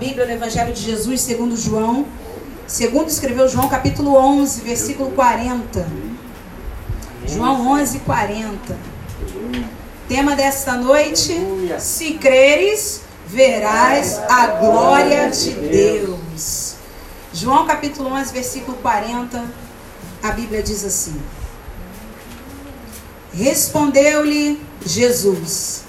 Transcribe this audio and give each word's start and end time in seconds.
Bíblia 0.00 0.24
no 0.24 0.32
Evangelho 0.32 0.72
de 0.72 0.80
Jesus, 0.80 1.20
segundo 1.20 1.54
João. 1.54 2.06
Segundo 2.66 3.10
escreveu 3.10 3.46
João, 3.46 3.68
capítulo 3.68 4.16
11, 4.16 4.62
versículo 4.62 5.10
40. 5.10 5.86
João 7.26 7.72
11, 7.72 7.98
40. 7.98 8.78
Tema 10.08 10.34
desta 10.34 10.72
noite: 10.72 11.38
Se 11.78 12.14
creres, 12.14 13.02
verás 13.26 14.18
a 14.26 14.46
glória 14.46 15.28
de 15.28 15.50
Deus. 15.50 16.76
João 17.34 17.66
capítulo 17.66 18.08
11, 18.08 18.32
versículo 18.32 18.78
40. 18.78 19.44
A 20.22 20.30
Bíblia 20.30 20.62
diz 20.62 20.82
assim: 20.82 21.20
Respondeu-lhe 23.34 24.62
Jesus: 24.82 25.82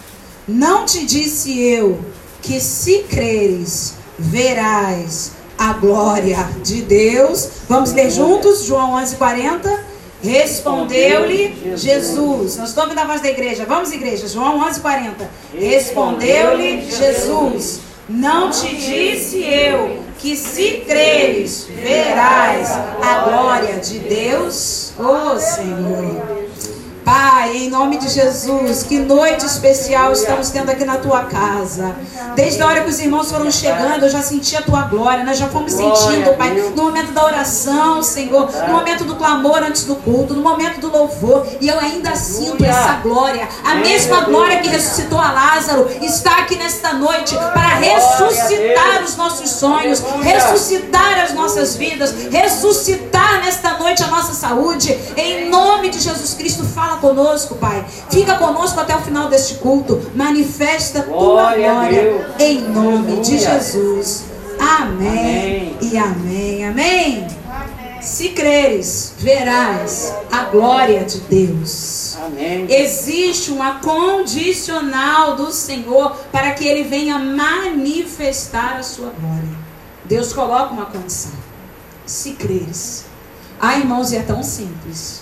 Não 0.46 0.86
te 0.86 1.05
disse 1.05 1.57
eu 1.62 2.04
que 2.41 2.59
se 2.59 3.04
creres, 3.04 4.00
verás 4.21 5.31
a 5.57 5.73
glória 5.73 6.50
de 6.64 6.82
Deus. 6.82 7.50
Vamos 7.68 7.91
ler 7.93 8.09
juntos, 8.09 8.63
João 8.65 8.93
11, 8.93 9.15
40. 9.15 9.91
Respondeu-lhe 10.23 11.75
Jesus. 11.75 12.57
Nós 12.57 12.69
estamos 12.69 12.91
ouvindo 12.91 12.99
a 12.99 13.05
voz 13.05 13.21
da 13.21 13.29
igreja. 13.29 13.65
Vamos, 13.68 13.91
igreja. 13.91 14.27
João 14.27 14.60
11, 14.68 14.79
40. 14.79 15.29
Respondeu-lhe 15.54 16.89
Jesus. 16.89 17.82
Não 18.07 18.51
te 18.51 18.75
disse 18.75 19.43
eu 19.43 20.04
que 20.19 20.35
se 20.35 20.83
creres, 20.88 21.68
verás 21.69 22.69
a 23.01 23.24
glória 23.27 23.79
de 23.79 23.99
Deus? 23.99 24.93
Ô 24.99 25.33
oh, 25.33 25.39
Senhor. 25.39 26.40
Pai, 27.04 27.57
em 27.57 27.69
nome 27.69 27.97
de 27.97 28.07
Jesus, 28.07 28.83
que 28.83 29.00
noite 29.00 29.46
especial 29.46 30.11
estamos 30.11 30.51
tendo 30.51 30.69
aqui 30.69 30.86
na 30.86 30.97
tua 30.97 31.25
casa. 31.25 31.96
Desde 32.36 32.61
a 32.61 32.67
hora 32.67 32.81
que 32.81 32.89
os 32.89 33.00
irmãos 33.00 33.31
foram 33.31 33.52
chegando, 33.52 34.03
eu 34.03 34.09
já 34.09 34.22
senti 34.22 34.55
a 34.55 34.61
tua 34.61 34.83
glória. 34.83 35.23
Nós 35.23 35.38
já 35.38 35.47
fomos 35.47 35.73
sentindo, 35.73 36.36
Pai, 36.38 36.52
no 36.52 36.83
momento 36.83 37.11
da 37.11 37.25
oração, 37.25 38.03
Senhor, 38.03 38.49
no 38.67 38.73
momento 38.73 39.03
do 39.03 39.16
clamor 39.16 39.63
antes 39.63 39.85
do 39.85 39.95
culto, 39.95 40.35
no 40.35 40.41
momento 40.41 40.79
do 40.79 40.91
louvor. 40.91 41.47
E 41.59 41.67
eu 41.67 41.79
ainda 41.79 42.16
sinto 42.16 42.63
essa 42.63 42.94
glória. 43.02 43.47
A 43.63 43.75
mesma 43.75 44.22
glória 44.22 44.59
que 44.59 44.69
ressuscitou 44.69 45.19
a 45.19 45.31
Lázaro 45.31 45.89
está 46.02 46.39
aqui 46.39 46.55
nesta 46.55 46.94
noite 46.94 47.35
para 47.35 47.75
ressuscitar 47.75 49.03
os 49.03 49.17
nossos 49.17 49.49
sonhos, 49.49 50.03
ressuscitar 50.22 51.19
as 51.23 51.33
nossas 51.33 51.75
vidas, 51.75 52.13
ressuscitar 52.29 53.41
nesta 53.44 53.77
noite 53.79 54.03
a 54.03 54.07
nossa 54.07 54.33
saúde. 54.33 54.97
Em 55.17 55.49
nome 55.49 55.89
de 55.89 55.99
Jesus 55.99 56.35
Cristo, 56.35 56.63
fala 56.63 56.91
Fala 56.92 56.97
conosco, 56.97 57.56
Pai. 57.56 57.86
Fica 58.09 58.36
conosco 58.36 58.80
até 58.80 58.95
o 58.95 59.00
final 59.00 59.30
deste 59.30 59.56
culto. 59.56 60.11
Manifesta 60.14 61.03
tua 61.03 61.56
glória 61.56 62.36
em 62.38 62.61
nome 62.61 63.22
de 63.22 63.38
Jesus. 63.38 64.25
Amém, 64.59 65.78
e 65.81 65.97
amém. 65.97 66.67
Amém. 66.67 67.28
Se 68.02 68.30
creres, 68.30 69.14
verás 69.17 70.14
a 70.31 70.45
glória 70.45 71.06
de 71.06 71.19
Deus. 71.22 72.17
Amém. 72.25 72.66
Existe 72.69 73.52
uma 73.52 73.75
condicional 73.80 75.36
do 75.36 75.52
Senhor 75.52 76.16
para 76.31 76.52
que 76.52 76.67
ele 76.67 76.84
venha 76.84 77.17
manifestar 77.19 78.78
a 78.78 78.84
sua 78.84 79.12
glória. 79.12 79.62
Deus 80.06 80.34
coloca 80.34 80.73
uma 80.73 80.88
condição. 80.88 81.31
Se 82.06 82.34
creres. 82.34 83.06
Ah, 83.59 83.78
irmãos, 83.78 84.12
é 84.12 84.22
tão 84.22 84.44
simples. 84.44 85.22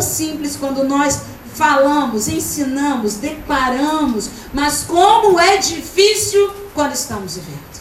Tão 0.00 0.08
simples 0.08 0.56
quando 0.56 0.82
nós 0.82 1.20
falamos, 1.52 2.26
ensinamos, 2.26 3.16
declaramos, 3.16 4.30
mas 4.50 4.82
como 4.84 5.38
é 5.38 5.58
difícil 5.58 6.50
quando 6.72 6.94
estamos 6.94 7.36
vivendo. 7.36 7.80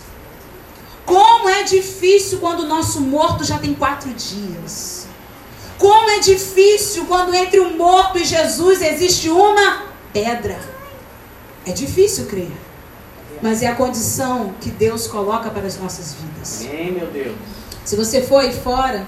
Como 1.05 1.47
é 1.47 1.63
difícil 1.63 2.39
quando 2.39 2.63
o 2.63 2.67
nosso 2.67 2.99
morto 2.99 3.45
já 3.45 3.57
tem 3.57 3.73
quatro 3.73 4.09
dias. 4.09 5.07
Como 5.77 6.09
é 6.09 6.19
difícil 6.19 7.05
quando 7.05 7.33
entre 7.33 7.61
o 7.61 7.77
morto 7.77 8.17
e 8.17 8.25
Jesus 8.25 8.81
existe 8.81 9.29
uma 9.29 9.83
pedra. 10.11 10.59
É 11.65 11.71
difícil 11.71 12.25
crer. 12.25 12.51
Mas 13.41 13.63
é 13.63 13.67
a 13.67 13.75
condição 13.75 14.53
que 14.59 14.69
Deus 14.69 15.07
coloca 15.07 15.49
para 15.49 15.65
as 15.65 15.79
nossas 15.79 16.15
vidas. 16.15 16.65
Amém, 16.65 16.91
meu 16.91 17.07
Deus. 17.07 17.37
Se 17.85 17.95
você 17.95 18.21
for 18.21 18.39
aí 18.39 18.53
fora, 18.53 19.07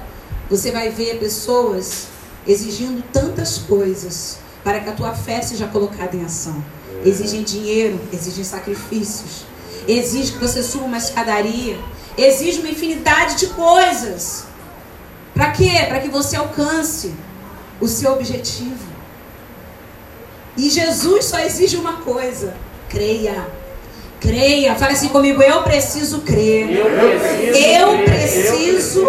você 0.50 0.72
vai 0.72 0.90
ver 0.90 1.20
pessoas 1.20 2.11
exigindo 2.48 3.04
tantas 3.12 3.58
coisas 3.58 4.40
para 4.64 4.80
que 4.80 4.90
a 4.90 4.94
tua 4.94 5.14
fé 5.14 5.42
seja 5.42 5.68
colocada 5.68 6.16
em 6.16 6.24
ação. 6.24 6.64
Exigem 7.06 7.44
dinheiro, 7.44 8.00
exigem 8.14 8.44
sacrifícios, 8.44 9.46
exige 9.88 10.34
que 10.34 10.38
você 10.38 10.62
suba 10.62 10.86
uma 10.86 10.98
escadaria, 10.98 11.80
exige 12.18 12.60
uma 12.60 12.70
infinidade 12.70 13.38
de 13.38 13.48
coisas. 13.48 14.46
Para 15.34 15.52
quê? 15.52 15.86
Para 15.88 16.00
que 16.00 16.10
você 16.10 16.36
alcance 16.36 17.14
o 17.80 17.88
seu 17.88 18.14
objetivo. 18.14 18.92
E 20.56 20.70
Jesus 20.70 21.26
só 21.26 21.40
exige 21.40 21.78
uma 21.78 21.94
coisa: 22.02 22.54
creia. 22.90 23.48
Creia. 24.20 24.76
Fale 24.76 24.94
assim 24.94 25.10
comigo: 25.10 25.42
eu 25.42 25.64
preciso 25.64 26.22
crer. 26.22 26.70
Eu 26.70 26.86
preciso, 26.94 27.58
eu 27.58 28.04
preciso 28.04 29.06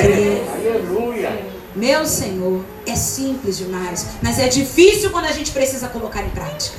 crer. 0.00 0.42
Aleluia. 0.52 1.45
Meu 1.76 2.06
Senhor. 2.06 2.64
É 2.86 2.96
simples 2.96 3.58
demais, 3.58 4.06
mas 4.22 4.38
é 4.38 4.48
difícil 4.48 5.10
quando 5.10 5.26
a 5.26 5.32
gente 5.32 5.50
precisa 5.50 5.88
colocar 5.88 6.22
em 6.22 6.30
prática. 6.30 6.78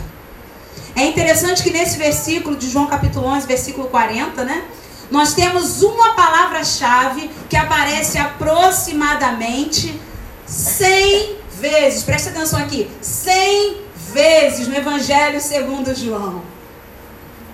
É 0.96 1.06
interessante 1.06 1.62
que 1.62 1.70
nesse 1.70 1.98
versículo 1.98 2.56
de 2.56 2.70
João 2.70 2.88
capítulo 2.88 3.28
11, 3.28 3.46
versículo 3.46 3.88
40, 3.88 4.44
né? 4.44 4.64
Nós 5.12 5.34
temos 5.34 5.84
uma 5.84 6.14
palavra-chave 6.14 7.30
que 7.48 7.56
aparece 7.56 8.18
aproximadamente 8.18 10.00
100 10.46 11.36
vezes. 11.60 12.04
Preste 12.04 12.30
atenção 12.30 12.60
aqui. 12.60 12.90
100 13.00 13.78
vezes 14.14 14.68
no 14.68 14.76
Evangelho 14.76 15.40
segundo 15.40 15.94
João. 15.94 16.42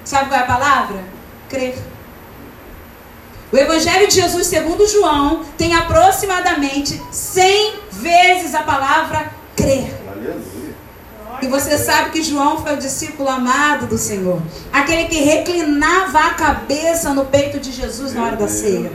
Sabe 0.06 0.30
qual 0.30 0.40
é 0.40 0.44
a 0.44 0.48
palavra? 0.48 1.04
Crer. 1.50 1.75
O 3.53 3.58
Evangelho 3.58 4.08
de 4.08 4.16
Jesus 4.16 4.47
segundo 4.47 4.88
João 4.88 5.44
tem 5.56 5.75
aproximadamente 5.75 7.00
100 7.12 7.74
vezes 7.91 8.56
a 8.56 8.64
palavra 8.64 9.31
crer. 9.56 9.94
E 11.40 11.46
você 11.46 11.78
sabe 11.78 12.09
que 12.09 12.24
João 12.24 12.63
foi 12.63 12.74
o 12.74 12.78
discípulo 12.78 13.30
amado 13.30 13.86
do 13.86 13.96
Senhor. 13.96 14.42
Aquele 14.72 15.03
que 15.06 15.18
reclinava 15.18 16.18
a 16.18 16.34
cabeça 16.34 17.13
no 17.13 17.25
peito 17.25 17.59
de 17.59 17.72
Jesus 17.72 18.16
na 18.16 18.24
hora 18.24 18.38
da 18.38 18.47
ceia. 18.47 18.92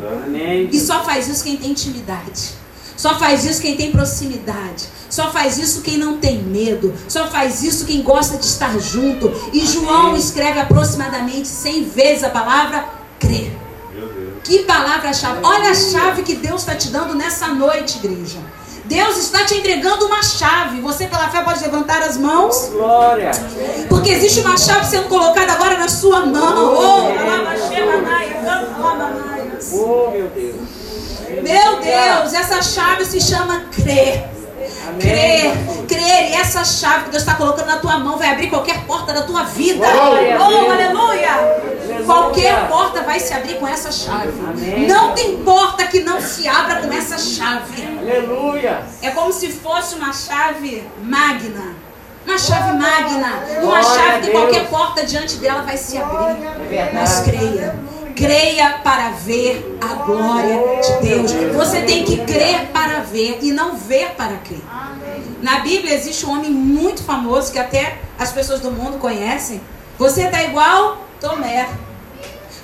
E 0.72 0.80
só 0.80 1.04
faz 1.04 1.28
isso 1.28 1.44
quem 1.44 1.56
tem 1.56 1.70
intimidade. 1.70 2.50
Só 2.97 3.16
faz 3.16 3.44
isso 3.44 3.62
quem 3.62 3.76
tem 3.76 3.92
proximidade. 3.92 4.88
Só 5.08 5.30
faz 5.30 5.56
isso 5.56 5.82
quem 5.82 5.97
não 5.97 6.18
tem 6.18 6.42
medo. 6.42 6.92
Só 7.06 7.28
faz 7.28 7.62
isso 7.62 7.86
quem 7.86 8.02
gosta 8.02 8.36
de 8.36 8.47
estar 8.47 8.76
junto. 8.80 9.32
E 9.52 9.64
João 9.64 10.16
escreve 10.16 10.58
aproximadamente 10.58 11.47
100 11.47 11.84
vezes 11.84 12.24
a 12.24 12.30
palavra 12.30 12.84
crer. 13.20 13.67
Que 14.48 14.60
palavra-chave. 14.60 15.41
Olha 15.42 15.72
a 15.72 15.75
chave 15.75 16.22
que 16.22 16.34
Deus 16.34 16.62
está 16.62 16.75
te 16.75 16.88
dando 16.88 17.14
nessa 17.14 17.48
noite, 17.48 17.98
igreja. 17.98 18.38
Deus 18.86 19.19
está 19.19 19.44
te 19.44 19.53
entregando 19.53 20.06
uma 20.06 20.22
chave. 20.22 20.81
Você, 20.81 21.06
pela 21.06 21.28
fé, 21.28 21.42
pode 21.42 21.62
levantar 21.62 22.00
as 22.00 22.16
mãos. 22.16 22.69
Oh, 22.69 22.78
glória. 22.78 23.31
Porque 23.91 24.09
existe 24.09 24.41
uma 24.41 24.56
chave 24.56 24.86
sendo 24.86 25.06
colocada 25.06 25.53
agora 25.53 25.76
na 25.76 25.86
sua 25.86 26.25
mão. 26.25 26.75
Oh, 26.75 27.09
oh 29.75 30.10
meu 30.12 30.28
Deus. 30.28 30.56
Meu 31.42 31.80
Deus, 31.80 32.32
essa 32.32 32.62
chave 32.62 33.04
se 33.04 33.20
chama 33.20 33.66
crer. 33.70 34.30
Crer, 34.98 35.53
crer, 35.86 36.30
e 36.30 36.34
essa 36.34 36.65
chave 36.65 37.04
que 37.04 37.10
Deus 37.10 37.22
está 37.22 37.34
colocando 37.34 37.66
na 37.66 37.76
tua 37.76 37.98
mão 37.98 38.16
vai 38.16 38.30
abrir 38.30 38.48
qualquer 38.48 38.84
porta 38.86 39.12
da 39.12 39.22
tua 39.22 39.42
vida. 39.42 39.86
Oh, 39.86 40.42
oh 40.42 40.72
aleluia! 40.72 41.69
Qualquer 42.08 42.69
porta 42.69 43.02
vai 43.02 43.20
se 43.20 43.34
abrir 43.34 43.58
com 43.58 43.69
essa 43.69 43.92
chave. 43.92 44.33
Não 44.88 45.12
tem 45.12 45.42
porta 45.42 45.84
que 45.84 46.00
não 46.00 46.21
se 46.22 46.48
abra 46.48 46.80
com 46.80 46.91
essa 46.91 47.18
chave. 47.18 47.86
Aleluia! 47.98 48.83
É 49.03 49.10
como 49.10 49.30
se 49.30 49.53
fosse 49.53 49.94
uma 49.94 50.10
chave 50.12 50.88
magna. 51.03 51.77
Uma 52.24 52.38
chave 52.38 52.78
magna. 52.78 53.42
Uma 53.62 53.83
chave 53.83 54.27
que 54.27 54.30
qualquer 54.30 54.68
porta 54.68 55.04
diante 55.04 55.36
dela 55.36 55.60
vai 55.60 55.77
se 55.77 55.98
abrir. 55.98 56.38
Mas 56.94 57.21
creia 57.21 57.78
creia 58.16 58.80
para 58.83 59.10
ver 59.10 59.78
a 59.80 59.94
glória 60.03 60.59
de 60.83 61.06
Deus. 61.06 61.30
Você 61.54 61.83
tem 61.83 62.04
que 62.04 62.16
crer 62.24 62.66
para 62.72 63.00
ver 63.00 63.38
e 63.42 63.53
não 63.53 63.77
ver 63.77 64.15
para 64.16 64.38
crer. 64.38 64.62
Na 65.41 65.60
Bíblia 65.60 65.94
existe 65.94 66.27
um 66.27 66.33
homem 66.33 66.50
muito 66.50 67.03
famoso 67.04 67.53
que 67.53 67.59
até 67.59 67.98
as 68.18 68.33
pessoas 68.33 68.60
do 68.60 68.72
mundo 68.72 68.98
conhecem. 68.98 69.60
Você 69.97 70.22
está 70.22 70.42
igual 70.42 70.98
Tomé. 71.21 71.68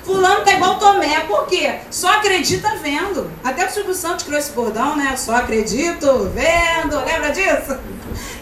Fulano 0.05 0.45
tá 0.45 0.53
igual 0.53 0.77
Tomé, 0.77 1.21
por 1.21 1.47
quê? 1.47 1.79
Só 1.89 2.07
acredita 2.09 2.77
vendo. 2.77 3.31
Até 3.43 3.65
o 3.65 3.71
Silvio 3.71 3.95
Santos 3.95 4.23
criou 4.23 4.39
esse 4.39 4.51
bordão, 4.51 4.95
né? 4.95 5.17
Só 5.17 5.35
acredito 5.35 6.31
vendo. 6.33 7.03
Lembra 7.03 7.31
disso? 7.31 7.75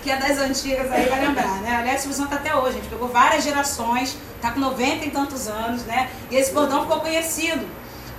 que 0.04 0.12
é 0.12 0.18
das 0.18 0.38
antigas 0.38 0.92
aí 0.92 1.08
vai 1.08 1.22
lembrar, 1.22 1.62
né? 1.62 1.78
Aliás, 1.78 2.02
Silvio 2.02 2.18
Santos 2.18 2.32
tá 2.32 2.36
até 2.36 2.54
hoje, 2.54 2.70
a 2.70 2.72
gente 2.74 2.90
pegou 2.90 3.08
várias 3.08 3.42
gerações, 3.42 4.18
tá 4.42 4.52
com 4.52 4.60
90 4.60 5.06
e 5.06 5.12
tantos 5.12 5.48
anos, 5.48 5.84
né? 5.84 6.10
E 6.30 6.36
esse 6.36 6.52
bordão 6.52 6.82
ficou 6.82 7.00
conhecido. 7.00 7.66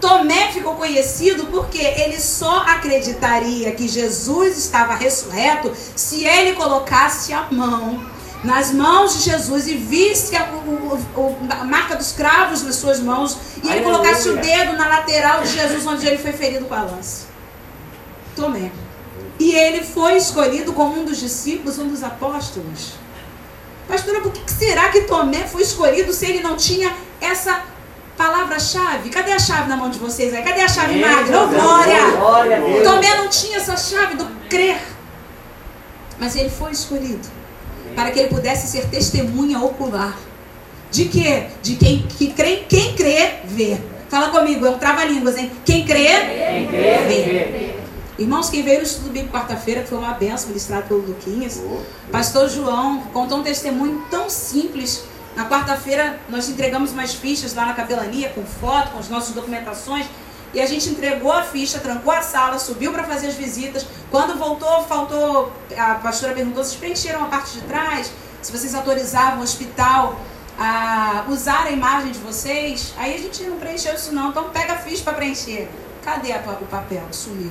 Tomé 0.01 0.51
ficou 0.51 0.75
conhecido 0.75 1.47
porque 1.47 1.79
ele 1.79 2.19
só 2.19 2.61
acreditaria 2.67 3.71
que 3.73 3.87
Jesus 3.87 4.57
estava 4.57 4.95
ressurreto 4.95 5.73
se 5.95 6.25
ele 6.25 6.55
colocasse 6.55 7.33
a 7.33 7.47
mão 7.51 8.05
nas 8.45 8.73
mãos 8.73 9.17
de 9.17 9.31
Jesus 9.31 9.67
e 9.67 9.75
visse 9.75 10.37
a, 10.37 10.45
o, 10.45 10.99
a 11.49 11.65
marca 11.65 11.97
dos 11.97 12.13
cravos 12.13 12.63
nas 12.63 12.77
suas 12.77 13.01
mãos 13.01 13.39
e 13.57 13.61
ele 13.61 13.79
Aleluia. 13.79 13.93
colocasse 13.93 14.29
o 14.29 14.37
dedo 14.37 14.75
na 14.75 14.87
lateral 14.87 15.43
de 15.43 15.49
Jesus 15.49 15.87
onde 15.87 16.07
ele 16.07 16.19
foi 16.19 16.33
ferido 16.33 16.67
com 16.67 16.75
a 16.75 16.83
lança. 16.83 17.27
Tomé. 18.37 18.71
E 19.41 19.53
ele 19.53 19.83
foi 19.83 20.17
escolhido 20.17 20.75
como 20.75 21.01
um 21.01 21.05
dos 21.05 21.19
discípulos, 21.19 21.79
um 21.79 21.89
dos 21.89 22.03
apóstolos. 22.03 22.93
Pastora, 23.89 24.21
por 24.21 24.33
que 24.33 24.51
será 24.51 24.91
que 24.91 25.03
Tomé 25.03 25.47
foi 25.47 25.63
escolhido 25.63 26.13
se 26.13 26.27
ele 26.27 26.43
não 26.43 26.57
tinha 26.57 26.95
essa 27.21 27.63
palavra-chave? 28.17 29.09
Cadê 29.09 29.33
a 29.33 29.39
chave 29.39 29.69
na 29.69 29.77
mão 29.77 29.89
de 29.89 29.99
vocês 29.99 30.35
aí? 30.35 30.43
Cadê 30.43 30.61
a 30.61 30.69
chave 30.69 31.01
magra? 31.01 31.43
Oh, 31.43 31.49
glória! 31.49 32.11
Glória. 32.11 32.61
Tomé 32.83 33.17
não 33.17 33.29
tinha 33.29 33.57
essa 33.57 33.77
chave 33.77 34.17
do 34.17 34.27
crer. 34.49 34.81
Mas 36.19 36.37
ele 36.37 36.51
foi 36.51 36.71
escolhido 36.73 37.44
para 37.95 38.11
que 38.11 38.21
ele 38.21 38.29
pudesse 38.29 38.67
ser 38.67 38.87
testemunha 38.89 39.61
ocular. 39.61 40.17
De 40.91 41.07
quê? 41.07 41.45
De 41.63 41.77
quem, 41.77 42.03
que 42.03 42.29
crê, 42.33 42.65
quem 42.69 42.95
crê, 42.95 43.41
vê. 43.45 43.79
Fala 44.09 44.29
comigo, 44.29 44.65
é 44.65 44.71
um 44.71 44.79
trava-línguas, 44.79 45.37
hein? 45.37 45.51
Quem 45.65 45.85
crê, 45.85 46.07
Quem 46.07 46.67
crê, 46.69 46.99
vê. 46.99 47.23
vê. 47.23 47.75
Irmãos, 48.17 48.49
quem 48.49 48.63
veio 48.63 48.79
no 48.79 48.85
estudo 48.85 49.11
bíblico 49.11 49.33
quarta-feira, 49.37 49.83
que 49.83 49.89
foi 49.89 49.99
uma 49.99 50.13
benção 50.15 50.49
ministrado 50.49 50.87
pelo 50.87 51.01
Luquinhas, 51.01 51.61
pastor 52.13 52.49
João 52.49 53.01
contou 53.13 53.39
um 53.39 53.43
testemunho 53.43 54.05
tão 54.09 54.31
simples. 54.31 55.03
Na 55.35 55.49
quarta-feira, 55.49 56.21
nós 56.29 56.49
entregamos 56.49 56.93
umas 56.93 57.13
fichas 57.13 57.55
lá 57.55 57.67
na 57.67 57.75
capelania, 57.75 58.29
com 58.29 58.45
foto, 58.45 58.93
com 58.93 59.01
as 59.01 59.09
nossas 59.09 59.35
documentações. 59.35 60.07
E 60.55 60.61
a 60.61 60.67
gente 60.67 60.89
entregou 60.89 61.33
a 61.33 61.43
ficha, 61.43 61.79
trancou 61.81 62.13
a 62.13 62.23
sala, 62.23 62.59
subiu 62.59 62.93
para 62.93 63.03
fazer 63.05 63.27
as 63.27 63.35
visitas. 63.35 63.85
Quando 64.11 64.39
voltou, 64.39 64.85
faltou. 64.85 65.53
A 65.77 65.95
pastora 65.97 66.33
perguntou 66.33 66.63
se 66.63 66.77
preencheram 66.77 67.25
a 67.25 67.27
parte 67.27 67.53
de 67.55 67.63
trás, 67.63 68.11
se 68.41 68.53
vocês 68.53 68.75
autorizavam 68.75 69.41
o 69.41 69.43
hospital 69.43 70.21
a 70.57 71.25
usar 71.29 71.65
a 71.67 71.71
imagem 71.73 72.13
de 72.13 72.21
vocês. 72.21 72.95
Aí 72.97 73.15
a 73.15 73.19
gente 73.19 73.43
não 73.43 73.57
preencheu 73.59 73.95
isso, 73.95 74.15
não. 74.15 74.31
Então 74.31 74.51
pega 74.51 74.75
a 74.75 74.79
ficha 74.79 75.03
para 75.03 75.15
preencher. 75.15 75.69
Cadê 76.05 76.33
a- 76.33 76.39
o 76.61 76.67
papel? 76.67 77.03
Sumiu. 77.11 77.51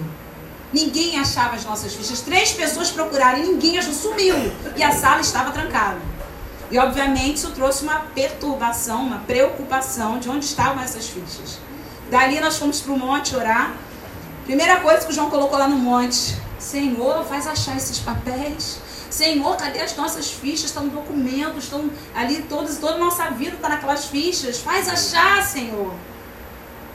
Ninguém 0.71 1.19
achava 1.19 1.55
as 1.55 1.65
nossas 1.65 1.93
fichas. 1.93 2.21
Três 2.21 2.53
pessoas 2.53 2.89
procuraram 2.89 3.39
e 3.39 3.43
ninguém 3.47 3.77
achou. 3.77 3.93
Sumiu. 3.93 4.35
E 4.77 4.81
a 4.81 4.91
sala 4.91 5.19
estava 5.21 5.51
trancada. 5.51 5.97
E 6.71 6.79
obviamente 6.79 7.35
isso 7.37 7.51
trouxe 7.51 7.83
uma 7.83 7.99
perturbação, 8.15 9.03
uma 9.03 9.17
preocupação 9.19 10.17
de 10.19 10.29
onde 10.29 10.45
estavam 10.45 10.81
essas 10.81 11.07
fichas. 11.07 11.59
Dali 12.13 12.39
nós 12.39 12.57
fomos 12.57 12.79
para 12.79 12.93
o 12.93 12.99
monte 12.99 13.35
orar. 13.35 13.73
Primeira 14.45 14.79
coisa 14.81 15.03
que 15.03 15.11
o 15.11 15.15
João 15.15 15.31
colocou 15.31 15.57
lá 15.57 15.67
no 15.67 15.77
monte: 15.77 16.37
Senhor, 16.59 17.25
faz 17.25 17.47
achar 17.47 17.75
esses 17.75 17.97
papéis. 17.97 18.77
Senhor, 19.09 19.57
cadê 19.57 19.81
as 19.81 19.95
nossas 19.95 20.29
fichas? 20.29 20.65
Estão 20.65 20.87
documentos, 20.87 21.63
estão 21.63 21.89
ali 22.13 22.43
todos, 22.43 22.77
toda 22.77 22.93
a 22.93 22.97
nossa 22.99 23.31
vida 23.31 23.55
está 23.55 23.67
naquelas 23.67 24.05
fichas. 24.05 24.59
Faz 24.59 24.87
achar, 24.87 25.41
Senhor. 25.41 25.91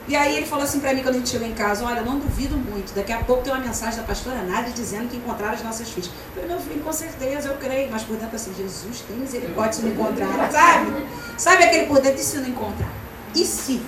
E 0.07 0.15
aí 0.15 0.37
ele 0.37 0.45
falou 0.45 0.63
assim 0.63 0.79
para 0.79 0.93
mim 0.93 1.03
quando 1.03 1.15
a 1.15 1.17
gente 1.17 1.29
chegou 1.29 1.45
em 1.45 1.53
casa, 1.53 1.83
olha, 1.85 2.01
não 2.01 2.17
duvido 2.17 2.55
muito, 2.55 2.95
daqui 2.95 3.11
a 3.11 3.21
pouco 3.21 3.43
tem 3.43 3.53
uma 3.53 3.61
mensagem 3.61 3.99
da 3.99 4.07
pastora 4.07 4.41
Nádia 4.41 4.71
dizendo 4.71 5.09
que 5.09 5.17
encontraram 5.17 5.53
as 5.53 5.61
nossas 5.61 5.89
fichas. 5.89 6.11
Eu 6.27 6.43
falei, 6.43 6.49
meu 6.49 6.59
filho, 6.61 6.81
com 6.81 6.93
certeza, 6.93 7.49
eu 7.49 7.57
creio. 7.57 7.91
Mas 7.91 8.03
por 8.03 8.15
dentro 8.15 8.37
assim, 8.37 8.53
Jesus 8.57 9.01
tem 9.05 9.17
misericórdia 9.17 9.73
se 9.73 9.81
não 9.81 9.91
encontrar, 9.91 10.49
sabe? 10.49 11.05
Sabe 11.37 11.63
aquele 11.65 11.87
por 11.87 11.99
dentro, 11.99 12.21
e 12.21 12.23
se 12.23 12.37
não 12.37 12.47
encontrar? 12.47 12.91
E 13.35 13.45
se 13.45 13.81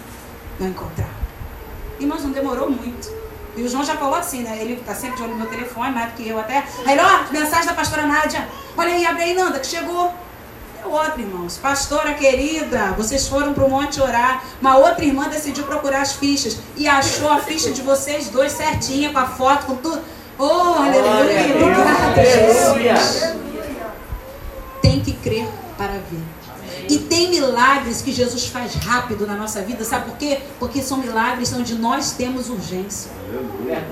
não 0.60 0.68
encontrar? 0.68 1.21
Irmãos, 2.02 2.24
não 2.24 2.32
demorou 2.32 2.68
muito. 2.68 3.14
E 3.56 3.62
o 3.62 3.70
João 3.70 3.84
já 3.84 3.96
falou 3.96 4.16
assim, 4.16 4.42
né? 4.42 4.58
Ele 4.60 4.78
tá 4.78 4.96
sempre 4.96 5.18
de 5.18 5.24
olho 5.24 5.34
no 5.34 5.38
meu 5.38 5.48
telefone, 5.48 5.92
mais 5.92 6.12
do 6.12 6.16
que 6.16 6.28
eu 6.28 6.40
até. 6.40 6.66
Aí 6.86 6.94
ele, 6.94 7.02
ó, 7.02 7.32
mensagem 7.32 7.68
da 7.68 7.74
pastora 7.74 8.08
Nádia. 8.08 8.48
Olha 8.76 8.94
aí, 8.94 9.06
abre 9.06 9.24
aí, 9.24 9.34
Nanda, 9.36 9.60
que 9.60 9.68
chegou. 9.68 10.12
É 10.84 10.88
outra, 10.88 11.22
irmãos. 11.22 11.60
Pastora 11.60 12.16
querida, 12.16 12.94
vocês 12.98 13.28
foram 13.28 13.54
para 13.54 13.64
o 13.64 13.70
monte 13.70 14.02
orar. 14.02 14.44
Uma 14.60 14.78
outra 14.78 15.06
irmã 15.06 15.30
decidiu 15.30 15.64
procurar 15.66 16.02
as 16.02 16.14
fichas 16.14 16.58
e 16.76 16.88
achou 16.88 17.30
a 17.30 17.38
ficha 17.38 17.70
de 17.70 17.84
vocês 17.84 18.30
dois 18.30 18.52
certinha, 18.52 19.12
com 19.12 19.20
a 19.20 19.28
foto, 19.28 19.68
com 19.68 19.76
tudo. 19.76 20.02
Oh, 20.40 20.44
aleluia! 20.80 21.56
Obrigada, 21.56 22.26
Jesus. 22.26 22.64
Aleluia. 22.64 23.38
Tem 24.82 25.02
que 25.02 25.14
crer 25.14 25.48
para 25.78 25.94
ver. 26.10 26.41
E 26.92 27.00
tem 27.00 27.30
milagres 27.30 28.02
que 28.02 28.12
Jesus 28.12 28.48
faz 28.48 28.74
rápido 28.74 29.26
na 29.26 29.34
nossa 29.34 29.62
vida, 29.62 29.86
sabe 29.86 30.10
por 30.10 30.18
quê? 30.18 30.42
Porque 30.60 30.82
são 30.82 30.98
milagres 30.98 31.54
onde 31.54 31.76
nós 31.76 32.12
temos 32.12 32.50
urgência. 32.50 33.10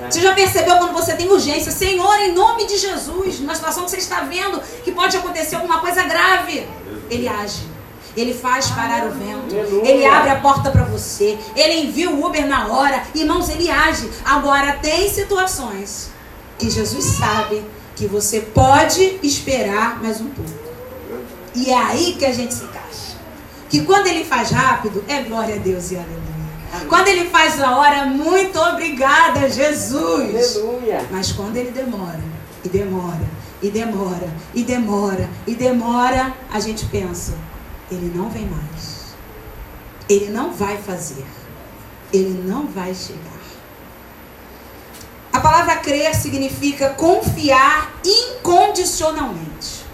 Você 0.10 0.19
já 0.19 0.34
percebeu 0.34 0.75
quando 0.80 0.92
você 0.92 1.16
tem 1.16 1.30
urgência? 1.30 1.72
Senhor, 1.72 2.19
em 2.19 2.34
nome 2.34 2.66
de 2.66 2.78
Jesus, 2.78 3.40
na 3.40 3.56
situação 3.56 3.86
que 3.86 3.92
você 3.92 4.00
está 4.00 4.19
vendo, 4.24 4.62
que 4.84 4.92
pode 4.92 5.16
acontecer 5.16 5.56
alguma 5.56 5.80
coisa 5.80 6.04
grave, 6.04 6.68
Ele 7.10 7.25
age. 7.25 7.62
Ele 8.18 8.34
faz 8.34 8.69
parar 8.72 9.07
o 9.07 9.12
vento. 9.12 9.56
Ele 9.86 10.06
abre 10.06 10.31
a 10.31 10.42
porta 10.42 10.69
para 10.69 10.84
você. 10.84 11.38
Ele 11.56 11.84
envia 11.84 12.10
o 12.10 12.25
Uber 12.25 12.46
na 12.46 12.68
hora. 12.68 13.01
Irmãos, 13.16 13.48
ele 13.48 13.69
age. 13.69 14.10
Agora, 14.25 14.74
tem 14.74 15.10
situações 15.10 16.10
que 16.57 16.69
Jesus 16.69 17.06
sabe 17.18 17.63
que 17.96 18.07
você 18.07 18.42
pode 18.42 19.19
esperar 19.24 20.04
mais 20.04 20.19
um 20.19 20.28
pouco. 20.28 20.51
E 21.56 21.69
é 21.69 21.78
aí 21.78 22.16
que 22.19 22.25
a 22.25 22.34
gente 22.34 22.54
se. 22.54 22.79
Que 23.69 23.81
quando 23.81 24.07
ele 24.07 24.25
faz 24.25 24.50
rápido, 24.50 25.04
é 25.07 25.21
glória 25.21 25.56
a 25.56 25.60
Deus 25.60 25.92
e 25.92 25.95
aleluia. 25.95 26.30
Quando 26.88 27.07
ele 27.07 27.30
faz 27.30 27.57
na 27.57 27.77
hora, 27.77 28.06
muito 28.06 28.60
obrigada, 28.60 29.50
Jesus. 29.50 30.56
Aleluia. 30.56 31.06
Mas 31.12 31.31
quando 31.31 31.57
ele 31.57 31.71
demora, 31.71 32.21
e 32.63 32.69
demora, 32.69 33.27
e 33.62 33.69
demora, 33.69 34.30
e 34.54 34.63
demora, 34.63 35.30
e 35.48 35.56
demora, 35.56 36.33
a 36.51 36.60
gente 36.60 36.86
pensa, 36.86 37.33
ele 37.92 38.12
não 38.16 38.30
vem 38.30 38.45
mais. 38.45 39.16
Ele 40.07 40.30
não 40.30 40.51
vai 40.51 40.77
fazer. 40.77 41.25
Ele 42.12 42.42
não 42.44 42.65
vai 42.68 42.94
chegar. 42.94 43.39
A 45.31 45.39
palavra 45.39 45.77
crer 45.77 46.13
significa 46.15 46.89
confiar 46.89 47.94
incondicionalmente. 48.04 49.86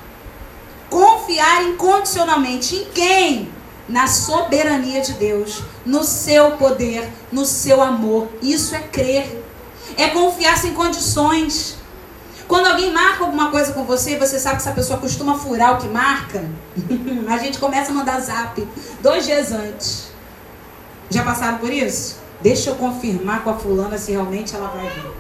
Confiar 0.90 1.64
incondicionalmente 1.64 2.76
em 2.76 2.86
quem? 2.86 3.55
Na 3.88 4.08
soberania 4.08 5.02
de 5.02 5.14
Deus, 5.14 5.62
no 5.86 6.04
seu 6.04 6.52
poder, 6.52 7.08
no 7.32 7.46
seu 7.46 7.82
amor. 7.82 8.30
Isso 8.42 8.76
é 8.76 8.80
crer. 8.80 9.44
É 9.98 10.08
confiar 10.10 10.58
sem 10.58 10.74
condições. 10.74 11.78
Quando 12.48 12.68
alguém 12.68 12.92
marca 12.92 13.24
alguma 13.24 13.50
coisa 13.50 13.74
com 13.74 13.84
você 13.84 14.12
e 14.12 14.20
você 14.20 14.40
sabe 14.40 14.58
que 14.58 14.62
essa 14.62 14.72
pessoa 14.72 15.00
costuma 15.00 15.38
furar 15.38 15.76
o 15.76 15.78
que 15.78 15.88
marca, 15.88 16.44
a 17.28 17.38
gente 17.38 17.58
começa 17.58 17.92
a 17.92 17.94
mandar 17.94 18.20
zap 18.20 18.68
dois 19.02 19.26
dias 19.26 19.52
antes. 19.52 20.10
Já 21.10 21.24
passaram 21.24 21.58
por 21.58 21.72
isso? 21.72 22.18
Deixa 22.42 22.72
eu 22.72 22.76
confirmar 22.76 23.44
com 23.44 23.50
a 23.50 23.54
fulana 23.56 23.98
se 23.98 24.12
realmente 24.12 24.56
ela 24.56 24.68
vai 24.68 24.88
vir. 24.90 25.12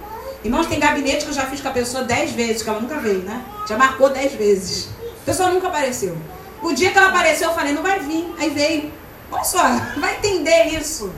Irmãos, 0.44 0.68
tem 0.68 0.80
gabinete 0.80 1.24
que 1.24 1.32
eu 1.32 1.34
já 1.34 1.46
fiz 1.46 1.60
com 1.60 1.70
a 1.70 1.72
pessoa 1.72 2.04
dez 2.04 2.32
vezes, 2.32 2.62
que 2.62 2.70
ela 2.70 2.80
nunca 2.80 3.00
veio, 3.00 3.24
né? 3.24 3.44
Já 3.68 3.78
marcou 3.78 4.12
dez 4.12 4.34
vezes. 4.34 4.89
A 5.24 5.25
pessoa 5.25 5.50
nunca 5.50 5.68
apareceu. 5.68 6.16
O 6.65 6.74
dia 6.74 6.89
que 6.89 6.98
ela 6.98 7.10
apareceu, 7.10 7.50
eu 7.50 7.53
falei, 7.53 7.74
não 7.74 7.84
vai 7.84 8.00
vir. 8.00 8.34
Aí 8.39 8.50
veio. 8.50 8.91
Olha 9.31 9.43
só, 9.43 9.62
vai 10.01 10.15
entender 10.15 10.79
isso. 10.79 11.13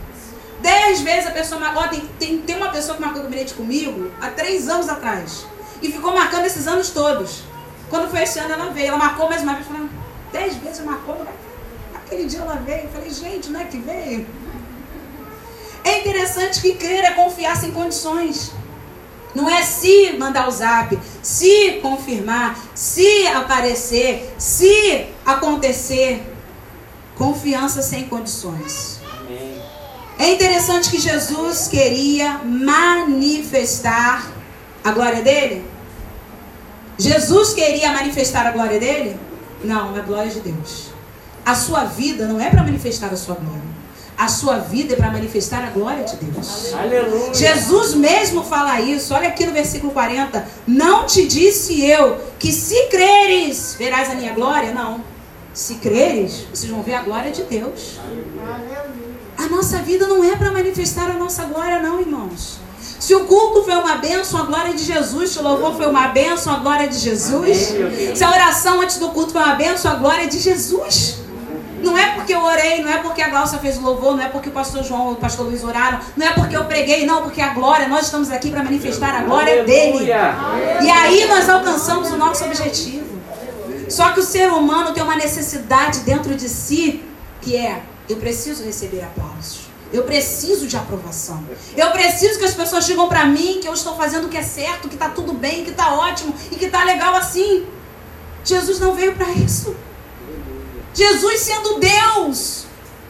Dez 0.60 1.00
vezes 1.00 1.26
a 1.26 1.32
pessoa 1.32 1.62
marcou. 1.62 1.88
Tem, 1.88 2.02
tem, 2.20 2.38
tem 2.40 2.58
uma 2.58 2.70
pessoa 2.70 2.96
que 2.98 3.02
marcou 3.02 3.24
gabinete 3.24 3.54
comigo 3.54 4.12
há 4.20 4.30
três 4.30 4.68
anos 4.68 4.90
atrás. 4.90 5.48
E 5.82 5.90
ficou 5.90 6.14
marcando 6.14 6.46
esses 6.46 6.68
anos 6.68 6.90
todos. 6.90 7.44
Quando 7.90 8.12
foi 8.12 8.24
esse 8.24 8.38
ano, 8.40 8.52
ela 8.52 8.72
veio. 8.72 8.90
Ela 8.90 8.98
marcou 8.98 9.30
mais 9.30 9.42
uma 9.42 9.54
vez. 9.54 9.66
Falando, 9.66 9.90
dez 10.34 10.54
vezes 10.56 10.84
marcou. 10.84 11.26
Aquele 11.96 12.26
dia 12.26 12.42
ela 12.42 12.56
veio. 12.56 12.84
Eu 12.84 12.90
falei, 12.90 13.10
gente, 13.10 13.50
não 13.50 13.62
é 13.62 13.64
que 13.64 13.78
veio? 13.78 14.28
É 15.86 16.00
interessante 16.02 16.60
que 16.60 16.74
crer 16.74 17.06
é 17.06 17.12
confiar 17.12 17.56
sem 17.56 17.72
condições. 17.72 18.52
Não 19.38 19.48
é 19.48 19.62
se 19.62 20.14
mandar 20.14 20.48
o 20.48 20.52
zap, 20.52 20.98
se 21.22 21.74
confirmar, 21.74 22.60
se 22.74 23.28
aparecer, 23.28 24.34
se 24.36 25.06
acontecer. 25.24 26.24
Confiança 27.16 27.84
sem 27.84 28.08
condições. 28.08 29.00
Amém. 29.20 29.62
É 30.18 30.34
interessante 30.34 30.90
que 30.90 31.00
Jesus 31.00 31.68
queria 31.68 32.40
manifestar 32.40 34.28
a 34.84 34.92
glória 34.92 35.22
dele. 35.22 35.64
Jesus 36.98 37.54
queria 37.54 37.94
manifestar 37.94 38.48
a 38.48 38.52
glória 38.52 38.80
dele? 38.80 39.20
Não, 39.64 39.96
é 39.96 40.00
a 40.00 40.04
glória 40.04 40.32
de 40.32 40.40
Deus. 40.40 40.88
A 41.46 41.54
sua 41.54 41.84
vida 41.84 42.26
não 42.26 42.42
é 42.42 42.50
para 42.50 42.64
manifestar 42.64 43.14
a 43.14 43.18
sua 43.18 43.36
glória. 43.36 43.77
A 44.18 44.28
sua 44.28 44.58
vida 44.58 44.94
é 44.94 44.96
para 44.98 45.12
manifestar 45.12 45.64
a 45.64 45.70
glória 45.70 46.04
de 46.04 46.16
Deus. 46.16 46.74
Aleluia. 46.74 47.34
Jesus 47.34 47.94
mesmo 47.94 48.44
fala 48.44 48.82
isso. 48.82 49.14
Olha 49.14 49.28
aqui 49.28 49.46
no 49.46 49.54
versículo 49.54 49.94
40. 49.94 50.44
Não 50.66 51.06
te 51.06 51.28
disse 51.28 51.86
eu 51.86 52.20
que 52.40 52.52
se 52.52 52.88
creres, 52.88 53.76
verás 53.78 54.10
a 54.10 54.16
minha 54.16 54.34
glória? 54.34 54.74
Não. 54.74 55.04
Se 55.54 55.76
creres, 55.76 56.48
vocês 56.52 56.72
vão 56.72 56.82
ver 56.82 56.96
a 56.96 57.04
glória 57.04 57.32
de 57.32 57.44
Deus. 57.44 58.00
A 59.38 59.48
nossa 59.50 59.78
vida 59.80 60.08
não 60.08 60.24
é 60.24 60.36
para 60.36 60.52
manifestar 60.52 61.12
a 61.12 61.14
nossa 61.14 61.44
glória, 61.44 61.80
não, 61.80 62.00
irmãos. 62.00 62.60
Se 63.00 63.14
o 63.14 63.26
culto 63.26 63.64
foi 63.64 63.76
uma 63.76 63.98
bênção, 63.98 64.42
a 64.42 64.44
glória 64.44 64.74
de 64.74 64.84
Jesus. 64.84 65.30
Se 65.30 65.40
o 65.40 65.44
louvor 65.44 65.76
foi 65.76 65.86
uma 65.86 66.08
bênção, 66.08 66.54
a 66.54 66.58
glória 66.58 66.88
de 66.88 66.98
Jesus. 66.98 67.76
Se 68.16 68.24
a 68.24 68.32
oração 68.32 68.82
antes 68.82 68.98
do 68.98 69.10
culto 69.10 69.32
foi 69.34 69.42
uma 69.42 69.54
bênção, 69.54 69.92
a 69.92 69.96
glória 69.96 70.28
de 70.28 70.40
Jesus. 70.40 71.20
Não 71.82 71.98
é 71.98 72.12
porque 72.14 72.34
eu 72.34 72.42
orei, 72.42 72.82
não 72.82 72.92
é 72.92 72.98
porque 72.98 73.22
a 73.22 73.30
Glaucia 73.30 73.60
fez 73.60 73.78
o 73.78 73.82
louvor, 73.82 74.16
não 74.16 74.24
é 74.24 74.30
porque 74.30 74.50
o 74.50 74.52
pastor 74.52 74.84
João 74.84 75.12
e 75.12 75.14
o 75.14 75.16
pastor 75.18 75.46
Luiz 75.46 75.64
oraram, 75.64 76.00
não 76.16 76.26
é 76.26 76.34
porque 76.34 76.56
eu 76.56 76.66
preguei, 76.66 77.06
não, 77.06 77.22
porque 77.22 77.42
a 77.42 77.54
glória, 77.54 77.88
nós 77.88 78.06
estamos 78.06 78.32
aqui 78.32 78.50
para 78.50 78.64
manifestar 78.64 79.16
a 79.16 79.22
glória 79.22 79.64
dele. 79.64 80.06
E 80.82 80.90
aí 80.90 81.28
nós 81.28 81.48
alcançamos 81.50 82.12
o 82.12 82.18
nosso 82.18 82.44
objetivo. 82.46 83.18
Só 83.90 84.12
que 84.12 84.20
o 84.20 84.24
ser 84.24 84.50
humano 84.50 84.94
tem 84.94 85.02
uma 85.02 85.16
necessidade 85.16 86.00
dentro 86.00 86.36
de 86.36 86.50
si 86.50 87.04
que 87.42 87.56
é: 87.56 87.82
eu 88.10 88.18
preciso 88.18 88.64
receber 88.64 89.02
aplausos. 89.02 89.68
Eu 89.92 90.04
preciso 90.04 90.68
de 90.68 90.76
aprovação. 90.76 91.42
Eu 91.76 91.92
preciso 91.92 92.38
que 92.38 92.46
as 92.46 92.54
pessoas 92.54 92.86
digam 92.86 93.08
para 93.08 93.26
mim 93.26 93.60
que 93.62 93.68
eu 93.68 93.74
estou 93.74 93.96
fazendo 93.96 94.26
o 94.26 94.30
que 94.30 94.38
é 94.38 94.44
certo, 94.44 94.90
que 94.90 94.96
está 94.96 95.10
tudo 95.10 95.34
bem, 95.34 95.64
que 95.64 95.70
está 95.70 95.94
ótimo 95.94 96.34
e 96.52 96.56
que 96.56 96.66
está 96.66 96.84
legal 96.84 97.16
assim. 97.16 97.66
Jesus 98.44 98.80
não 98.80 98.94
veio 98.94 99.16
para 99.16 99.30
isso. 99.32 99.76
Jesus, 100.98 101.42
sendo 101.42 101.80
Deus, 101.80 102.66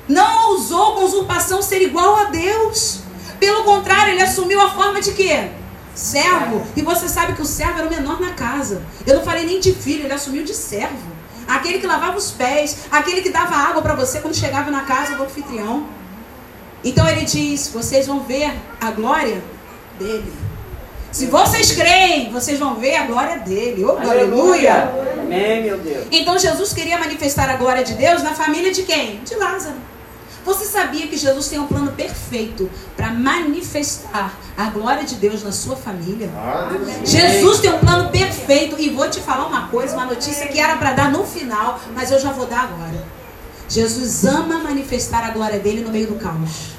não 0.10 0.50
ousou 0.50 0.96
com 0.96 1.06
usurpação 1.06 1.62
ser 1.62 1.82
igual 1.82 2.18
a 2.18 2.26
Deus. 2.26 3.00
Pelo 3.40 3.64
contrário, 3.64 4.12
ele 4.12 4.22
assumiu 4.22 4.60
a 4.60 4.70
forma 4.72 5.00
de 5.00 5.14
quê? 5.14 5.52
Servo. 5.96 6.68
E 6.76 6.82
você 6.82 7.08
sabe 7.08 7.32
que 7.32 7.42
o 7.42 7.46
servo 7.46 7.80
era 7.80 7.88
o 7.88 7.90
menor 7.90 8.20
na 8.20 8.32
casa. 8.32 8.84
Eu 9.06 9.16
não 9.16 9.24
falei 9.24 9.46
nem 9.46 9.62
de 9.62 9.72
filho, 9.72 10.04
ele 10.04 10.14
assumiu 10.14 10.44
de 10.44 10.54
servo. 10.54 11.16
Aquele 11.48 11.80
que 11.80 11.88
lavava 11.88 12.18
os 12.18 12.30
pés, 12.30 12.80
aquele 12.92 13.22
que 13.22 13.30
dava 13.30 13.56
água 13.56 13.82
para 13.82 13.96
você 13.96 14.20
quando 14.20 14.36
chegava 14.36 14.70
na 14.70 14.82
casa 14.82 15.16
do 15.16 15.24
anfitrião. 15.24 15.88
Então 16.84 17.08
ele 17.08 17.24
diz: 17.24 17.70
vocês 17.70 18.06
vão 18.06 18.20
ver 18.20 18.54
a 18.82 18.92
glória 18.92 19.42
dele. 19.98 20.34
Se 21.10 21.28
vocês 21.28 21.72
creem, 21.72 22.34
vocês 22.34 22.60
vão 22.60 22.76
ver 22.76 22.96
a 22.98 23.06
glória 23.06 23.38
dele. 23.40 23.86
Oh, 23.86 23.98
aleluia. 23.98 24.92
Amém, 25.28 25.64
meu 25.64 25.78
Deus. 25.78 26.08
Então 26.12 26.40
Jesus 26.40 26.74
queria 26.74 26.98
manifestar 26.98 27.50
a 27.50 27.58
glória 27.58 27.84
de 27.84 27.94
Deus 27.94 28.24
na 28.24 28.34
família 28.34 28.72
de 28.72 28.84
quem? 28.84 29.20
De 29.24 29.36
Lázaro. 29.36 29.76
Você 30.46 30.64
sabia 30.64 31.08
que 31.08 31.18
Jesus 31.18 31.50
tem 31.50 31.60
um 31.60 31.68
plano 31.68 31.92
perfeito 31.92 32.72
para 32.96 33.12
manifestar 33.12 34.34
a 34.56 34.70
glória 34.70 35.04
de 35.04 35.16
Deus 35.16 35.44
na 35.44 35.52
sua 35.52 35.76
família? 35.76 36.30
Jesus 37.04 37.60
tem 37.60 37.74
um 37.74 37.80
plano 37.80 38.10
perfeito 38.10 38.80
e 38.80 38.90
vou 38.90 39.10
te 39.10 39.20
falar 39.20 39.46
uma 39.46 39.68
coisa, 39.68 39.94
uma 39.94 40.06
notícia 40.06 40.48
que 40.48 40.58
era 40.58 40.78
para 40.78 40.94
dar 40.94 41.12
no 41.12 41.26
final, 41.26 41.82
mas 41.94 42.12
eu 42.12 42.20
já 42.20 42.32
vou 42.32 42.46
dar 42.46 42.64
agora. 42.64 43.06
Jesus 43.68 44.24
ama 44.24 44.60
manifestar 44.60 45.26
a 45.26 45.32
glória 45.32 45.60
dele 45.60 45.82
no 45.82 45.90
meio 45.90 46.08
do 46.08 46.16
caos. 46.16 46.77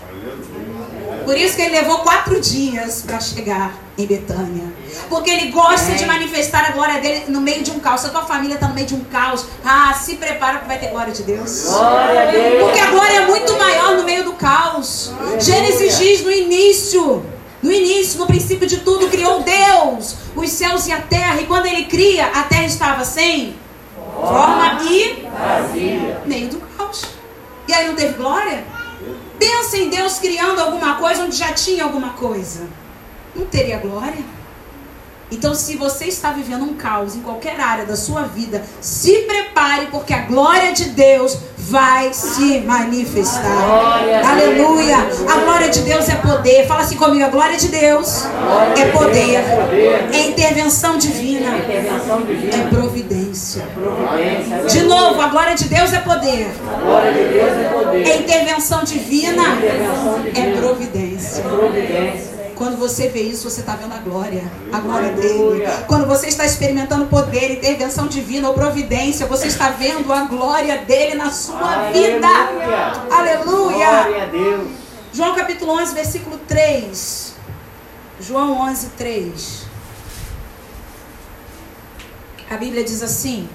Por 1.28 1.36
isso 1.36 1.56
que 1.56 1.60
ele 1.60 1.72
levou 1.72 1.98
quatro 1.98 2.40
dias 2.40 3.02
para 3.06 3.20
chegar 3.20 3.74
em 3.98 4.06
Betânia. 4.06 4.64
Porque 5.10 5.28
ele 5.28 5.50
gosta 5.50 5.92
de 5.92 6.06
manifestar 6.06 6.64
a 6.64 6.70
glória 6.70 7.02
dele 7.02 7.24
no 7.28 7.38
meio 7.38 7.62
de 7.62 7.70
um 7.70 7.78
caos. 7.78 8.00
Se 8.00 8.06
a 8.06 8.08
tua 8.08 8.22
família 8.22 8.54
está 8.54 8.66
no 8.66 8.74
meio 8.74 8.86
de 8.86 8.94
um 8.94 9.04
caos, 9.04 9.44
ah, 9.62 9.92
se 9.92 10.14
prepara 10.14 10.60
que 10.60 10.66
vai 10.66 10.78
ter 10.78 10.86
glória 10.86 11.12
de 11.12 11.22
Deus. 11.24 11.64
Glória 11.64 12.22
a 12.22 12.30
Deus. 12.30 12.62
Porque 12.62 12.80
a 12.80 12.90
glória 12.90 13.12
é 13.12 13.26
muito 13.26 13.58
maior 13.58 13.98
no 13.98 14.04
meio 14.04 14.24
do 14.24 14.32
caos. 14.32 15.12
Gênesis 15.38 15.98
diz 15.98 16.22
no 16.22 16.30
início. 16.30 17.22
No 17.62 17.70
início, 17.70 18.20
no 18.20 18.26
princípio 18.26 18.66
de 18.66 18.78
tudo, 18.78 19.10
criou 19.10 19.42
Deus 19.42 20.14
os 20.34 20.50
céus 20.50 20.86
e 20.86 20.92
a 20.92 21.02
terra. 21.02 21.42
E 21.42 21.44
quando 21.44 21.66
ele 21.66 21.84
cria, 21.84 22.24
a 22.24 22.44
terra 22.44 22.64
estava 22.64 23.04
sem 23.04 23.54
forma 24.14 24.82
e 24.82 25.28
Vazia. 25.30 26.22
meio 26.24 26.48
do 26.48 26.58
caos. 26.58 27.04
E 27.68 27.74
aí 27.74 27.86
não 27.86 27.94
teve 27.94 28.14
glória? 28.14 28.77
Pensa 29.38 29.76
em 29.76 29.88
Deus 29.88 30.18
criando 30.18 30.60
alguma 30.60 30.96
coisa 30.96 31.22
onde 31.22 31.36
já 31.36 31.52
tinha 31.52 31.84
alguma 31.84 32.10
coisa. 32.10 32.66
Não 33.34 33.46
teria 33.46 33.78
glória? 33.78 34.24
Então, 35.30 35.54
se 35.54 35.76
você 35.76 36.06
está 36.06 36.30
vivendo 36.32 36.62
um 36.64 36.72
caos 36.74 37.14
em 37.14 37.20
qualquer 37.20 37.60
área 37.60 37.84
da 37.84 37.96
sua 37.96 38.22
vida, 38.22 38.64
se 38.80 39.12
prepare, 39.24 39.88
porque 39.90 40.14
a 40.14 40.22
glória 40.22 40.72
de 40.72 40.86
Deus 40.86 41.36
vai 41.58 42.14
se 42.14 42.60
manifestar. 42.60 43.42
Glória 43.42 44.26
Aleluia! 44.26 44.96
A 45.30 45.38
glória 45.40 45.68
de 45.68 45.80
Deus 45.80 46.08
é 46.08 46.14
poder. 46.14 46.66
Fala 46.66 46.80
assim 46.80 46.96
comigo: 46.96 47.22
a 47.22 47.28
glória 47.28 47.58
de 47.58 47.68
Deus 47.68 48.24
é 48.74 48.86
poder, 48.86 49.44
é 50.14 50.28
intervenção 50.28 50.96
divina, 50.96 51.58
Intervenção 51.58 52.22
divina. 52.22 52.56
é 52.56 52.66
providência. 52.68 53.17
Providência. 53.56 54.64
De 54.68 54.82
novo, 54.82 55.20
a 55.20 55.28
glória 55.28 55.54
de 55.54 55.64
Deus 55.64 55.92
é 55.92 56.00
poder, 56.00 56.48
Deus 57.32 58.06
é 58.06 58.10
é 58.10 58.16
intervenção 58.18 58.84
divina, 58.84 59.42
divina. 59.56 60.38
é 60.38 60.56
providência. 60.56 61.44
Quando 62.54 62.76
você 62.76 63.08
vê 63.08 63.20
isso, 63.20 63.48
você 63.48 63.60
está 63.60 63.76
vendo 63.76 63.94
a 63.94 63.98
glória, 63.98 64.42
a 64.72 64.80
glória 64.80 65.12
dele. 65.12 65.28
Aleluia. 65.28 65.84
Quando 65.86 66.06
você 66.06 66.26
está 66.26 66.44
experimentando 66.44 67.06
poder, 67.06 67.52
intervenção 67.52 68.08
divina 68.08 68.48
ou 68.48 68.54
providência, 68.54 69.26
você 69.26 69.46
está 69.46 69.70
vendo 69.70 70.12
a 70.12 70.24
glória 70.24 70.78
dele 70.78 71.14
na 71.14 71.30
sua 71.30 71.90
vida. 71.92 72.26
Aleluia. 73.10 74.22
A 74.22 74.26
Deus. 74.26 74.68
João 75.12 75.36
capítulo 75.36 75.72
11, 75.80 75.94
versículo 75.94 76.36
3. 76.48 77.34
João 78.20 78.60
11, 78.60 78.88
3. 78.98 79.67
A 82.50 82.56
Bíblia 82.56 82.84
diz 82.84 83.02
assim. 83.02 83.48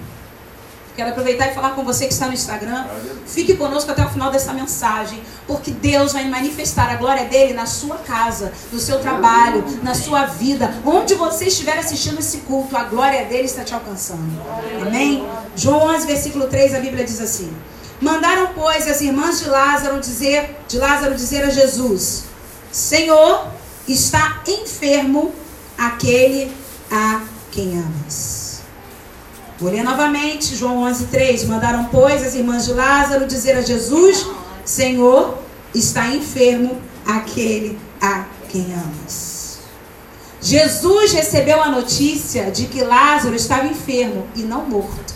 Quero 0.95 1.09
aproveitar 1.09 1.49
e 1.49 1.55
falar 1.55 1.71
com 1.71 1.83
você 1.83 2.05
que 2.05 2.13
está 2.13 2.27
no 2.27 2.33
Instagram. 2.33 2.85
Fique 3.25 3.55
conosco 3.57 3.89
até 3.89 4.05
o 4.05 4.09
final 4.09 4.31
dessa 4.31 4.53
mensagem, 4.53 5.23
porque 5.47 5.71
Deus 5.71 6.13
vai 6.13 6.29
manifestar 6.29 6.87
a 6.91 6.95
glória 6.95 7.25
dele 7.25 7.53
na 7.53 7.65
sua 7.65 7.97
casa, 7.97 8.53
no 8.71 8.79
seu 8.79 8.99
trabalho, 8.99 9.63
na 9.81 9.95
sua 9.95 10.25
vida, 10.25 10.71
onde 10.85 11.15
você 11.15 11.45
estiver 11.45 11.79
assistindo 11.79 12.19
esse 12.19 12.39
culto, 12.39 12.77
a 12.77 12.83
glória 12.83 13.25
dele 13.25 13.45
está 13.45 13.63
te 13.63 13.73
alcançando. 13.73 14.39
Amém? 14.85 15.27
João 15.55 15.87
11, 15.95 16.05
versículo 16.05 16.47
3, 16.47 16.75
a 16.75 16.79
Bíblia 16.79 17.03
diz 17.03 17.19
assim: 17.19 17.51
Mandaram, 17.99 18.49
pois, 18.53 18.87
as 18.87 19.01
irmãs 19.01 19.39
de 19.39 19.49
Lázaro 19.49 19.99
dizer, 19.99 20.57
de 20.67 20.77
Lázaro 20.77 21.15
dizer 21.15 21.43
a 21.43 21.49
Jesus: 21.49 22.25
Senhor, 22.71 23.47
está 23.87 24.43
enfermo 24.47 25.33
aquele 25.75 26.55
a 26.91 27.23
quem 27.51 27.79
amas. 27.79 28.42
Vou 29.63 29.71
ler 29.71 29.81
novamente, 29.81 30.57
João 30.57 30.79
11, 30.79 31.05
3. 31.05 31.45
Mandaram, 31.45 31.85
pois, 31.85 32.21
as 32.21 32.35
irmãs 32.35 32.65
de 32.65 32.73
Lázaro 32.73 33.25
dizer 33.25 33.55
a 33.55 33.61
Jesus: 33.61 34.27
Senhor, 34.65 35.37
está 35.73 36.09
enfermo 36.09 36.81
aquele 37.07 37.79
a 38.01 38.25
quem 38.49 38.73
amas. 38.73 39.59
Jesus 40.41 41.13
recebeu 41.13 41.63
a 41.63 41.69
notícia 41.69 42.51
de 42.51 42.65
que 42.65 42.83
Lázaro 42.83 43.35
estava 43.35 43.65
enfermo 43.65 44.27
e 44.35 44.41
não 44.41 44.65
morto. 44.65 45.13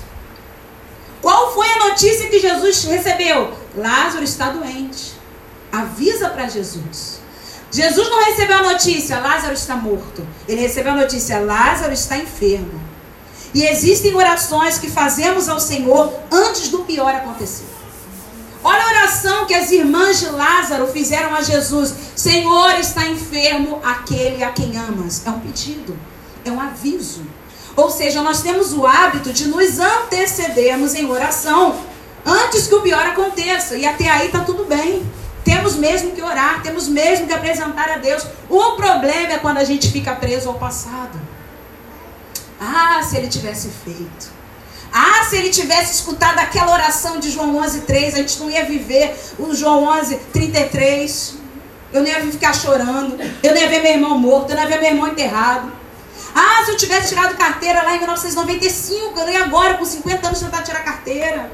Qual 1.21 1.53
foi 1.53 1.67
a 1.69 1.89
notícia 1.89 2.29
que 2.29 2.39
Jesus 2.39 2.85
recebeu? 2.85 3.51
Lázaro 3.75 4.23
está 4.23 4.51
doente. 4.51 5.11
Avisa 5.73 6.29
para 6.29 6.47
Jesus. 6.47 7.19
Jesus 7.69 8.09
não 8.09 8.23
recebeu 8.23 8.59
a 8.59 8.71
notícia, 8.71 9.19
Lázaro 9.19 9.55
está 9.55 9.75
morto. 9.75 10.25
Ele 10.47 10.61
recebeu 10.61 10.93
a 10.93 10.95
notícia, 10.95 11.37
Lázaro 11.37 11.91
está 11.91 12.17
enfermo. 12.17 12.86
E 13.53 13.63
existem 13.63 14.13
orações 14.15 14.77
que 14.77 14.89
fazemos 14.89 15.47
ao 15.49 15.59
Senhor 15.59 16.13
antes 16.31 16.69
do 16.69 16.79
pior 16.79 17.13
acontecer. 17.13 17.65
Olha 18.63 18.83
a 18.83 18.87
oração 18.87 19.45
que 19.45 19.53
as 19.53 19.71
irmãs 19.71 20.19
de 20.19 20.27
Lázaro 20.27 20.87
fizeram 20.87 21.33
a 21.33 21.41
Jesus: 21.41 21.93
Senhor, 22.15 22.71
está 22.79 23.07
enfermo 23.07 23.79
aquele 23.83 24.43
a 24.43 24.51
quem 24.51 24.75
amas. 24.77 25.25
É 25.25 25.29
um 25.29 25.39
pedido, 25.39 25.97
é 26.43 26.51
um 26.51 26.59
aviso. 26.59 27.25
Ou 27.75 27.91
seja, 27.91 28.21
nós 28.21 28.41
temos 28.41 28.73
o 28.73 28.85
hábito 28.85 29.31
de 29.31 29.47
nos 29.47 29.79
antecedermos 29.79 30.95
em 30.95 31.09
oração 31.09 31.79
antes 32.25 32.67
que 32.67 32.75
o 32.75 32.81
pior 32.81 33.05
aconteça. 33.05 33.77
E 33.77 33.85
até 33.85 34.09
aí 34.09 34.25
está 34.25 34.39
tudo 34.39 34.65
bem. 34.65 35.05
Temos 35.45 35.75
mesmo 35.75 36.11
que 36.11 36.21
orar, 36.21 36.61
temos 36.61 36.89
mesmo 36.89 37.27
que 37.27 37.33
apresentar 37.33 37.89
a 37.89 37.97
Deus. 37.97 38.25
O 38.49 38.71
problema 38.73 39.33
é 39.33 39.37
quando 39.37 39.59
a 39.59 39.63
gente 39.63 39.89
fica 39.89 40.13
preso 40.13 40.49
ao 40.49 40.55
passado. 40.55 41.17
Ah, 42.59 43.01
se 43.03 43.17
ele 43.17 43.27
tivesse 43.27 43.69
feito. 43.83 44.37
Ah, 44.91 45.25
se 45.29 45.35
ele 45.35 45.49
tivesse 45.49 45.95
escutado 45.95 46.39
aquela 46.39 46.73
oração 46.73 47.19
de 47.19 47.29
João 47.29 47.55
11:3, 47.55 48.13
a 48.13 48.17
gente 48.17 48.39
não 48.39 48.49
ia 48.49 48.65
viver 48.65 49.15
o 49.37 49.53
João 49.53 49.85
11:33. 49.85 51.35
Eu 51.93 52.01
não 52.01 52.07
ia 52.07 52.19
ficar 52.31 52.53
chorando. 52.53 53.17
Eu 53.43 53.53
não 53.53 53.61
ia 53.61 53.69
ver 53.69 53.81
meu 53.81 53.91
irmão 53.91 54.17
morto, 54.17 54.51
eu 54.51 54.55
não 54.55 54.63
ia 54.63 54.69
ver 54.69 54.79
meu 54.81 54.91
irmão 54.91 55.07
enterrado. 55.07 55.71
Ah, 56.33 56.63
se 56.65 56.71
eu 56.71 56.77
tivesse 56.77 57.09
tirado 57.09 57.35
carteira 57.37 57.81
lá 57.83 57.95
em 57.95 57.99
1995, 57.99 59.19
eu 59.19 59.25
nem 59.25 59.37
agora 59.37 59.75
com 59.75 59.85
50 59.85 60.27
anos 60.27 60.39
tentar 60.39 60.61
tirar 60.61 60.83
carteira. 60.83 61.51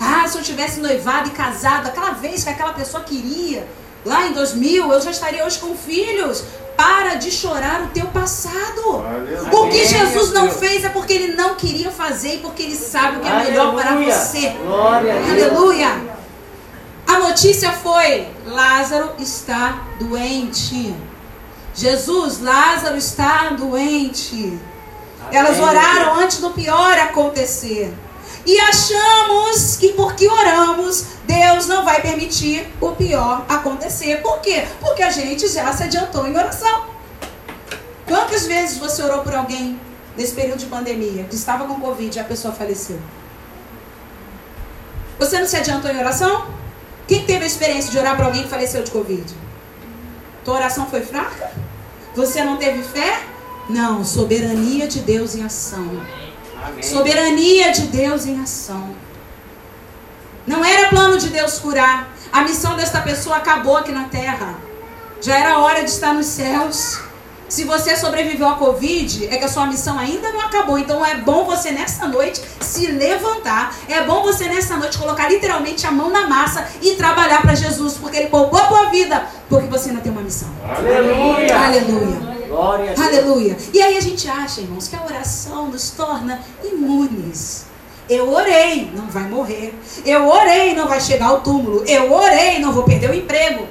Ah, 0.00 0.26
se 0.28 0.38
eu 0.38 0.42
tivesse 0.42 0.80
noivado 0.80 1.28
e 1.28 1.32
casado, 1.32 1.88
aquela 1.88 2.10
vez 2.12 2.44
que 2.44 2.50
aquela 2.50 2.72
pessoa 2.72 3.02
queria, 3.02 3.66
lá 4.04 4.26
em 4.26 4.32
2000, 4.32 4.92
eu 4.92 5.00
já 5.00 5.10
estaria 5.10 5.44
hoje 5.44 5.58
com 5.58 5.76
filhos. 5.76 6.44
Para 6.76 7.14
de 7.14 7.30
chorar 7.30 7.82
o 7.82 7.86
teu 7.88 8.06
passado. 8.06 9.04
O 9.52 9.68
que 9.68 9.86
Jesus 9.86 10.32
não 10.32 10.50
fez 10.50 10.84
é 10.84 10.88
porque 10.88 11.12
ele 11.12 11.34
não 11.34 11.54
queria 11.54 11.90
fazer 11.90 12.34
e 12.34 12.38
porque 12.38 12.64
ele 12.64 12.76
sabe 12.76 13.18
o 13.18 13.20
que 13.20 13.28
é 13.28 13.44
melhor 13.44 13.74
para 13.74 13.92
Aleluia. 13.92 14.14
você. 14.14 14.48
Glória 14.48 15.14
a 15.14 15.18
Deus. 15.18 15.30
Aleluia. 15.30 16.02
A 17.06 17.18
notícia 17.20 17.70
foi: 17.72 18.26
Lázaro 18.46 19.12
está 19.18 19.84
doente. 20.00 20.94
Jesus, 21.74 22.40
Lázaro 22.40 22.96
está 22.96 23.50
doente. 23.50 24.58
Elas 25.32 25.58
oraram 25.58 26.20
antes 26.20 26.38
do 26.38 26.50
pior 26.50 26.98
acontecer. 26.98 27.92
E 28.46 28.58
achamos 28.60 29.76
que 29.76 29.92
porque 29.94 30.28
oramos, 30.28 31.06
Deus 31.26 31.66
não 31.66 31.84
vai 31.84 32.02
permitir 32.02 32.66
o 32.80 32.90
pior 32.90 33.44
acontecer. 33.48 34.20
Por 34.20 34.40
quê? 34.40 34.66
Porque 34.80 35.02
a 35.02 35.10
gente 35.10 35.48
já 35.48 35.72
se 35.72 35.84
adiantou 35.84 36.26
em 36.26 36.36
oração. 36.36 36.86
Quantas 38.06 38.46
vezes 38.46 38.78
você 38.78 39.02
orou 39.02 39.22
por 39.22 39.34
alguém 39.34 39.80
nesse 40.16 40.34
período 40.34 40.58
de 40.58 40.66
pandemia 40.66 41.24
que 41.24 41.34
estava 41.34 41.64
com 41.66 41.80
Covid 41.80 42.16
e 42.16 42.20
a 42.20 42.24
pessoa 42.24 42.52
faleceu? 42.52 42.98
Você 45.18 45.38
não 45.38 45.46
se 45.46 45.56
adiantou 45.56 45.90
em 45.90 45.98
oração? 45.98 46.46
Quem 47.08 47.24
teve 47.24 47.44
a 47.44 47.46
experiência 47.46 47.90
de 47.90 47.98
orar 47.98 48.16
para 48.16 48.26
alguém 48.26 48.42
que 48.42 48.48
faleceu 48.48 48.82
de 48.82 48.90
Covid? 48.90 49.24
Tua 50.44 50.54
oração 50.54 50.86
foi 50.86 51.00
fraca? 51.00 51.50
Você 52.14 52.44
não 52.44 52.58
teve 52.58 52.82
fé? 52.82 53.22
Não, 53.68 54.04
soberania 54.04 54.86
de 54.86 55.00
Deus 55.00 55.34
em 55.34 55.44
ação. 55.44 55.88
Amém. 56.64 56.82
Soberania 56.82 57.72
de 57.72 57.82
Deus 57.88 58.26
em 58.26 58.40
ação. 58.40 58.94
Não 60.46 60.64
era 60.64 60.88
plano 60.88 61.18
de 61.18 61.28
Deus 61.28 61.58
curar. 61.58 62.08
A 62.32 62.42
missão 62.42 62.76
desta 62.76 63.00
pessoa 63.00 63.36
acabou 63.36 63.76
aqui 63.76 63.92
na 63.92 64.04
terra. 64.04 64.56
Já 65.20 65.38
era 65.38 65.58
hora 65.58 65.84
de 65.84 65.90
estar 65.90 66.12
nos 66.14 66.26
céus. 66.26 67.00
Se 67.48 67.64
você 67.64 67.94
sobreviveu 67.96 68.48
à 68.48 68.54
Covid, 68.54 69.26
é 69.26 69.36
que 69.36 69.44
a 69.44 69.48
sua 69.48 69.66
missão 69.66 69.98
ainda 69.98 70.32
não 70.32 70.40
acabou. 70.40 70.78
Então 70.78 71.04
é 71.04 71.16
bom 71.16 71.44
você 71.44 71.70
nessa 71.70 72.08
noite 72.08 72.42
se 72.60 72.86
levantar. 72.86 73.74
É 73.88 74.02
bom 74.02 74.22
você 74.22 74.48
nessa 74.48 74.76
noite 74.76 74.98
colocar 74.98 75.28
literalmente 75.28 75.86
a 75.86 75.90
mão 75.90 76.10
na 76.10 76.26
massa 76.26 76.66
e 76.82 76.94
trabalhar 76.94 77.42
para 77.42 77.54
Jesus, 77.54 77.94
porque 77.94 78.16
Ele 78.16 78.28
poupou 78.28 78.58
a 78.58 78.66
tua 78.66 78.84
vida, 78.86 79.26
porque 79.48 79.68
você 79.68 79.90
ainda 79.90 80.00
tem 80.00 80.10
uma 80.10 80.22
missão. 80.22 80.48
Aleluia. 80.68 81.56
Aleluia. 81.56 82.33
Glória. 82.54 82.94
Aleluia. 82.96 83.56
E 83.72 83.82
aí 83.82 83.96
a 83.96 84.00
gente 84.00 84.28
acha, 84.28 84.60
irmãos, 84.60 84.86
que 84.86 84.94
a 84.94 85.04
oração 85.04 85.66
nos 85.66 85.90
torna 85.90 86.40
imunes. 86.62 87.64
Eu 88.08 88.32
orei, 88.32 88.92
não 88.94 89.06
vai 89.06 89.28
morrer. 89.28 89.74
Eu 90.06 90.28
orei, 90.28 90.72
não 90.72 90.86
vai 90.86 91.00
chegar 91.00 91.26
ao 91.26 91.40
túmulo. 91.40 91.82
Eu 91.84 92.12
orei, 92.12 92.60
não 92.60 92.72
vou 92.72 92.84
perder 92.84 93.10
o 93.10 93.14
emprego. 93.14 93.66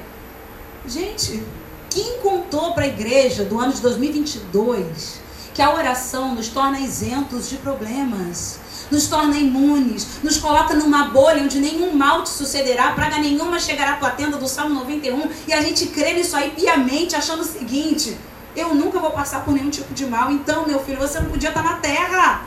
Gente, 0.86 1.42
quem 1.88 2.18
contou 2.18 2.74
para 2.74 2.84
a 2.84 2.88
igreja 2.88 3.42
do 3.44 3.58
ano 3.58 3.72
de 3.72 3.80
2022 3.80 5.24
que 5.54 5.62
a 5.62 5.72
oração 5.72 6.34
nos 6.34 6.48
torna 6.48 6.78
isentos 6.78 7.48
de 7.48 7.56
problemas? 7.56 8.58
Nos 8.90 9.06
torna 9.06 9.38
imunes, 9.38 10.06
nos 10.22 10.36
coloca 10.36 10.74
numa 10.74 11.04
bolha 11.04 11.42
onde 11.42 11.58
nenhum 11.58 11.94
mal 11.94 12.22
te 12.22 12.28
sucederá, 12.28 12.92
praga 12.92 13.16
nenhuma 13.16 13.58
chegará 13.58 13.92
à 13.92 13.96
tua 13.96 14.10
tenda 14.10 14.36
do 14.36 14.46
Salmo 14.46 14.74
91, 14.74 15.30
e 15.48 15.54
a 15.54 15.62
gente 15.62 15.86
crê 15.86 16.12
nisso 16.12 16.36
aí 16.36 16.50
piamente, 16.50 17.16
achando 17.16 17.40
o 17.40 17.46
seguinte: 17.46 18.14
eu 18.56 18.74
nunca 18.74 18.98
vou 18.98 19.10
passar 19.10 19.44
por 19.44 19.52
nenhum 19.52 19.70
tipo 19.70 19.92
de 19.92 20.06
mal. 20.06 20.30
Então, 20.30 20.66
meu 20.66 20.80
filho, 20.80 20.98
você 20.98 21.20
não 21.20 21.30
podia 21.30 21.48
estar 21.48 21.62
na 21.62 21.74
terra. 21.74 22.42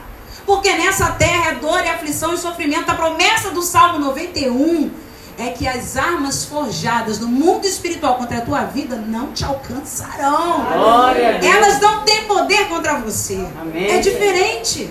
Porque 0.46 0.72
nessa 0.74 1.12
terra 1.12 1.52
é 1.52 1.56
dor 1.56 1.84
e 1.84 1.90
aflição 1.90 2.34
e 2.34 2.38
sofrimento. 2.38 2.90
A 2.90 2.96
promessa 2.96 3.52
do 3.52 3.62
Salmo 3.62 4.00
91 4.00 4.90
é 5.38 5.50
que 5.50 5.68
as 5.68 5.98
armas 5.98 6.46
forjadas 6.46 7.20
no 7.20 7.28
mundo 7.28 7.66
espiritual 7.66 8.16
contra 8.16 8.38
a 8.38 8.42
tua 8.42 8.64
vida 8.64 8.96
não 8.96 9.34
te 9.34 9.44
alcançarão. 9.44 10.66
Glória. 10.66 11.40
Elas 11.44 11.80
não 11.82 12.04
têm 12.04 12.26
poder 12.26 12.68
contra 12.70 12.96
você. 12.96 13.48
Amém. 13.60 13.92
É 13.92 14.00
diferente. 14.00 14.90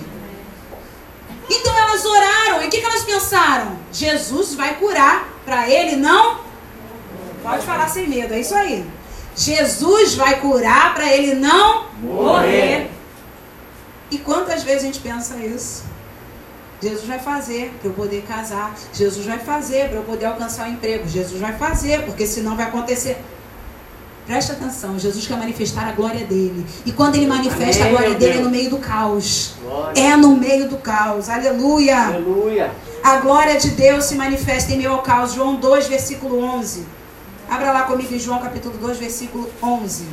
Então 1.49 1.77
elas 1.77 2.05
oraram. 2.05 2.61
E 2.61 2.67
o 2.67 2.69
que, 2.69 2.79
que 2.79 2.85
elas 2.85 3.03
pensaram? 3.03 3.77
Jesus 3.91 4.53
vai 4.53 4.75
curar. 4.75 5.27
Para 5.43 5.69
ele 5.69 5.95
não. 5.95 6.41
Pode 7.41 7.65
falar 7.65 7.87
sem 7.87 8.07
medo, 8.07 8.33
é 8.33 8.41
isso 8.41 8.53
aí. 8.53 8.85
Jesus 9.37 10.15
vai 10.15 10.41
curar 10.41 10.95
para 10.95 11.15
ele 11.15 11.35
não 11.35 11.85
morrer. 12.01 12.89
E 14.09 14.17
quantas 14.17 14.63
vezes 14.63 14.81
a 14.81 14.85
gente 14.87 14.99
pensa 14.99 15.37
isso? 15.37 15.83
Jesus 16.81 17.05
vai 17.05 17.19
fazer 17.19 17.71
para 17.79 17.89
eu 17.89 17.93
poder 17.93 18.23
casar. 18.23 18.73
Jesus 18.91 19.25
vai 19.25 19.37
fazer 19.37 19.89
para 19.89 19.97
eu 19.97 20.03
poder 20.03 20.25
alcançar 20.25 20.67
o 20.67 20.71
emprego. 20.71 21.07
Jesus 21.07 21.39
vai 21.39 21.55
fazer, 21.55 22.03
porque 22.03 22.25
senão 22.25 22.55
vai 22.55 22.65
acontecer. 22.65 23.17
Presta 24.25 24.53
atenção, 24.53 24.99
Jesus 24.99 25.25
quer 25.25 25.37
manifestar 25.37 25.87
a 25.87 25.91
glória 25.93 26.25
dele. 26.25 26.65
E 26.85 26.91
quando 26.91 27.15
ele 27.15 27.27
manifesta 27.27 27.83
Amém, 27.83 27.95
a 27.95 27.97
glória 27.97 28.15
dele 28.15 28.39
é 28.39 28.41
no 28.41 28.49
meio 28.49 28.69
do 28.69 28.77
caos. 28.77 29.53
Glória. 29.61 30.01
É 30.01 30.17
no 30.17 30.35
meio 30.35 30.67
do 30.67 30.77
caos. 30.77 31.29
Aleluia. 31.29 32.07
Aleluia. 32.07 32.71
A 33.03 33.17
glória 33.17 33.57
de 33.57 33.69
Deus 33.69 34.05
se 34.05 34.15
manifesta 34.15 34.73
em 34.73 34.77
meio 34.77 34.91
ao 34.91 35.01
caos. 35.01 35.33
João 35.33 35.55
2, 35.55 35.87
versículo 35.87 36.43
11. 36.43 36.96
Abra 37.49 37.71
lá 37.71 37.83
comigo 37.83 38.13
em 38.13 38.19
João 38.19 38.39
capítulo 38.39 38.77
2, 38.77 38.97
versículo 38.97 39.49
11. 39.63 40.05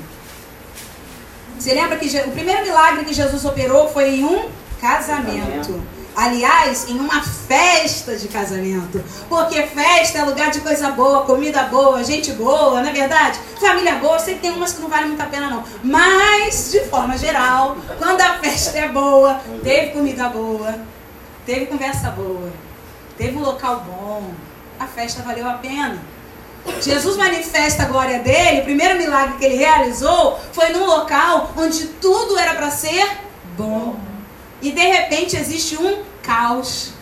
Você 1.58 1.74
lembra 1.74 1.96
que 1.96 2.06
o 2.06 2.30
primeiro 2.30 2.62
milagre 2.62 3.04
que 3.04 3.12
Jesus 3.12 3.44
operou 3.44 3.88
foi 3.88 4.16
em 4.16 4.24
um 4.24 4.48
casamento. 4.80 5.82
Aliás, 6.16 6.88
em 6.88 6.98
uma 7.00 7.22
festa 7.22 8.16
de 8.16 8.28
casamento. 8.28 9.02
Porque 9.28 9.62
festa 9.62 10.18
é 10.18 10.24
lugar 10.24 10.52
de 10.52 10.60
coisa 10.60 10.92
boa, 10.92 11.24
comida 11.24 11.64
boa, 11.64 12.04
gente 12.04 12.32
boa, 12.32 12.80
não 12.80 12.88
é 12.88 12.92
verdade? 12.92 13.40
Família 13.60 13.96
boa, 13.96 14.16
que 14.18 14.34
tem 14.36 14.52
umas 14.52 14.72
que 14.72 14.80
não 14.80 14.88
vale 14.88 15.06
muito 15.06 15.20
a 15.20 15.26
pena 15.26 15.50
não. 15.50 15.64
Mas, 15.82 16.70
de 16.70 16.80
forma 16.84 17.18
geral, 17.18 17.76
quando 17.98 18.20
a 18.20 18.34
festa 18.38 18.78
é 18.78 18.88
boa, 18.88 19.40
teve 19.64 19.90
comida 19.90 20.28
boa, 20.28 20.78
teve 21.44 21.66
conversa 21.66 22.10
boa, 22.10 22.52
teve 23.18 23.36
um 23.36 23.42
local 23.42 23.84
bom, 23.84 24.30
a 24.78 24.86
festa 24.86 25.20
valeu 25.22 25.48
a 25.48 25.54
pena. 25.54 26.13
Jesus 26.80 27.16
manifesta 27.16 27.82
a 27.82 27.86
glória 27.86 28.20
dele, 28.20 28.60
o 28.60 28.64
primeiro 28.64 28.98
milagre 28.98 29.36
que 29.38 29.44
ele 29.44 29.56
realizou 29.56 30.40
foi 30.52 30.70
num 30.70 30.86
local 30.86 31.52
onde 31.56 31.86
tudo 31.86 32.38
era 32.38 32.54
para 32.54 32.70
ser 32.70 33.18
bom. 33.56 33.96
E 34.62 34.72
de 34.72 34.80
repente 34.80 35.36
existe 35.36 35.76
um 35.76 36.02
caos. 36.22 36.92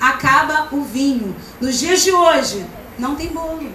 Acaba 0.00 0.68
o 0.72 0.82
vinho. 0.82 1.34
Nos 1.60 1.78
dias 1.78 2.02
de 2.02 2.12
hoje, 2.12 2.66
não 2.98 3.14
tem 3.14 3.28
bolo. 3.28 3.72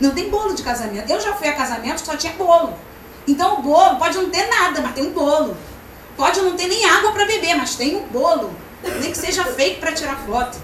Não 0.00 0.10
tem 0.10 0.28
bolo 0.28 0.54
de 0.54 0.62
casamento. 0.62 1.10
Eu 1.10 1.20
já 1.20 1.34
fui 1.34 1.48
a 1.48 1.54
casamento, 1.54 2.04
só 2.04 2.16
tinha 2.16 2.32
bolo. 2.32 2.74
Então 3.28 3.58
o 3.58 3.62
bolo 3.62 3.96
pode 3.96 4.16
não 4.16 4.30
ter 4.30 4.48
nada, 4.48 4.80
mas 4.80 4.94
tem 4.94 5.06
um 5.06 5.12
bolo. 5.12 5.56
Pode 6.16 6.40
não 6.40 6.56
ter 6.56 6.66
nem 6.66 6.84
água 6.84 7.12
para 7.12 7.26
beber, 7.26 7.56
mas 7.56 7.74
tem 7.74 7.96
um 7.96 8.06
bolo. 8.06 8.50
Nem 9.00 9.10
que 9.10 9.18
seja 9.18 9.44
feito 9.44 9.80
para 9.80 9.92
tirar 9.92 10.16
foto. 10.26 10.58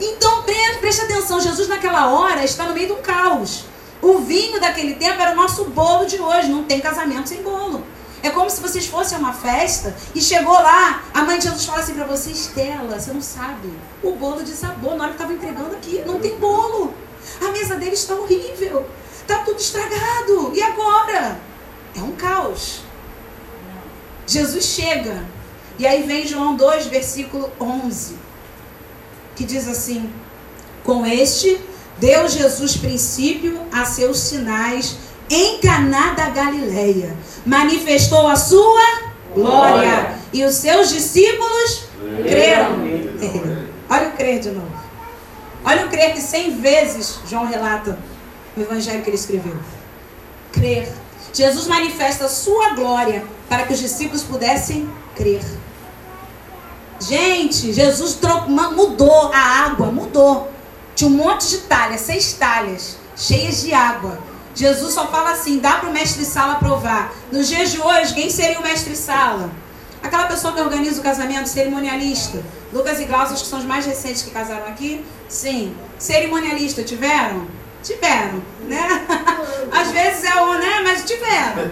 Então 0.00 0.42
pre- 0.42 0.78
preste 0.80 1.02
atenção, 1.02 1.40
Jesus 1.40 1.68
naquela 1.68 2.10
hora 2.10 2.44
está 2.44 2.64
no 2.64 2.74
meio 2.74 2.88
do 2.88 2.96
caos. 2.96 3.64
O 4.00 4.18
vinho 4.18 4.60
daquele 4.60 4.94
tempo 4.94 5.20
era 5.20 5.32
o 5.32 5.36
nosso 5.36 5.64
bolo 5.66 6.04
de 6.06 6.20
hoje, 6.20 6.48
não 6.48 6.64
tem 6.64 6.80
casamento 6.80 7.28
sem 7.28 7.42
bolo. 7.42 7.84
É 8.22 8.30
como 8.30 8.48
se 8.48 8.60
vocês 8.60 8.86
fossem 8.86 9.16
a 9.16 9.20
uma 9.20 9.32
festa 9.32 9.94
e 10.14 10.20
chegou 10.20 10.52
lá, 10.54 11.02
a 11.12 11.22
mãe 11.22 11.38
de 11.38 11.44
Jesus 11.44 11.64
fala 11.64 11.80
assim 11.80 11.94
pra 11.94 12.04
você, 12.04 12.30
Estela, 12.30 12.98
você 12.98 13.12
não 13.12 13.20
sabe, 13.20 13.72
o 14.02 14.12
bolo 14.12 14.42
desabou 14.42 14.96
na 14.96 15.04
hora 15.04 15.12
que 15.12 15.22
estava 15.22 15.32
entregando 15.32 15.74
aqui, 15.74 16.02
não 16.06 16.20
tem 16.20 16.36
bolo. 16.36 16.94
A 17.40 17.50
mesa 17.50 17.76
dele 17.76 17.94
está 17.94 18.14
horrível, 18.14 18.86
está 19.20 19.38
tudo 19.38 19.58
estragado. 19.58 20.52
E 20.54 20.62
agora? 20.62 21.38
É 21.96 22.00
um 22.00 22.12
caos. 22.12 22.80
Jesus 24.26 24.64
chega, 24.64 25.24
e 25.78 25.86
aí 25.86 26.02
vem 26.04 26.26
João 26.26 26.54
2, 26.56 26.86
versículo 26.86 27.50
11 27.60 28.16
que 29.42 29.46
diz 29.46 29.68
assim: 29.68 30.08
Com 30.84 31.04
este 31.04 31.60
deu 31.98 32.28
Jesus 32.28 32.76
princípio 32.76 33.60
a 33.72 33.84
seus 33.84 34.18
sinais 34.18 34.96
em 35.28 35.58
Caná 35.58 36.14
da 36.14 36.30
Galileia. 36.30 37.16
Manifestou 37.44 38.28
a 38.28 38.36
sua 38.36 38.80
glória, 39.34 39.82
Glória. 39.82 40.18
e 40.32 40.44
os 40.44 40.54
seus 40.54 40.90
discípulos 40.90 41.86
creram. 42.22 42.84
É. 43.20 43.66
Olha 43.90 44.08
o 44.08 44.12
crer 44.12 44.38
de 44.38 44.50
novo. 44.50 44.72
Olha 45.64 45.86
o 45.86 45.88
crer 45.88 46.12
que 46.12 46.20
cem 46.20 46.60
vezes 46.60 47.18
João 47.28 47.46
relata 47.46 47.98
no 48.56 48.62
evangelho 48.62 49.02
que 49.02 49.10
ele 49.10 49.16
escreveu. 49.16 49.56
Crer. 50.52 50.88
Jesus 51.32 51.66
manifesta 51.66 52.26
a 52.26 52.28
sua 52.28 52.74
glória 52.74 53.24
para 53.48 53.64
que 53.64 53.72
os 53.72 53.80
discípulos 53.80 54.22
pudessem 54.22 54.88
crer. 55.16 55.42
Gente, 57.08 57.72
Jesus 57.72 58.14
tro- 58.14 58.48
ma- 58.48 58.70
mudou 58.70 59.30
a 59.32 59.38
água, 59.38 59.86
mudou. 59.86 60.50
Tinha 60.94 61.08
um 61.10 61.14
monte 61.14 61.48
de 61.48 61.58
talhas, 61.58 62.00
seis 62.02 62.32
talhas, 62.34 62.96
cheias 63.16 63.62
de 63.62 63.72
água. 63.74 64.18
Jesus 64.54 64.92
só 64.94 65.06
fala 65.08 65.30
assim: 65.32 65.58
dá 65.58 65.72
para 65.78 65.88
o 65.88 65.92
mestre 65.92 66.24
Sala 66.24 66.56
provar. 66.56 67.12
Nos 67.32 67.48
dias 67.48 67.70
de 67.70 67.80
hoje, 67.80 68.14
quem 68.14 68.30
seria 68.30 68.58
o 68.58 68.62
mestre 68.62 68.94
Sala? 68.94 69.50
Aquela 70.02 70.26
pessoa 70.26 70.52
que 70.52 70.60
organiza 70.60 71.00
o 71.00 71.02
casamento, 71.04 71.48
cerimonialista. 71.48 72.42
Lucas 72.72 73.00
e 73.00 73.04
Glaucio, 73.04 73.36
que 73.36 73.46
são 73.46 73.58
os 73.58 73.64
mais 73.64 73.86
recentes 73.86 74.22
que 74.22 74.30
casaram 74.30 74.66
aqui. 74.66 75.04
Sim. 75.28 75.74
Cerimonialista, 75.98 76.82
tiveram? 76.82 77.46
Tiveram, 77.82 78.42
né? 78.68 79.06
Às 79.72 79.90
vezes 79.90 80.24
é 80.24 80.40
o, 80.40 80.54
né? 80.54 80.80
Mas 80.84 81.04
tiveram. 81.04 81.70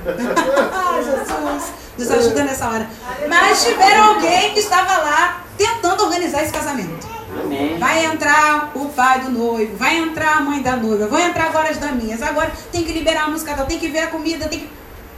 Ai, 0.73 1.03
Jesus, 1.05 1.73
nos 2.01 2.11
ajuda 2.11 2.45
nessa 2.45 2.69
hora. 2.69 2.89
Mas 3.29 3.65
tiveram 3.65 4.15
alguém 4.15 4.53
que 4.55 4.61
estava 4.61 4.97
lá 4.99 5.45
tentando 5.57 6.03
organizar 6.05 6.43
esse 6.43 6.53
casamento. 6.53 7.07
Amém. 7.39 7.79
Vai 7.79 8.07
entrar 8.07 8.73
o 8.75 8.89
pai 8.89 9.21
do 9.21 9.31
noivo, 9.31 9.77
vai 9.77 9.99
entrar 9.99 10.39
a 10.39 10.41
mãe 10.41 10.63
da 10.63 10.77
noiva, 10.77 11.07
vão 11.07 11.21
entrar 11.21 11.47
agora 11.47 11.69
as 11.69 11.79
daminhas. 11.79 12.23
Agora 12.23 12.51
tem 12.73 12.83
que 12.83 12.93
liberar 12.93 13.25
a 13.25 13.29
música, 13.29 13.55
tem 13.65 13.79
que 13.79 13.89
ver 13.89 14.01
a 14.01 14.07
comida, 14.09 14.49
tem 14.49 14.61
que... 14.61 14.71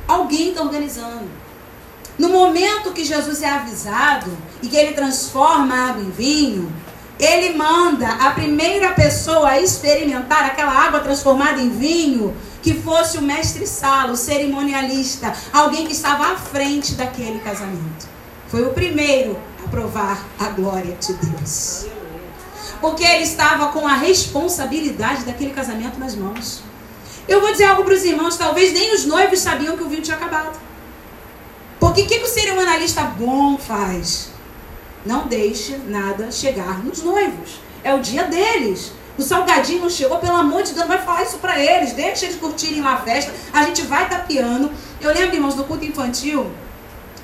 Alguém 0.06 0.50
está 0.50 0.62
organizando. 0.62 1.30
No 2.18 2.28
momento 2.28 2.92
que 2.92 3.04
Jesus 3.04 3.42
é 3.42 3.48
avisado 3.48 4.36
e 4.60 4.68
que 4.68 4.76
ele 4.76 4.92
transforma 4.92 5.74
a 5.74 5.88
água 5.90 6.02
em 6.02 6.10
vinho, 6.10 6.70
ele 7.18 7.56
manda 7.56 8.08
a 8.08 8.30
primeira 8.30 8.92
pessoa 8.92 9.50
a 9.50 9.60
experimentar 9.60 10.44
aquela 10.44 10.72
água 10.72 11.00
transformada 11.00 11.60
em 11.60 11.70
vinho, 11.70 12.36
que 12.62 12.74
fosse 12.74 13.18
o 13.18 13.22
mestre 13.22 13.66
Salo, 13.66 14.12
o 14.12 14.16
cerimonialista, 14.16 15.32
alguém 15.52 15.86
que 15.86 15.92
estava 15.92 16.32
à 16.32 16.36
frente 16.36 16.94
daquele 16.94 17.40
casamento. 17.40 18.08
Foi 18.48 18.62
o 18.62 18.72
primeiro 18.72 19.38
a 19.64 19.68
provar 19.68 20.24
a 20.38 20.48
glória 20.48 20.96
de 20.96 21.12
Deus. 21.14 21.86
Porque 22.80 23.04
ele 23.04 23.22
estava 23.22 23.68
com 23.68 23.86
a 23.86 23.94
responsabilidade 23.94 25.24
daquele 25.24 25.52
casamento 25.52 25.98
nas 25.98 26.14
mãos. 26.16 26.62
Eu 27.28 27.40
vou 27.40 27.52
dizer 27.52 27.64
algo 27.64 27.84
para 27.84 27.94
os 27.94 28.04
irmãos, 28.04 28.36
talvez 28.36 28.72
nem 28.72 28.94
os 28.94 29.04
noivos 29.04 29.38
sabiam 29.38 29.76
que 29.76 29.82
o 29.82 29.88
vinho 29.88 30.02
tinha 30.02 30.16
acabado. 30.16 30.58
Porque 31.78 32.02
o 32.02 32.06
que, 32.06 32.18
que 32.18 32.24
o 32.24 32.28
cerimonialista 32.28 33.02
bom 33.02 33.56
faz? 33.56 34.31
Não 35.04 35.26
deixe 35.26 35.76
nada 35.76 36.30
chegar 36.30 36.84
nos 36.84 37.02
noivos. 37.02 37.60
É 37.82 37.92
o 37.94 38.00
dia 38.00 38.24
deles. 38.24 38.92
O 39.18 39.22
salgadinho 39.22 39.82
não 39.82 39.90
chegou, 39.90 40.18
pelo 40.18 40.36
amor 40.36 40.62
de 40.62 40.72
Deus, 40.72 40.86
vai 40.86 40.98
falar 40.98 41.22
isso 41.22 41.38
para 41.38 41.58
eles. 41.58 41.92
Deixa 41.92 42.24
eles 42.24 42.36
curtirem 42.36 42.80
lá 42.80 42.94
a 42.94 42.96
festa. 42.98 43.32
A 43.52 43.64
gente 43.64 43.82
vai 43.82 44.08
tapeando. 44.08 44.70
Eu 45.00 45.12
lembro, 45.12 45.34
irmãos, 45.34 45.54
do 45.54 45.64
culto 45.64 45.84
infantil. 45.84 46.50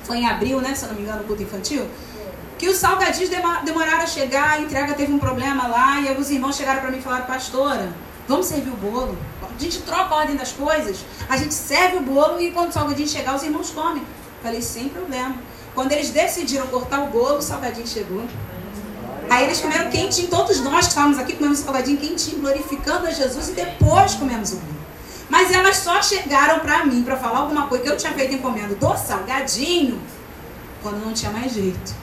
Foi 0.03 0.17
em 0.17 0.27
abril, 0.27 0.59
né? 0.61 0.75
Se 0.75 0.83
eu 0.83 0.89
não 0.89 0.95
me 0.95 1.03
engano, 1.03 1.21
o 1.21 1.23
culto 1.25 1.41
infantil. 1.41 1.87
Que 2.57 2.67
os 2.67 2.77
salgadinhos 2.77 3.29
demoraram 3.63 4.01
a 4.01 4.07
chegar, 4.07 4.51
a 4.51 4.59
entrega 4.59 4.93
teve 4.93 5.13
um 5.13 5.19
problema 5.19 5.67
lá. 5.67 6.01
E 6.01 6.09
alguns 6.09 6.29
irmãos 6.29 6.57
chegaram 6.57 6.81
para 6.81 6.91
mim 6.91 6.97
e 6.97 7.01
falaram, 7.01 7.25
pastora, 7.25 7.93
vamos 8.27 8.45
servir 8.47 8.69
o 8.69 8.75
bolo. 8.75 9.17
A 9.41 9.61
gente 9.61 9.79
troca 9.81 10.13
a 10.13 10.17
ordem 10.17 10.35
das 10.35 10.51
coisas. 10.51 10.97
A 11.27 11.37
gente 11.37 11.53
serve 11.53 11.97
o 11.97 12.01
bolo 12.01 12.39
e 12.39 12.51
quando 12.51 12.69
o 12.69 12.73
salgadinho 12.73 13.07
chegar, 13.07 13.35
os 13.35 13.43
irmãos 13.43 13.71
comem. 13.71 14.03
Falei, 14.43 14.61
sem 14.61 14.89
problema. 14.89 15.35
Quando 15.79 15.93
eles 15.93 16.09
decidiram 16.09 16.67
cortar 16.67 17.03
o 17.03 17.07
bolo, 17.07 17.37
o 17.37 17.41
salgadinho 17.41 17.87
chegou. 17.87 18.21
Aí 19.29 19.45
eles 19.45 19.61
comeram 19.61 19.89
quentinho, 19.89 20.27
todos 20.27 20.59
nós 20.59 20.81
que 20.81 20.89
estávamos 20.89 21.17
aqui 21.17 21.37
comemos 21.37 21.59
salgadinho 21.59 21.97
quentinho, 21.97 22.41
glorificando 22.41 23.07
a 23.07 23.11
Jesus 23.11 23.47
e 23.47 23.51
depois 23.53 24.13
comemos 24.15 24.51
o 24.51 24.55
bolo. 24.57 24.73
Mas 25.29 25.53
elas 25.53 25.77
só 25.77 26.01
chegaram 26.01 26.59
para 26.59 26.85
mim 26.85 27.01
para 27.01 27.15
falar 27.15 27.39
alguma 27.39 27.67
coisa 27.67 27.85
que 27.85 27.89
eu 27.91 27.95
tinha 27.95 28.11
feito 28.11 28.35
encomenda 28.35 28.75
do 28.75 28.97
salgadinho 28.97 30.01
quando 30.83 31.01
não 31.01 31.13
tinha 31.13 31.31
mais 31.31 31.53
jeito. 31.53 31.95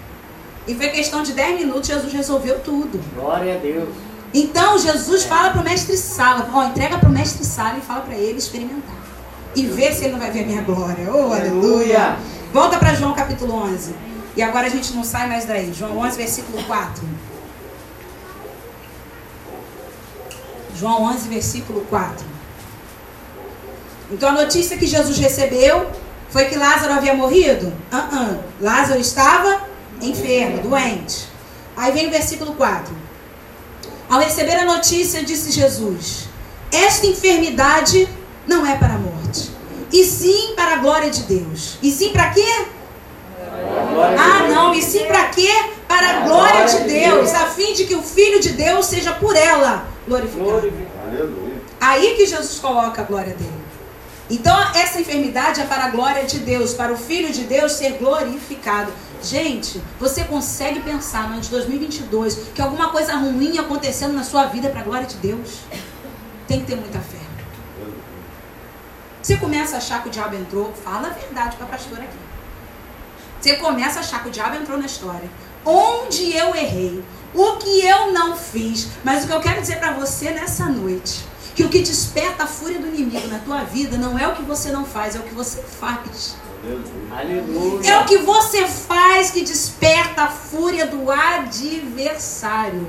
E 0.67 0.75
foi 0.75 0.89
questão 0.89 1.23
de 1.23 1.35
10 1.35 1.61
minutos, 1.61 1.87
Jesus 1.87 2.11
resolveu 2.11 2.61
tudo. 2.61 2.99
Glória 3.15 3.57
a 3.57 3.59
Deus. 3.59 3.91
Então 4.33 4.79
Jesus 4.79 5.25
fala 5.25 5.51
para 5.51 5.61
o 5.61 5.65
mestre 5.65 5.99
Sala, 5.99 6.49
ó, 6.51 6.65
entrega 6.65 6.97
para 6.97 7.11
o 7.11 7.12
mestre 7.12 7.45
Sala 7.45 7.77
e 7.77 7.83
fala 7.83 8.01
para 8.01 8.15
ele 8.15 8.39
experimentar. 8.39 8.97
E 9.55 9.67
ver 9.67 9.93
se 9.93 10.05
ele 10.05 10.12
não 10.12 10.19
vai 10.19 10.31
ver 10.31 10.45
a 10.45 10.47
minha 10.47 10.62
glória. 10.62 11.11
Oh, 11.12 11.31
aleluia. 11.31 11.35
Aleluia. 11.35 12.17
Volta 12.57 12.79
para 12.79 12.95
João 12.95 13.12
capítulo 13.12 13.53
11. 13.53 13.95
E 14.35 14.42
agora 14.42 14.66
a 14.66 14.71
gente 14.71 14.95
não 14.95 15.05
sai 15.05 15.29
mais 15.29 15.45
daí. 15.45 15.75
João 15.75 15.99
11, 15.99 16.16
versículo 16.16 16.64
4. 16.64 17.07
João 20.75 21.03
11, 21.03 21.29
versículo 21.29 21.83
4. 21.83 22.25
Então 24.11 24.31
a 24.31 24.33
notícia 24.33 24.79
que 24.79 24.87
Jesus 24.87 25.19
recebeu 25.19 25.90
foi 26.31 26.47
que 26.47 26.57
Lázaro 26.57 26.95
havia 26.95 27.12
morrido? 27.12 27.71
Ah, 27.92 28.09
ah. 28.11 28.37
Lázaro 28.59 29.01
estava 29.01 29.61
enfermo, 30.01 30.62
doente. 30.62 31.29
Aí 31.77 31.92
vem 31.92 32.07
o 32.07 32.11
versículo 32.11 32.55
4. 32.55 32.97
Ao 34.09 34.19
receber 34.19 34.57
a 34.57 34.64
notícia, 34.64 35.23
disse 35.23 35.53
Jesus: 35.53 36.27
Esta 36.73 37.07
enfermidade 37.07 38.09
não 38.47 38.64
é 38.64 38.79
para 38.79 38.96
e 39.92 40.05
sim 40.05 40.55
para 40.55 40.75
a 40.75 40.77
glória 40.77 41.11
de 41.11 41.22
Deus. 41.22 41.79
E 41.83 41.90
sim 41.90 42.11
para 42.11 42.31
quê? 42.31 42.66
Ah, 44.18 44.49
não, 44.49 44.75
e 44.75 44.83
sim 44.83 45.05
para 45.07 45.27
quê? 45.27 45.51
Para 45.87 46.18
a 46.18 46.20
glória 46.20 46.66
de 46.66 46.81
Deus, 46.81 47.33
a 47.35 47.46
fim 47.46 47.72
de 47.72 47.85
que 47.85 47.94
o 47.94 48.03
Filho 48.03 48.40
de 48.40 48.51
Deus 48.51 48.87
seja 48.87 49.12
por 49.12 49.37
ela 49.37 49.87
glorificado. 50.07 50.72
Aí 51.81 52.14
que 52.16 52.27
Jesus 52.27 52.59
coloca 52.59 53.03
a 53.03 53.05
glória 53.05 53.35
dele. 53.35 53.66
Então, 54.29 54.57
essa 54.75 55.01
enfermidade 55.01 55.61
é 55.61 55.64
para 55.64 55.85
a 55.85 55.90
glória 55.90 56.25
de 56.25 56.40
Deus, 56.40 56.75
para 56.75 56.92
o 56.92 56.96
Filho 56.96 57.33
de 57.33 57.44
Deus 57.44 57.72
ser 57.72 57.92
glorificado. 57.92 58.92
Gente, 59.22 59.81
você 60.01 60.25
consegue 60.25 60.81
pensar 60.81 61.29
no 61.29 61.35
ano 61.35 61.40
de 61.40 61.49
2022 61.49 62.49
que 62.55 62.61
alguma 62.61 62.90
coisa 62.90 63.14
ruim 63.14 63.59
acontecendo 63.59 64.12
na 64.12 64.25
sua 64.25 64.46
vida 64.46 64.68
para 64.68 64.81
a 64.81 64.85
glória 64.85 65.07
de 65.07 65.16
Deus? 65.16 65.61
Tem 66.49 66.61
que 66.61 66.66
ter 66.66 66.77
muita 66.77 66.99
fé. 66.99 67.15
Você 69.27 69.37
começa 69.39 69.75
a 69.75 69.79
achar 69.79 70.05
que 70.05 70.09
o 70.09 70.12
diabo 70.12 70.37
entrou, 70.37 70.73
fala 70.85 71.09
a 71.09 71.11
verdade 71.11 71.57
para 71.57 71.67
a 71.67 71.69
pastora 71.69 72.05
aqui. 72.05 72.17
Você 73.41 73.57
começa 73.57 73.99
a 73.99 74.01
achar 74.01 74.23
que 74.23 74.29
o 74.29 74.31
diabo 74.31 74.55
entrou 74.55 74.79
na 74.79 74.87
história. 74.87 75.29
Onde 75.65 76.33
eu 76.33 76.55
errei, 76.55 77.03
o 77.35 77.57
que 77.57 77.85
eu 77.85 78.12
não 78.12 78.37
fiz, 78.37 78.87
mas 79.03 79.25
o 79.25 79.27
que 79.27 79.33
eu 79.33 79.41
quero 79.41 79.61
dizer 79.61 79.81
para 79.81 79.95
você 79.95 80.31
nessa 80.31 80.67
noite, 80.67 81.27
que 81.57 81.65
o 81.65 81.69
que 81.69 81.81
desperta 81.81 82.45
a 82.45 82.47
fúria 82.47 82.79
do 82.79 82.87
inimigo 82.87 83.27
na 83.27 83.41
tua 83.41 83.65
vida 83.65 83.99
não 83.99 84.17
é 84.17 84.29
o 84.29 84.37
que 84.37 84.43
você 84.43 84.71
não 84.71 84.85
faz, 84.85 85.17
é 85.17 85.19
o 85.19 85.25
que 85.25 85.35
você 85.35 85.61
faz. 85.61 86.37
Aleluia. 87.11 87.91
É 87.91 87.99
o 87.99 88.05
que 88.05 88.19
você 88.19 88.65
faz 88.69 89.33
que 89.33 89.43
desperta 89.43 90.23
a 90.23 90.29
fúria 90.29 90.87
do 90.87 91.11
adversário. 91.11 92.87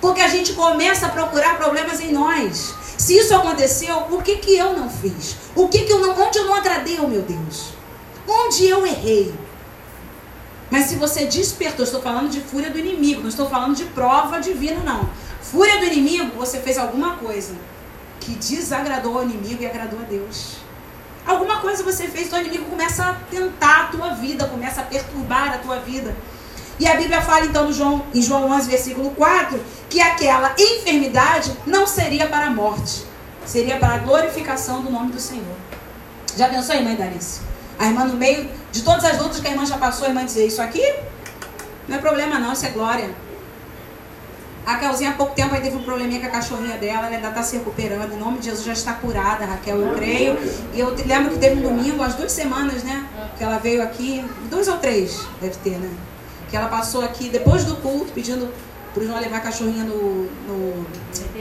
Porque 0.00 0.22
a 0.22 0.28
gente 0.28 0.54
começa 0.54 1.06
a 1.06 1.10
procurar 1.10 1.56
problemas 1.56 2.00
em 2.00 2.10
nós. 2.10 2.74
Se 2.98 3.16
isso 3.16 3.32
aconteceu, 3.34 3.96
o 4.10 4.20
que 4.20 4.36
que 4.38 4.56
eu 4.56 4.76
não 4.76 4.90
fiz? 4.90 5.36
O 5.54 5.68
que 5.68 5.84
que 5.84 5.92
eu 5.92 6.00
não, 6.00 6.20
onde 6.20 6.36
eu 6.36 6.44
não 6.44 6.54
agradei 6.54 6.98
ao 6.98 7.06
meu 7.06 7.22
Deus? 7.22 7.68
Onde 8.26 8.66
eu 8.66 8.84
errei? 8.84 9.32
Mas 10.68 10.86
se 10.86 10.96
você 10.96 11.24
despertou, 11.24 11.84
estou 11.84 12.02
falando 12.02 12.28
de 12.28 12.40
fúria 12.40 12.70
do 12.70 12.78
inimigo, 12.78 13.22
não 13.22 13.28
estou 13.28 13.48
falando 13.48 13.76
de 13.76 13.84
prova 13.84 14.40
divina 14.40 14.80
não. 14.84 15.08
Fúria 15.40 15.78
do 15.78 15.84
inimigo, 15.84 16.36
você 16.36 16.58
fez 16.58 16.76
alguma 16.76 17.16
coisa 17.16 17.54
que 18.20 18.32
desagradou 18.32 19.16
ao 19.16 19.22
inimigo 19.22 19.62
e 19.62 19.66
agradou 19.66 20.00
a 20.00 20.02
Deus. 20.02 20.56
Alguma 21.24 21.60
coisa 21.60 21.84
você 21.84 22.08
fez, 22.08 22.26
então 22.26 22.38
o 22.38 22.42
inimigo 22.42 22.64
começa 22.64 23.04
a 23.04 23.14
tentar 23.30 23.84
a 23.84 23.86
tua 23.86 24.14
vida, 24.14 24.46
começa 24.46 24.80
a 24.80 24.84
perturbar 24.84 25.54
a 25.54 25.58
tua 25.58 25.78
vida. 25.78 26.14
E 26.78 26.86
a 26.86 26.96
Bíblia 26.96 27.20
fala 27.20 27.46
então 27.46 27.66
no 27.66 27.72
João, 27.72 28.04
em 28.14 28.22
João 28.22 28.50
11, 28.50 28.70
versículo 28.70 29.10
4, 29.10 29.60
que 29.88 30.00
aquela 30.00 30.54
enfermidade 30.58 31.52
não 31.66 31.86
seria 31.86 32.26
para 32.26 32.46
a 32.46 32.50
morte, 32.50 33.04
seria 33.44 33.78
para 33.78 33.94
a 33.94 33.98
glorificação 33.98 34.82
do 34.82 34.90
nome 34.90 35.12
do 35.12 35.20
Senhor. 35.20 35.56
Já 36.36 36.48
pensou, 36.48 36.76
irmã 36.76 36.94
Darice? 36.94 37.40
A 37.78 37.86
irmã 37.86 38.04
no 38.04 38.14
meio 38.14 38.48
de 38.70 38.82
todas 38.82 39.04
as 39.04 39.18
lutas 39.18 39.40
que 39.40 39.48
a 39.48 39.50
irmã 39.50 39.66
já 39.66 39.76
passou, 39.76 40.06
a 40.06 40.08
irmã 40.08 40.24
dizer 40.24 40.46
isso 40.46 40.62
aqui 40.62 40.82
não 41.88 41.96
é 41.96 42.00
problema 42.00 42.38
não, 42.38 42.52
isso 42.52 42.66
é 42.66 42.68
glória. 42.68 43.10
A 44.66 44.72
Raquelzinha 44.72 45.10
há 45.10 45.14
pouco 45.14 45.34
tempo 45.34 45.54
aí 45.54 45.62
teve 45.62 45.76
um 45.76 45.82
probleminha 45.82 46.20
com 46.20 46.26
a 46.26 46.30
cachorrinha 46.30 46.76
dela, 46.76 47.06
ela 47.06 47.16
ainda 47.16 47.28
está 47.28 47.42
se 47.42 47.56
recuperando. 47.56 48.12
Em 48.12 48.18
nome 48.18 48.38
de 48.38 48.44
Jesus 48.44 48.66
já 48.66 48.74
está 48.74 48.92
curada, 48.92 49.46
Raquel, 49.46 49.80
eu 49.80 49.94
creio. 49.94 50.36
E 50.74 50.78
eu 50.78 50.94
lembro 51.06 51.32
que 51.32 51.38
teve 51.38 51.58
um 51.58 51.62
domingo, 51.62 52.02
as 52.02 52.14
duas 52.14 52.30
semanas, 52.30 52.82
né? 52.82 53.08
Que 53.38 53.44
ela 53.44 53.56
veio 53.56 53.82
aqui, 53.82 54.22
duas 54.50 54.68
ou 54.68 54.76
três, 54.76 55.26
deve 55.40 55.56
ter, 55.56 55.78
né? 55.78 55.90
Que 56.48 56.56
ela 56.56 56.68
passou 56.68 57.02
aqui 57.02 57.28
depois 57.28 57.64
do 57.64 57.76
culto, 57.76 58.12
pedindo 58.12 58.52
para 58.94 59.04
João 59.04 59.20
levar 59.20 59.36
a 59.36 59.40
cachorrinha 59.40 59.84
no, 59.84 60.24
no 60.24 60.86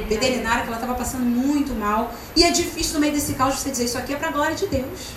veterinário, 0.07 0.63
que 0.63 0.67
ela 0.67 0.77
estava 0.77 0.95
passando 0.95 1.23
muito 1.23 1.73
mal. 1.73 2.13
E 2.35 2.43
é 2.43 2.51
difícil 2.51 2.95
no 2.95 2.99
meio 2.99 3.13
desse 3.13 3.33
caos 3.33 3.55
você 3.55 3.69
dizer, 3.69 3.85
isso 3.85 3.97
aqui 3.97 4.13
é 4.13 4.17
para 4.17 4.29
a 4.29 4.31
glória 4.31 4.55
de 4.55 4.67
Deus. 4.67 5.13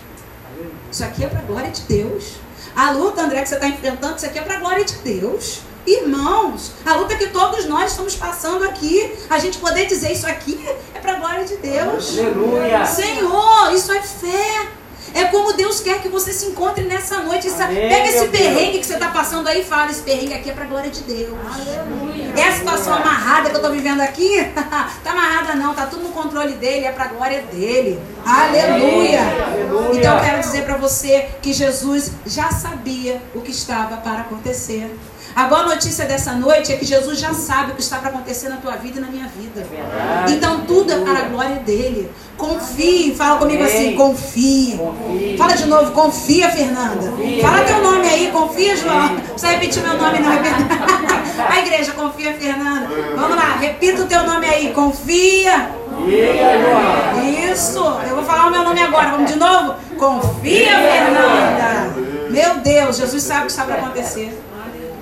Isso 0.90 1.05
aqui 1.05 1.24
é 1.24 1.29
para 1.29 1.40
a 1.40 1.42
glória 1.42 1.70
de 1.70 1.83
Deus. 1.83 2.35
A 2.74 2.90
luta, 2.92 3.22
André, 3.22 3.42
que 3.42 3.48
você 3.48 3.55
está 3.57 3.68
enfrentando, 3.68 4.16
isso 4.16 4.26
aqui 4.26 4.38
é 4.38 4.42
para 4.42 4.57
a 4.57 4.61
glória 4.61 4.85
de 4.85 4.94
Deus. 4.98 5.61
Irmãos, 5.87 6.72
a 6.85 6.94
luta 6.94 7.16
que 7.16 7.29
todos 7.29 7.64
nós 7.66 7.92
estamos 7.92 8.14
passando 8.14 8.64
aqui, 8.64 9.12
a 9.29 9.38
gente 9.38 9.59
poder 9.59 9.87
dizer 9.87 10.12
isso 10.12 10.26
aqui 10.26 10.61
é 10.94 10.98
para 10.98 11.14
a 11.14 11.16
glória 11.16 11.44
de 11.44 11.57
Deus. 11.57 12.18
Aleluia. 12.18 12.85
Senhor, 12.85 13.72
isso 13.72 13.90
é 13.90 14.03
fé. 14.03 14.68
É 15.14 15.24
como 15.24 15.52
Deus 15.52 15.80
quer 15.80 16.00
que 16.00 16.08
você 16.08 16.32
se 16.32 16.46
encontre 16.46 16.84
nessa 16.84 17.20
noite. 17.20 17.48
Amém, 17.48 17.88
Pega 17.88 18.08
esse 18.08 18.28
perrengue 18.28 18.72
Deus. 18.72 18.78
que 18.78 18.86
você 18.86 18.94
está 18.94 19.08
passando 19.08 19.48
aí 19.48 19.60
e 19.60 19.64
fala: 19.64 19.90
esse 19.90 20.02
perrengue 20.02 20.34
aqui 20.34 20.50
é 20.50 20.52
para 20.52 20.64
a 20.64 20.66
glória 20.68 20.90
de 20.90 21.02
Deus. 21.02 21.36
Aleluia. 21.44 22.32
É 22.36 22.48
a 22.48 22.52
situação 22.52 22.94
amarrada 22.94 23.50
que 23.50 23.56
eu 23.56 23.60
estou 23.60 23.72
vivendo 23.72 24.00
aqui? 24.00 24.44
tá 24.54 25.10
amarrada 25.10 25.54
não, 25.54 25.74
tá 25.74 25.86
tudo 25.86 26.04
no 26.04 26.10
controle 26.10 26.52
dele, 26.54 26.86
é 26.86 26.92
para 26.92 27.04
a 27.04 27.08
glória 27.08 27.42
dele. 27.42 28.00
Aleluia. 28.24 29.20
Aleluia. 29.20 29.98
Então 29.98 30.16
eu 30.16 30.24
quero 30.24 30.40
dizer 30.40 30.64
para 30.64 30.76
você 30.76 31.28
que 31.42 31.52
Jesus 31.52 32.12
já 32.26 32.50
sabia 32.50 33.20
o 33.34 33.40
que 33.40 33.50
estava 33.50 33.96
para 33.96 34.20
acontecer. 34.20 34.94
A 35.34 35.44
boa 35.44 35.64
notícia 35.64 36.04
dessa 36.06 36.32
noite 36.32 36.72
é 36.72 36.76
que 36.76 36.84
Jesus 36.84 37.18
já 37.18 37.32
sabe 37.32 37.72
o 37.72 37.74
que 37.74 37.80
está 37.80 37.98
para 37.98 38.10
acontecer 38.10 38.48
na 38.48 38.56
tua 38.56 38.76
vida 38.76 38.98
e 38.98 39.00
na 39.00 39.06
minha 39.06 39.28
vida. 39.28 39.64
Verdade. 39.64 40.32
Então 40.32 40.60
tudo 40.66 40.92
é 40.92 40.98
para 40.98 41.20
a 41.20 41.28
glória 41.28 41.56
dele. 41.56 42.10
Confie, 42.40 43.14
fala 43.14 43.38
comigo 43.38 43.62
assim, 43.62 43.94
confie. 43.94 44.79
Confie. 44.79 45.37
Fala 45.37 45.55
de 45.55 45.66
novo, 45.66 45.92
confia, 45.92 46.48
Fernanda. 46.48 47.11
Confia. 47.11 47.42
Fala 47.42 47.64
teu 47.64 47.83
nome 47.83 48.09
aí, 48.09 48.31
confia, 48.31 48.76
João. 48.79 49.09
Não 49.11 49.20
precisa 49.20 49.48
repetir 49.48 49.83
meu 49.83 49.98
nome, 49.98 50.18
não. 50.20 50.31
A 51.46 51.59
igreja, 51.59 51.92
confia, 51.92 52.33
Fernanda. 52.33 52.88
Vamos 53.14 53.37
lá, 53.37 53.57
repita 53.61 54.03
o 54.03 54.07
teu 54.07 54.24
nome 54.24 54.46
aí, 54.46 54.72
confia. 54.72 55.70
João. 55.90 57.53
Isso, 57.53 57.79
eu 58.09 58.14
vou 58.14 58.24
falar 58.24 58.46
o 58.46 58.50
meu 58.50 58.64
nome 58.64 58.81
agora. 58.81 59.11
Vamos 59.11 59.31
de 59.31 59.38
novo? 59.38 59.74
Confia, 59.98 60.79
Fernanda. 60.79 61.94
Meu 62.31 62.55
Deus, 62.61 62.96
Jesus 62.96 63.22
sabe 63.22 63.42
o 63.42 63.46
que 63.46 63.53
está 63.53 63.64
para 63.64 63.74
acontecer. 63.74 64.33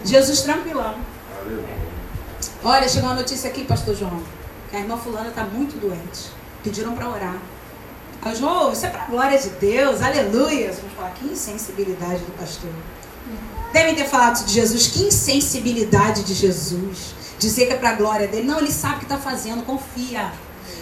Jesus 0.05 0.41
tranquilão. 0.41 0.95
Olha, 2.65 2.89
chegou 2.89 3.11
uma 3.11 3.17
notícia 3.17 3.49
aqui, 3.49 3.63
pastor 3.63 3.95
João. 3.95 4.21
Que 4.71 4.77
a 4.77 4.81
irmã 4.81 4.97
fulana 4.97 5.29
está 5.29 5.45
muito 5.45 5.79
doente. 5.79 6.37
Pediram 6.69 6.95
para 6.95 7.09
orar. 7.09 7.39
Aí, 8.21 8.37
João, 8.37 8.71
isso 8.71 8.85
é 8.85 8.91
para 8.91 9.05
a 9.05 9.07
glória 9.07 9.39
de 9.39 9.49
Deus, 9.49 10.03
aleluia. 10.03 10.71
Vamos 10.71 10.93
falar, 10.95 11.13
que 11.13 11.27
insensibilidade 11.27 12.19
do 12.19 12.39
pastor. 12.39 12.71
Devem 13.73 13.95
ter 13.95 14.05
falado 14.05 14.45
de 14.45 14.53
Jesus, 14.53 14.89
que 14.89 15.05
insensibilidade 15.05 16.25
de 16.25 16.35
Jesus. 16.35 17.15
Dizer 17.39 17.69
que 17.69 17.73
é 17.73 17.77
para 17.77 17.91
a 17.91 17.95
glória 17.95 18.29
dele. 18.29 18.47
Não, 18.47 18.59
ele 18.59 18.71
sabe 18.71 18.97
o 18.97 18.99
que 18.99 19.05
está 19.07 19.17
fazendo, 19.17 19.65
confia. 19.65 20.31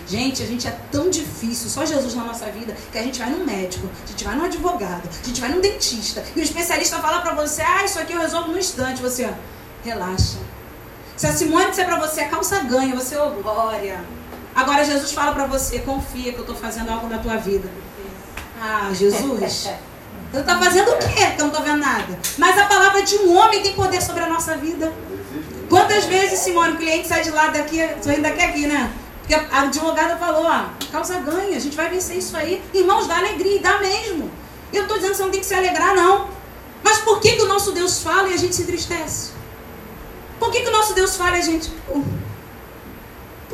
Gente, 0.09 0.43
a 0.43 0.47
gente 0.47 0.67
é 0.67 0.77
tão 0.91 1.09
difícil, 1.09 1.71
só 1.71 1.87
Jesus 1.87 2.17
na 2.17 2.25
nossa 2.25 2.47
vida, 2.47 2.77
que 2.91 2.99
a 2.99 3.03
gente 3.05 3.21
vai 3.21 3.31
num 3.31 3.45
médico, 3.45 3.89
a 4.05 4.09
gente 4.09 4.25
vai 4.25 4.35
num 4.35 4.45
advogado, 4.45 5.09
a 5.09 5.27
gente 5.27 5.41
vai 5.41 5.51
num 5.51 5.61
dentista, 5.61 6.23
e 6.35 6.41
o 6.41 6.43
especialista 6.43 6.99
fala 6.99 7.23
pra 7.23 7.35
você, 7.35 7.61
ah, 7.63 7.85
isso 7.85 7.99
aqui 7.99 8.13
eu 8.13 8.21
resolvo 8.21 8.53
no 8.53 8.59
instante, 8.59 9.03
você, 9.03 9.25
ó, 9.25 9.33
relaxa. 9.85 10.39
Se 11.17 11.27
a 11.27 11.33
Simone 11.33 11.71
disser 11.71 11.87
pra 11.87 11.99
você, 11.99 12.21
a 12.21 12.29
calça 12.29 12.61
ganha, 12.61 12.95
você, 12.95 13.17
ô 13.17 13.31
glória. 13.31 14.16
Agora 14.57 14.83
Jesus 14.83 15.13
fala 15.13 15.33
pra 15.33 15.47
você, 15.47 15.81
confia 15.81 16.33
que 16.33 16.39
eu 16.39 16.47
tô 16.47 16.55
fazendo 16.55 16.91
algo 16.91 17.07
na 17.09 17.19
tua 17.19 17.37
vida. 17.37 17.69
Ah, 18.59 18.91
Jesus, 18.91 19.69
você 20.33 20.43
tá 20.43 20.59
fazendo 20.59 20.93
o 20.93 20.97
quê 20.97 21.27
que 21.37 21.41
eu 21.43 21.45
não 21.45 21.51
tô 21.51 21.63
vendo 21.63 21.77
nada? 21.77 22.19
Mas 22.39 22.59
a 22.59 22.65
palavra 22.65 23.03
de 23.03 23.17
um 23.17 23.37
homem 23.37 23.63
tem 23.63 23.75
poder 23.75 24.03
sobre 24.03 24.23
a 24.23 24.29
nossa 24.29 24.57
vida. 24.57 24.91
Quantas 25.69 26.07
vezes, 26.07 26.39
Simone, 26.39 26.73
o 26.73 26.77
cliente 26.79 27.07
sai 27.07 27.23
de 27.23 27.31
lá 27.31 27.49
daqui, 27.49 27.79
saindo 28.01 28.23
daqui 28.23 28.41
aqui, 28.41 28.67
né? 28.67 28.91
Porque 29.21 29.35
a 29.35 29.63
advogada 29.63 30.17
falou, 30.17 30.47
ó, 30.47 30.67
causa 30.91 31.19
ganha, 31.19 31.57
a 31.57 31.61
gente 31.61 31.77
vai 31.77 31.91
vencer 31.91 32.17
isso 32.17 32.35
aí. 32.35 32.63
Irmãos, 32.73 33.07
dá 33.07 33.19
alegria, 33.19 33.61
dá 33.61 33.79
mesmo. 33.79 34.31
Eu 34.73 34.89
tô 34.89 34.95
dizendo 34.95 35.11
que 35.11 35.17
você 35.17 35.23
não 35.23 35.31
tem 35.31 35.41
que 35.41 35.47
se 35.47 35.55
alegrar, 35.55 35.95
não. 35.95 36.29
Mas 36.83 36.99
por 36.99 37.21
que, 37.21 37.33
que 37.33 37.43
o 37.43 37.49
nosso 37.49 37.73
Deus 37.73 38.03
fala 38.03 38.29
e 38.29 38.33
a 38.35 38.37
gente 38.39 38.55
se 38.55 38.63
entristece? 38.63 39.33
Por 40.39 40.51
que, 40.51 40.61
que 40.63 40.69
o 40.69 40.73
nosso 40.73 40.95
Deus 40.95 41.15
fala 41.17 41.37
e 41.37 41.41
a 41.41 41.45
gente. 41.45 41.71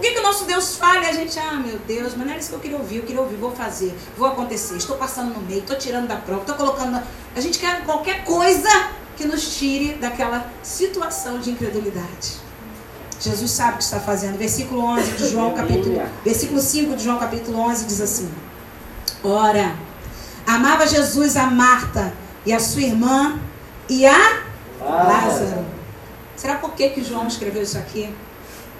Por 0.03 0.09
que, 0.09 0.15
que 0.15 0.19
o 0.19 0.23
nosso 0.25 0.47
Deus 0.47 0.75
fala 0.75 1.05
e 1.05 1.07
a 1.07 1.13
gente, 1.13 1.39
ah, 1.39 1.63
meu 1.65 1.79
Deus, 1.87 2.15
mas 2.17 2.27
não 2.27 2.31
era 2.33 2.41
isso 2.41 2.49
que 2.49 2.57
eu 2.57 2.59
queria 2.59 2.77
ouvir, 2.77 2.97
eu 2.97 3.03
queria 3.05 3.21
ouvir, 3.21 3.37
vou 3.37 3.53
fazer, 3.53 3.97
vou 4.19 4.27
acontecer, 4.27 4.77
estou 4.77 4.97
passando 4.97 5.33
no 5.33 5.41
meio, 5.43 5.61
estou 5.61 5.77
tirando 5.77 6.09
da 6.09 6.17
prova, 6.17 6.41
estou 6.41 6.57
colocando. 6.57 6.91
Na... 6.91 7.05
A 7.37 7.41
gente 7.41 7.61
quer 7.61 7.85
qualquer 7.85 8.25
coisa 8.25 8.69
que 9.17 9.25
nos 9.25 9.57
tire 9.57 9.95
daquela 9.95 10.51
situação 10.61 11.39
de 11.39 11.53
incredulidade. 11.53 12.33
Jesus 13.21 13.49
sabe 13.53 13.75
o 13.75 13.77
que 13.77 13.85
está 13.85 14.01
fazendo. 14.01 14.37
Versículo 14.37 14.81
11 14.81 15.13
de 15.15 15.29
João, 15.29 15.55
capítulo. 15.55 16.03
Versículo 16.25 16.61
5 16.61 16.97
de 16.97 17.05
João, 17.05 17.21
capítulo 17.21 17.61
11 17.61 17.85
diz 17.85 18.01
assim: 18.01 18.29
Ora, 19.23 19.77
amava 20.45 20.85
Jesus 20.85 21.37
a 21.37 21.47
Marta 21.47 22.13
e 22.45 22.53
a 22.53 22.59
sua 22.59 22.83
irmã 22.83 23.39
e 23.89 24.05
a 24.05 24.43
Lázaro. 24.81 25.65
Será 26.35 26.57
por 26.57 26.73
que, 26.73 26.89
que 26.89 27.05
João 27.05 27.29
escreveu 27.29 27.63
isso 27.63 27.79
aqui? 27.79 28.13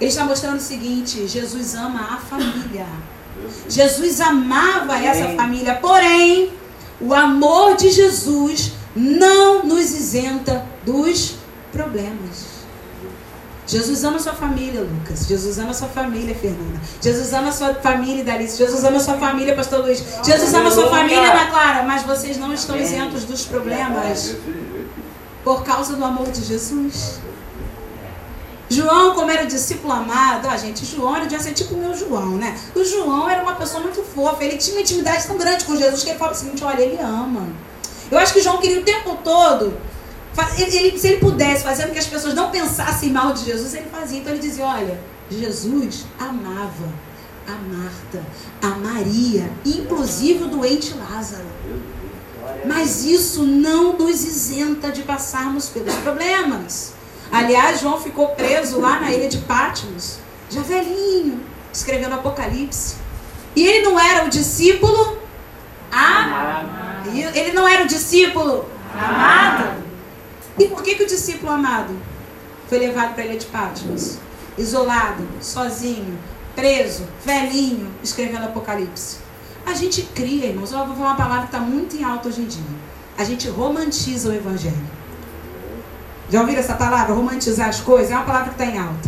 Ele 0.03 0.09
está 0.09 0.25
mostrando 0.25 0.57
o 0.57 0.61
seguinte: 0.61 1.27
Jesus 1.29 1.75
ama 1.75 2.15
a 2.15 2.17
família. 2.17 2.85
Jesus 3.69 4.19
amava 4.19 4.97
essa 4.97 5.29
família, 5.29 5.75
porém, 5.75 6.51
o 6.99 7.13
amor 7.13 7.77
de 7.77 7.89
Jesus 7.89 8.73
não 8.93 9.63
nos 9.63 9.91
isenta 9.91 10.65
dos 10.85 11.35
problemas. 11.71 12.51
Jesus 13.65 14.03
ama 14.03 14.19
sua 14.19 14.33
família, 14.33 14.81
Lucas. 14.81 15.25
Jesus 15.25 15.57
ama 15.57 15.73
sua 15.73 15.87
família, 15.87 16.35
Fernanda. 16.35 16.81
Jesus 17.01 17.31
ama 17.31 17.51
sua 17.51 17.73
família, 17.75 18.23
Dalice. 18.25 18.57
Jesus 18.57 18.83
ama 18.83 18.99
sua 18.99 19.15
família, 19.15 19.55
Pastor 19.55 19.85
Luiz. 19.85 20.03
Jesus 20.23 20.53
ama 20.53 20.69
sua 20.69 20.89
família, 20.89 21.31
Ana 21.31 21.47
Clara. 21.49 21.83
Mas 21.83 22.03
vocês 22.03 22.37
não 22.37 22.53
estão 22.53 22.75
isentos 22.77 23.23
dos 23.23 23.45
problemas 23.45 24.35
por 25.45 25.63
causa 25.63 25.95
do 25.95 26.03
amor 26.03 26.29
de 26.29 26.43
Jesus. 26.43 27.19
João, 28.73 29.13
como 29.13 29.29
era 29.29 29.43
o 29.43 29.47
discípulo 29.47 29.93
amado, 29.93 30.47
ó, 30.47 30.57
gente, 30.57 30.85
João 30.85 31.15
era 31.15 31.25
de 31.25 31.41
ser 31.41 31.53
tipo 31.53 31.75
o 31.75 31.77
meu 31.77 31.95
João, 31.95 32.37
né? 32.37 32.57
O 32.75 32.83
João 32.83 33.29
era 33.29 33.41
uma 33.43 33.55
pessoa 33.55 33.81
muito 33.83 34.01
fofa, 34.03 34.43
ele 34.43 34.57
tinha 34.57 34.75
uma 34.75 34.81
intimidade 34.81 35.27
tão 35.27 35.37
grande 35.37 35.63
com 35.65 35.75
Jesus 35.75 36.03
que 36.03 36.09
ele 36.09 36.19
fala 36.19 36.31
o 36.31 36.35
seguinte: 36.35 36.63
olha, 36.63 36.81
ele 36.81 36.99
ama. 36.99 37.47
Eu 38.09 38.17
acho 38.17 38.33
que 38.33 38.41
João 38.41 38.57
queria 38.57 38.79
o 38.79 38.83
tempo 38.83 39.17
todo, 39.23 39.77
ele, 40.57 40.97
se 40.97 41.07
ele 41.07 41.17
pudesse, 41.17 41.63
fazendo 41.63 41.91
que 41.91 41.99
as 41.99 42.07
pessoas 42.07 42.33
não 42.33 42.49
pensassem 42.49 43.11
mal 43.11 43.33
de 43.33 43.45
Jesus, 43.45 43.73
ele 43.73 43.89
fazia. 43.89 44.19
Então 44.19 44.33
ele 44.33 44.41
dizia: 44.41 44.65
olha, 44.65 44.99
Jesus 45.29 46.05
amava 46.19 46.89
a 47.47 47.51
Marta, 47.51 48.25
a 48.61 48.69
Maria, 48.69 49.49
inclusive 49.65 50.43
o 50.43 50.47
doente 50.47 50.95
Lázaro. 50.95 51.45
Mas 52.65 53.03
isso 53.03 53.43
não 53.43 53.97
nos 53.97 54.23
isenta 54.23 54.91
de 54.91 55.03
passarmos 55.03 55.69
pelos 55.69 55.93
problemas. 55.95 56.93
Aliás, 57.33 57.81
João 57.81 57.99
ficou 57.99 58.27
preso 58.29 58.79
lá 58.79 58.99
na 58.99 59.11
ilha 59.11 59.27
de 59.27 59.39
Patmos, 59.39 60.19
já 60.51 60.61
velhinho, 60.61 61.43
escrevendo 61.73 62.13
Apocalipse. 62.13 62.97
E 63.55 63.65
ele 63.65 63.83
não 63.83 63.99
era 63.99 64.23
o 64.23 64.29
discípulo 64.29 65.17
amado. 65.91 67.09
Ele 67.11 67.51
não 67.53 67.67
era 67.67 67.85
o 67.85 67.87
discípulo 67.87 68.69
amado. 68.93 69.83
E 70.59 70.67
por 70.67 70.83
que, 70.83 70.93
que 70.93 71.03
o 71.03 71.07
discípulo 71.07 71.51
amado 71.51 71.99
foi 72.69 72.77
levado 72.77 73.15
para 73.15 73.23
a 73.23 73.25
ilha 73.25 73.39
de 73.39 73.47
Patmos? 73.47 74.19
Isolado, 74.55 75.27
sozinho, 75.41 76.19
preso, 76.55 77.07
velhinho, 77.25 77.91
escrevendo 78.03 78.45
Apocalipse. 78.45 79.17
A 79.65 79.73
gente 79.73 80.03
cria, 80.13 80.49
irmãos, 80.49 80.71
eu 80.71 80.85
vou 80.85 80.95
falar 80.95 81.09
uma 81.09 81.15
palavra 81.15 81.47
que 81.47 81.55
está 81.55 81.59
muito 81.59 81.95
em 81.95 82.03
alta 82.03 82.29
hoje 82.29 82.41
em 82.41 82.45
dia. 82.45 82.61
A 83.17 83.23
gente 83.23 83.49
romantiza 83.49 84.29
o 84.29 84.33
evangelho. 84.33 84.92
Já 86.33 86.41
ouviram 86.41 86.61
essa 86.61 86.73
palavra? 86.73 87.13
Romantizar 87.13 87.69
as 87.69 87.79
coisas? 87.79 88.09
É 88.09 88.15
uma 88.15 88.25
palavra 88.25 88.51
que 88.51 88.59
está 88.59 88.65
em 88.65 88.79
alta. 88.79 89.07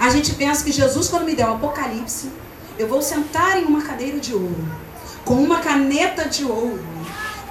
A 0.00 0.08
gente 0.08 0.32
pensa 0.32 0.64
que 0.64 0.72
Jesus, 0.72 1.10
quando 1.10 1.26
me 1.26 1.34
der 1.34 1.46
o 1.46 1.56
Apocalipse, 1.56 2.30
eu 2.78 2.88
vou 2.88 3.02
sentar 3.02 3.60
em 3.60 3.66
uma 3.66 3.82
cadeira 3.82 4.18
de 4.18 4.32
ouro, 4.32 4.66
com 5.26 5.34
uma 5.34 5.58
caneta 5.58 6.26
de 6.26 6.42
ouro, 6.42 6.82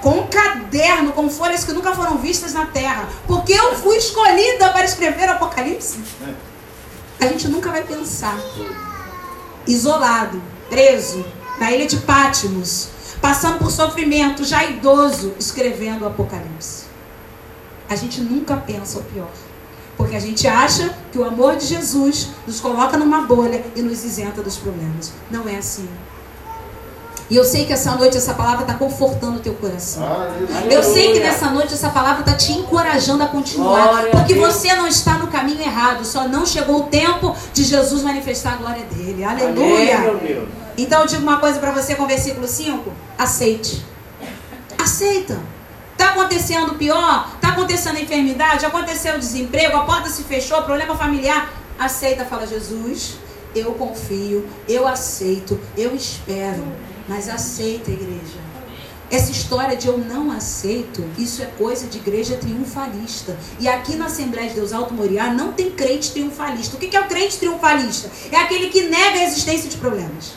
com 0.02 0.18
um 0.18 0.26
caderno, 0.26 1.12
com 1.12 1.30
folhas 1.30 1.62
que 1.62 1.72
nunca 1.72 1.94
foram 1.94 2.18
vistas 2.18 2.54
na 2.54 2.66
terra, 2.66 3.08
porque 3.24 3.52
eu 3.52 3.76
fui 3.76 3.98
escolhida 3.98 4.70
para 4.70 4.84
escrever 4.84 5.28
o 5.28 5.34
Apocalipse. 5.34 6.00
A 7.20 7.26
gente 7.26 7.46
nunca 7.46 7.70
vai 7.70 7.84
pensar. 7.84 8.36
Isolado, 9.64 10.42
preso, 10.68 11.24
na 11.60 11.70
ilha 11.70 11.86
de 11.86 11.98
Pátimos, 11.98 12.88
passando 13.22 13.60
por 13.60 13.70
sofrimento, 13.70 14.42
já 14.42 14.64
idoso, 14.64 15.36
escrevendo 15.38 16.02
o 16.02 16.08
Apocalipse. 16.08 16.83
A 17.94 17.96
gente 17.96 18.20
nunca 18.20 18.56
pensa 18.56 18.98
o 18.98 19.02
pior. 19.04 19.30
Porque 19.96 20.16
a 20.16 20.20
gente 20.20 20.46
acha 20.48 20.92
que 21.12 21.18
o 21.18 21.24
amor 21.24 21.56
de 21.56 21.66
Jesus 21.66 22.30
nos 22.46 22.60
coloca 22.60 22.96
numa 22.98 23.22
bolha 23.22 23.64
e 23.76 23.82
nos 23.82 24.04
isenta 24.04 24.42
dos 24.42 24.56
problemas. 24.56 25.12
Não 25.30 25.48
é 25.48 25.56
assim. 25.56 25.88
E 27.30 27.36
eu 27.36 27.44
sei 27.44 27.64
que 27.64 27.72
essa 27.72 27.94
noite 27.94 28.16
essa 28.16 28.34
palavra 28.34 28.62
está 28.62 28.74
confortando 28.74 29.36
o 29.36 29.40
teu 29.40 29.54
coração. 29.54 30.02
Eu 30.68 30.82
sei 30.82 31.12
que 31.12 31.20
nessa 31.20 31.50
noite 31.50 31.72
essa 31.72 31.88
palavra 31.88 32.20
está 32.20 32.34
te 32.34 32.52
encorajando 32.52 33.22
a 33.22 33.28
continuar. 33.28 33.88
Glória 33.88 34.10
porque 34.10 34.34
você 34.34 34.74
não 34.74 34.86
está 34.86 35.16
no 35.18 35.28
caminho 35.28 35.60
errado. 35.62 36.04
Só 36.04 36.28
não 36.28 36.44
chegou 36.44 36.80
o 36.80 36.82
tempo 36.84 37.34
de 37.52 37.62
Jesus 37.62 38.02
manifestar 38.02 38.54
a 38.54 38.56
glória 38.56 38.84
dele. 38.86 39.24
Aleluia. 39.24 40.18
Deus. 40.20 40.48
Então 40.76 41.02
eu 41.02 41.06
digo 41.06 41.22
uma 41.22 41.38
coisa 41.38 41.58
para 41.60 41.70
você 41.70 41.94
com 41.94 42.02
o 42.02 42.06
versículo 42.08 42.46
5. 42.46 42.92
Aceite. 43.16 43.84
Aceita. 44.76 45.53
Está 46.04 46.12
acontecendo 46.12 46.74
pior? 46.74 47.30
Está 47.34 47.48
acontecendo 47.48 47.98
enfermidade? 47.98 48.66
Aconteceu 48.66 49.18
desemprego? 49.18 49.74
A 49.74 49.84
porta 49.84 50.10
se 50.10 50.22
fechou? 50.22 50.62
Problema 50.62 50.94
familiar? 50.94 51.50
Aceita, 51.78 52.26
fala 52.26 52.46
Jesus. 52.46 53.14
Eu 53.54 53.72
confio, 53.72 54.46
eu 54.68 54.86
aceito, 54.86 55.58
eu 55.74 55.96
espero. 55.96 56.62
Mas 57.08 57.26
aceita, 57.26 57.90
igreja. 57.90 58.38
Essa 59.10 59.32
história 59.32 59.78
de 59.78 59.88
eu 59.88 59.96
não 59.96 60.30
aceito, 60.30 61.02
isso 61.16 61.40
é 61.42 61.46
coisa 61.46 61.86
de 61.86 61.96
igreja 61.96 62.36
triunfalista. 62.36 63.34
E 63.58 63.66
aqui 63.66 63.96
na 63.96 64.04
Assembleia 64.04 64.50
de 64.50 64.56
Deus 64.56 64.74
Alto 64.74 64.92
Moriá 64.92 65.32
não 65.32 65.54
tem 65.54 65.70
crente 65.70 66.12
triunfalista. 66.12 66.76
O 66.76 66.78
que 66.78 66.94
é 66.94 67.00
o 67.00 67.08
crente 67.08 67.38
triunfalista? 67.38 68.10
É 68.30 68.36
aquele 68.36 68.68
que 68.68 68.82
nega 68.82 69.20
a 69.20 69.24
existência 69.24 69.70
de 69.70 69.78
problemas. 69.78 70.32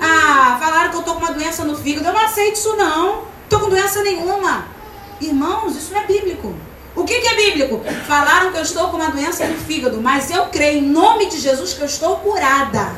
Ah, 0.00 0.56
falaram 0.58 0.90
que 0.90 0.96
eu 0.96 1.02
tô 1.02 1.12
com 1.12 1.20
uma 1.20 1.32
doença 1.32 1.62
no 1.62 1.76
fígado. 1.76 2.06
Eu 2.06 2.14
não 2.14 2.24
aceito 2.24 2.56
isso 2.56 2.74
não. 2.74 3.24
Tô 3.50 3.60
com 3.60 3.68
doença 3.68 4.02
nenhuma. 4.02 4.77
Irmãos, 5.20 5.76
isso 5.76 5.92
não 5.92 6.00
é 6.00 6.06
bíblico. 6.06 6.54
O 6.94 7.04
que, 7.04 7.20
que 7.20 7.28
é 7.28 7.36
bíblico? 7.36 7.80
Falaram 8.06 8.50
que 8.50 8.58
eu 8.58 8.62
estou 8.62 8.88
com 8.88 8.96
uma 8.96 9.10
doença 9.10 9.46
no 9.46 9.56
fígado, 9.56 10.00
mas 10.00 10.30
eu 10.30 10.46
creio 10.46 10.78
em 10.78 10.88
nome 10.88 11.26
de 11.26 11.38
Jesus 11.38 11.74
que 11.74 11.80
eu 11.80 11.86
estou 11.86 12.16
curada. 12.16 12.92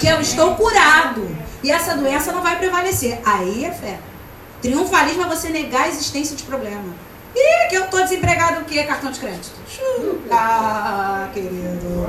Que 0.00 0.06
eu 0.06 0.20
estou 0.20 0.54
curado. 0.54 1.28
E 1.62 1.70
essa 1.70 1.94
doença 1.94 2.32
não 2.32 2.42
vai 2.42 2.56
prevalecer. 2.56 3.20
Aí 3.24 3.64
é 3.64 3.70
fé. 3.70 3.98
Triunfalismo 4.62 5.24
é 5.24 5.28
você 5.28 5.48
negar 5.50 5.82
a 5.82 5.88
existência 5.88 6.36
de 6.36 6.42
problema. 6.44 6.94
Ih, 7.36 7.68
que 7.68 7.76
eu 7.76 7.84
estou 7.84 8.02
desempregado 8.02 8.62
o 8.62 8.64
quê? 8.64 8.82
Cartão 8.84 9.10
de 9.10 9.20
crédito. 9.20 9.52
Ah, 10.30 11.28
querido. 11.32 12.06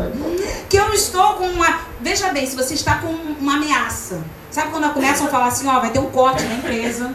Que 0.69 0.77
eu 0.77 0.93
estou 0.93 1.33
com 1.33 1.47
uma. 1.47 1.81
Veja 1.99 2.29
bem, 2.29 2.45
se 2.47 2.55
você 2.55 2.73
está 2.73 2.95
com 2.99 3.07
uma 3.07 3.55
ameaça. 3.55 4.23
Sabe 4.49 4.71
quando 4.71 4.91
começam 4.93 5.27
a 5.27 5.29
falar 5.29 5.47
assim, 5.47 5.67
ó, 5.67 5.79
vai 5.79 5.91
ter 5.91 5.99
um 5.99 6.09
corte 6.09 6.43
na 6.43 6.55
empresa. 6.55 7.13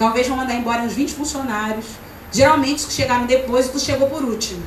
Talvez 0.00 0.26
vão 0.26 0.38
mandar 0.38 0.54
embora 0.54 0.80
uns 0.80 0.94
20 0.94 1.12
funcionários. 1.12 1.84
Geralmente 2.32 2.78
os 2.78 2.84
que 2.86 2.92
chegaram 2.94 3.26
depois, 3.26 3.68
tu 3.68 3.78
chegou 3.78 4.08
por 4.08 4.24
último. 4.24 4.62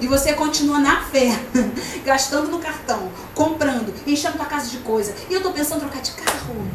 E 0.00 0.06
você 0.06 0.32
continua 0.32 0.78
na 0.78 1.02
fé, 1.02 1.38
gastando 2.06 2.48
no 2.48 2.58
cartão, 2.58 3.12
comprando, 3.34 3.92
enchendo 4.06 4.38
tua 4.38 4.46
casa 4.46 4.70
de 4.70 4.78
coisa. 4.78 5.14
E 5.28 5.34
eu 5.34 5.42
tô 5.42 5.50
pensando 5.50 5.76
em 5.76 5.80
trocar 5.80 6.00
de 6.00 6.12
carro. 6.12 6.66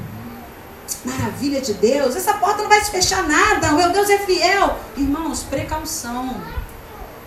Maravilha 1.03 1.59
de 1.59 1.73
Deus, 1.73 2.15
essa 2.15 2.35
porta 2.35 2.61
não 2.61 2.69
vai 2.69 2.81
se 2.81 2.91
fechar 2.91 3.27
nada. 3.27 3.73
O 3.73 3.77
meu 3.77 3.91
Deus 3.91 4.11
é 4.11 4.19
fiel. 4.19 4.77
Irmãos, 4.95 5.41
precaução. 5.41 6.39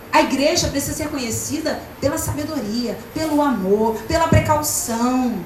A 0.09 0.21
igreja 0.21 0.69
precisa 0.69 0.93
ser 0.93 1.09
conhecida 1.09 1.81
pela 1.99 2.17
sabedoria, 2.17 2.97
pelo 3.13 3.41
amor, 3.41 3.95
pela 4.07 4.29
precaução. 4.29 5.37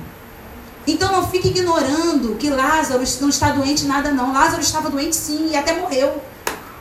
Então 0.90 1.12
não 1.12 1.28
fique 1.30 1.50
ignorando 1.50 2.36
que 2.36 2.50
Lázaro 2.50 3.04
não 3.22 3.30
está 3.30 3.52
doente 3.52 3.86
nada 3.86 4.12
não. 4.12 4.34
Lázaro 4.34 4.62
estava 4.62 4.90
doente 4.90 5.16
sim 5.16 5.50
e 5.52 5.56
até 5.56 5.74
morreu. 5.74 6.22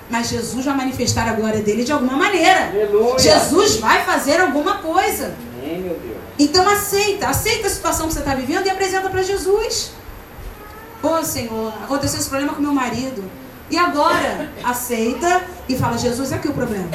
Mas 0.08 0.30
Jesus 0.30 0.64
vai 0.64 0.74
manifestar 0.74 1.28
a 1.28 1.34
glória 1.34 1.60
dele 1.60 1.84
de 1.84 1.92
alguma 1.92 2.16
maneira. 2.16 2.68
Aleluia. 2.68 3.18
Jesus 3.18 3.76
vai 3.76 4.04
fazer 4.04 4.40
alguma 4.40 4.78
coisa. 4.78 5.34
Amém, 5.58 5.82
meu 5.82 5.94
Deus. 5.94 6.16
Então 6.38 6.66
aceita, 6.66 7.28
aceita 7.28 7.66
a 7.66 7.70
situação 7.70 8.06
que 8.06 8.14
você 8.14 8.20
está 8.20 8.34
vivendo 8.34 8.64
e 8.64 8.70
apresenta 8.70 9.10
para 9.10 9.22
Jesus. 9.22 9.90
Pô, 11.02 11.22
Senhor, 11.22 11.74
aconteceu 11.84 12.18
esse 12.18 12.28
problema 12.28 12.54
com 12.54 12.62
meu 12.62 12.72
marido. 12.72 13.22
E 13.70 13.76
agora? 13.76 14.50
Aceita 14.64 15.42
e 15.68 15.76
fala, 15.76 15.98
Jesus, 15.98 16.32
aqui 16.32 16.48
o 16.48 16.54
problema. 16.54 16.88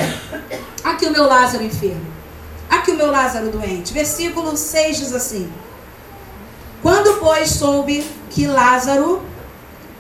Aqui 0.84 1.06
o 1.06 1.12
meu 1.12 1.28
Lázaro 1.28 1.64
enfermo. 1.64 2.06
Aqui 2.68 2.90
o 2.90 2.96
meu 2.96 3.12
Lázaro 3.12 3.52
doente. 3.52 3.94
Versículo 3.94 4.58
6 4.58 4.98
diz 4.98 5.14
assim. 5.14 5.52
Pois, 7.24 7.52
soube 7.52 8.06
que 8.30 8.46
Lázaro 8.46 9.24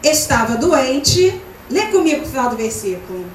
estava 0.03 0.57
doente, 0.57 1.41
lê 1.69 1.85
comigo 1.85 2.25
o 2.25 2.27
final 2.27 2.49
do 2.49 2.57
versículo. 2.57 3.25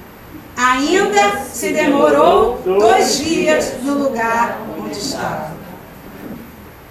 Ainda 0.55 1.39
se 1.51 1.73
demorou 1.73 2.61
dois 2.63 3.17
dias 3.17 3.81
no 3.81 3.95
lugar 3.95 4.61
onde 4.77 4.95
estava. 4.95 5.57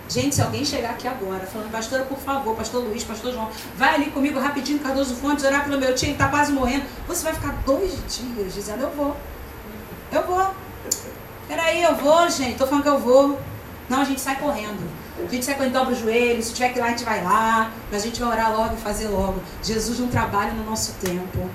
Gente, 0.08 0.34
se 0.34 0.42
alguém 0.42 0.64
chegar 0.64 0.90
aqui 0.90 1.06
agora 1.06 1.46
falando, 1.46 1.70
pastora, 1.70 2.02
por 2.02 2.18
favor, 2.18 2.56
pastor 2.56 2.82
Luiz, 2.82 3.04
pastor 3.04 3.32
João, 3.32 3.48
vai 3.76 3.94
ali 3.94 4.06
comigo 4.06 4.40
rapidinho, 4.40 4.80
Cardoso 4.80 5.14
Fontes, 5.14 5.44
orar 5.44 5.66
pelo 5.66 5.78
meu 5.78 5.94
tio, 5.94 6.06
ele 6.06 6.12
está 6.14 6.26
quase 6.26 6.50
morrendo. 6.50 6.82
Você 7.06 7.22
vai 7.22 7.32
ficar 7.32 7.52
dois 7.64 7.92
dias 8.08 8.54
dizendo, 8.54 8.82
eu 8.82 8.90
vou. 8.90 9.16
Eu 10.10 10.26
vou. 10.26 10.52
Peraí, 11.46 11.80
eu 11.80 11.94
vou, 11.94 12.28
gente. 12.28 12.58
Tô 12.58 12.66
falando 12.66 12.82
que 12.82 12.88
eu 12.88 12.98
vou. 12.98 13.38
Não, 13.88 14.00
a 14.00 14.04
gente 14.04 14.20
sai 14.20 14.34
correndo. 14.34 15.07
A 15.26 15.30
gente 15.30 15.70
dobra 15.70 15.92
o 15.92 15.96
joelho. 15.96 16.42
Se 16.42 16.52
tiver 16.52 16.70
que 16.70 16.78
ir 16.78 16.80
lá, 16.80 16.86
a 16.86 16.90
gente 16.90 17.04
vai 17.04 17.22
lá. 17.22 17.70
Mas 17.90 18.02
a 18.02 18.04
gente 18.06 18.20
vai 18.20 18.30
orar 18.30 18.56
logo 18.56 18.74
e 18.74 18.78
fazer 18.78 19.08
logo. 19.08 19.40
Jesus 19.62 19.98
não 19.98 20.08
trabalha 20.08 20.52
no 20.52 20.64
nosso 20.64 20.92
tempo. 21.00 21.50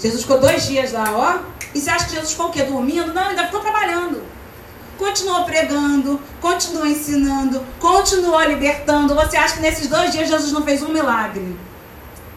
Jesus 0.00 0.22
ficou 0.22 0.38
dois 0.38 0.66
dias 0.66 0.92
lá, 0.92 1.06
ó. 1.10 1.54
E 1.74 1.80
você 1.80 1.90
acha 1.90 2.06
que 2.06 2.12
Jesus 2.12 2.32
ficou 2.32 2.48
o 2.48 2.50
quê? 2.50 2.62
Dormindo? 2.62 3.12
Não, 3.12 3.28
ainda 3.28 3.46
ficou 3.46 3.60
trabalhando. 3.60 4.22
Continuou 4.98 5.44
pregando, 5.44 6.20
continuou 6.40 6.86
ensinando, 6.86 7.60
continuou 7.80 8.40
libertando. 8.44 9.14
Você 9.14 9.36
acha 9.36 9.56
que 9.56 9.60
nesses 9.60 9.88
dois 9.88 10.12
dias 10.12 10.28
Jesus 10.28 10.52
não 10.52 10.62
fez 10.62 10.82
um 10.82 10.88
milagre? 10.88 11.56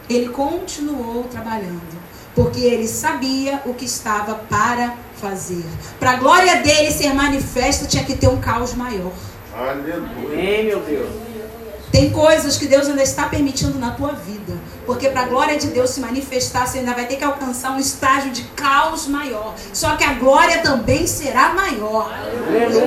Ele 0.10 0.30
continuou 0.30 1.26
trabalhando, 1.26 2.00
porque 2.34 2.62
ele 2.62 2.88
sabia 2.88 3.62
o 3.66 3.74
que 3.74 3.86
estava 3.86 4.36
para 4.36 4.96
fazer. 5.22 5.64
Para 6.00 6.12
a 6.12 6.16
glória 6.16 6.56
dele 6.58 6.92
ser 6.92 7.14
manifesta, 7.14 7.86
tinha 7.86 8.04
que 8.04 8.16
ter 8.16 8.28
um 8.28 8.40
caos 8.40 8.74
maior. 8.74 9.12
Aleluia. 9.58 10.04
Amém, 10.32 10.66
meu 10.66 10.80
Deus. 10.82 11.10
Tem 11.92 12.12
coisas 12.12 12.58
que 12.58 12.68
Deus 12.68 12.88
ainda 12.88 13.02
está 13.02 13.28
permitindo 13.28 13.80
na 13.80 13.92
tua 13.92 14.12
vida. 14.12 14.54
Porque 14.86 15.10
para 15.10 15.22
a 15.22 15.26
glória 15.26 15.58
de 15.58 15.68
Deus 15.68 15.90
se 15.90 16.00
manifestar, 16.00 16.68
você 16.68 16.80
ainda 16.80 16.94
vai 16.94 17.08
ter 17.08 17.16
que 17.16 17.24
alcançar 17.24 17.72
um 17.72 17.80
estágio 17.80 18.32
de 18.32 18.44
caos 18.56 19.08
maior. 19.08 19.56
Só 19.74 19.96
que 19.96 20.04
a 20.04 20.14
glória 20.14 20.60
também 20.62 21.08
será 21.08 21.54
maior. 21.54 22.14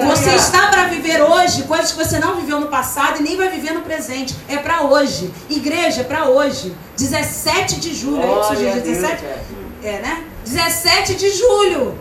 Você 0.07 0.31
está 0.31 0.69
para 0.69 0.85
viver 0.85 1.21
hoje 1.23 1.65
coisas 1.65 1.93
que 1.93 1.99
você 1.99 2.19
não 2.19 2.37
viveu 2.37 2.61
no 2.61 2.69
passado 2.69 3.19
e 3.19 3.23
nem 3.23 3.37
vai 3.37 3.49
viver 3.49 3.73
no 3.73 3.81
presente. 3.81 4.37
É 4.49 4.59
para 4.59 4.83
hoje. 4.83 5.33
Igreja, 5.49 6.03
é 6.03 6.05
para 6.05 6.29
hoje. 6.29 6.75
17 6.97 7.81
de 7.81 7.95
julho. 7.95 8.23
É 8.23 8.27
isso, 8.27 8.55
Glória 8.55 8.73
gente? 8.75 8.85
Deus, 8.85 8.99
17? 8.99 9.25
é. 9.25 9.41
É, 9.83 10.01
né? 10.03 10.25
17 10.45 11.15
de 11.17 11.31
julho. 11.31 11.99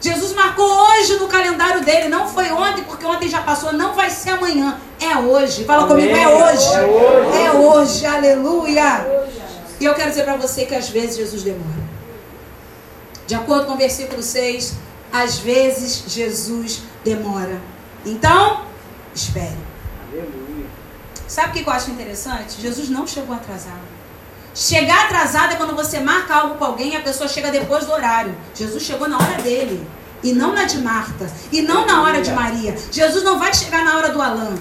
Jesus 0.00 0.32
marcou 0.32 0.64
hoje 0.64 1.16
no 1.16 1.26
calendário 1.26 1.84
dele. 1.84 2.08
Não 2.08 2.28
foi 2.28 2.50
ontem, 2.50 2.84
porque 2.84 3.04
ontem 3.04 3.28
já 3.28 3.42
passou. 3.42 3.72
Não 3.72 3.94
vai 3.94 4.10
ser 4.10 4.30
amanhã. 4.30 4.80
É 5.00 5.16
hoje. 5.16 5.64
Fala 5.64 5.84
Amém. 5.84 6.08
comigo, 6.08 6.16
é 6.16 6.28
hoje. 6.28 6.74
É 6.74 6.84
hoje. 6.84 7.38
É 7.38 7.52
hoje. 7.52 8.06
Aleluia. 8.06 9.28
E 9.80 9.84
eu 9.84 9.94
quero 9.94 10.10
dizer 10.10 10.24
para 10.24 10.36
você 10.36 10.66
que 10.66 10.74
às 10.74 10.88
vezes 10.88 11.16
Jesus 11.16 11.42
demora. 11.42 11.88
De 13.26 13.34
acordo 13.34 13.66
com 13.66 13.74
o 13.74 13.76
versículo 13.76 14.22
6, 14.22 14.74
às 15.12 15.38
vezes 15.38 16.04
Jesus 16.08 16.82
demora. 17.04 17.60
Então, 18.04 18.62
espere. 19.14 19.56
Aleluia. 20.10 20.66
Sabe 21.26 21.50
o 21.50 21.52
que 21.52 21.68
eu 21.68 21.72
acho 21.72 21.90
interessante? 21.90 22.60
Jesus 22.60 22.88
não 22.88 23.06
chegou 23.06 23.34
atrasado. 23.34 23.97
Chegar 24.58 25.04
atrasado 25.04 25.52
é 25.52 25.56
quando 25.56 25.76
você 25.76 26.00
marca 26.00 26.34
algo 26.34 26.56
com 26.56 26.64
alguém 26.64 26.92
e 26.92 26.96
a 26.96 27.00
pessoa 27.00 27.28
chega 27.28 27.48
depois 27.48 27.86
do 27.86 27.92
horário. 27.92 28.34
Jesus 28.52 28.82
chegou 28.82 29.08
na 29.08 29.16
hora 29.16 29.40
dele. 29.40 29.86
E 30.20 30.32
não 30.32 30.52
na 30.52 30.64
de 30.64 30.78
Marta. 30.78 31.30
E 31.52 31.62
não 31.62 31.86
na 31.86 32.02
hora 32.02 32.20
de 32.20 32.32
Maria. 32.32 32.76
Jesus 32.90 33.22
não 33.22 33.38
vai 33.38 33.54
chegar 33.54 33.84
na 33.84 33.96
hora 33.96 34.08
do 34.08 34.20
Alain. 34.20 34.58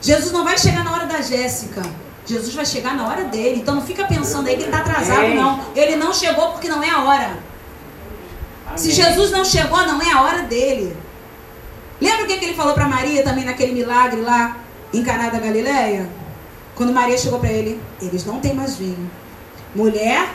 Jesus 0.00 0.30
não 0.30 0.44
vai 0.44 0.56
chegar 0.56 0.84
na 0.84 0.92
hora 0.92 1.06
da 1.06 1.20
Jéssica. 1.20 1.82
Jesus 2.24 2.54
vai 2.54 2.64
chegar 2.64 2.94
na 2.94 3.08
hora 3.08 3.24
dele. 3.24 3.58
Então 3.60 3.74
não 3.74 3.82
fica 3.82 4.04
pensando 4.04 4.46
aí 4.46 4.54
que 4.54 4.62
ele 4.62 4.70
está 4.70 4.82
atrasado, 4.82 5.34
não. 5.34 5.64
Ele 5.74 5.96
não 5.96 6.14
chegou 6.14 6.52
porque 6.52 6.68
não 6.68 6.80
é 6.80 6.90
a 6.90 7.02
hora. 7.02 7.36
Se. 8.76 8.92
Jesus 8.92 9.32
não 9.32 9.44
chegou, 9.44 9.84
não 9.84 10.00
é 10.00 10.12
a 10.12 10.22
hora 10.22 10.42
dele. 10.42 10.96
Lembra 12.00 12.22
o 12.22 12.26
que, 12.28 12.38
que 12.38 12.44
ele 12.44 12.54
falou 12.54 12.72
para 12.72 12.86
Maria 12.86 13.24
também 13.24 13.44
naquele 13.44 13.72
milagre 13.72 14.20
lá 14.20 14.58
em 14.92 15.02
Caná 15.02 15.28
da 15.28 15.40
Galileia? 15.40 16.08
Quando 16.76 16.92
Maria 16.92 17.18
chegou 17.18 17.40
para 17.40 17.50
ele, 17.50 17.80
eles 18.00 18.24
não 18.24 18.38
têm 18.38 18.54
mais 18.54 18.76
vinho. 18.76 19.10
Mulher, 19.74 20.28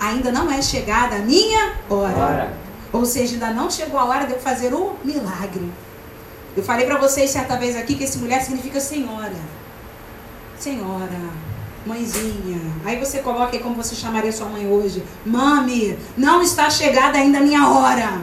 ainda 0.00 0.32
não 0.32 0.50
é 0.50 0.62
chegada 0.62 1.16
a 1.16 1.18
minha 1.18 1.74
hora. 1.88 2.16
Ora. 2.16 2.66
Ou 2.92 3.04
seja, 3.04 3.34
ainda 3.34 3.50
não 3.50 3.70
chegou 3.70 3.98
a 3.98 4.04
hora 4.04 4.26
de 4.26 4.32
eu 4.32 4.40
fazer 4.40 4.72
o 4.72 4.96
milagre. 5.04 5.70
Eu 6.56 6.62
falei 6.62 6.86
para 6.86 6.98
vocês 6.98 7.30
certa 7.30 7.56
vez 7.56 7.76
aqui 7.76 7.94
que 7.94 8.04
esse 8.04 8.18
mulher 8.18 8.42
significa 8.42 8.80
senhora. 8.80 9.36
Senhora, 10.58 11.20
mãezinha. 11.84 12.58
Aí 12.84 12.98
você 12.98 13.18
coloca 13.18 13.54
aí 13.54 13.62
como 13.62 13.74
você 13.74 13.94
chamaria 13.94 14.32
sua 14.32 14.48
mãe 14.48 14.66
hoje. 14.66 15.04
Mami, 15.24 15.98
não 16.16 16.40
está 16.40 16.70
chegada 16.70 17.18
ainda 17.18 17.38
a 17.38 17.42
minha 17.42 17.68
hora. 17.68 18.22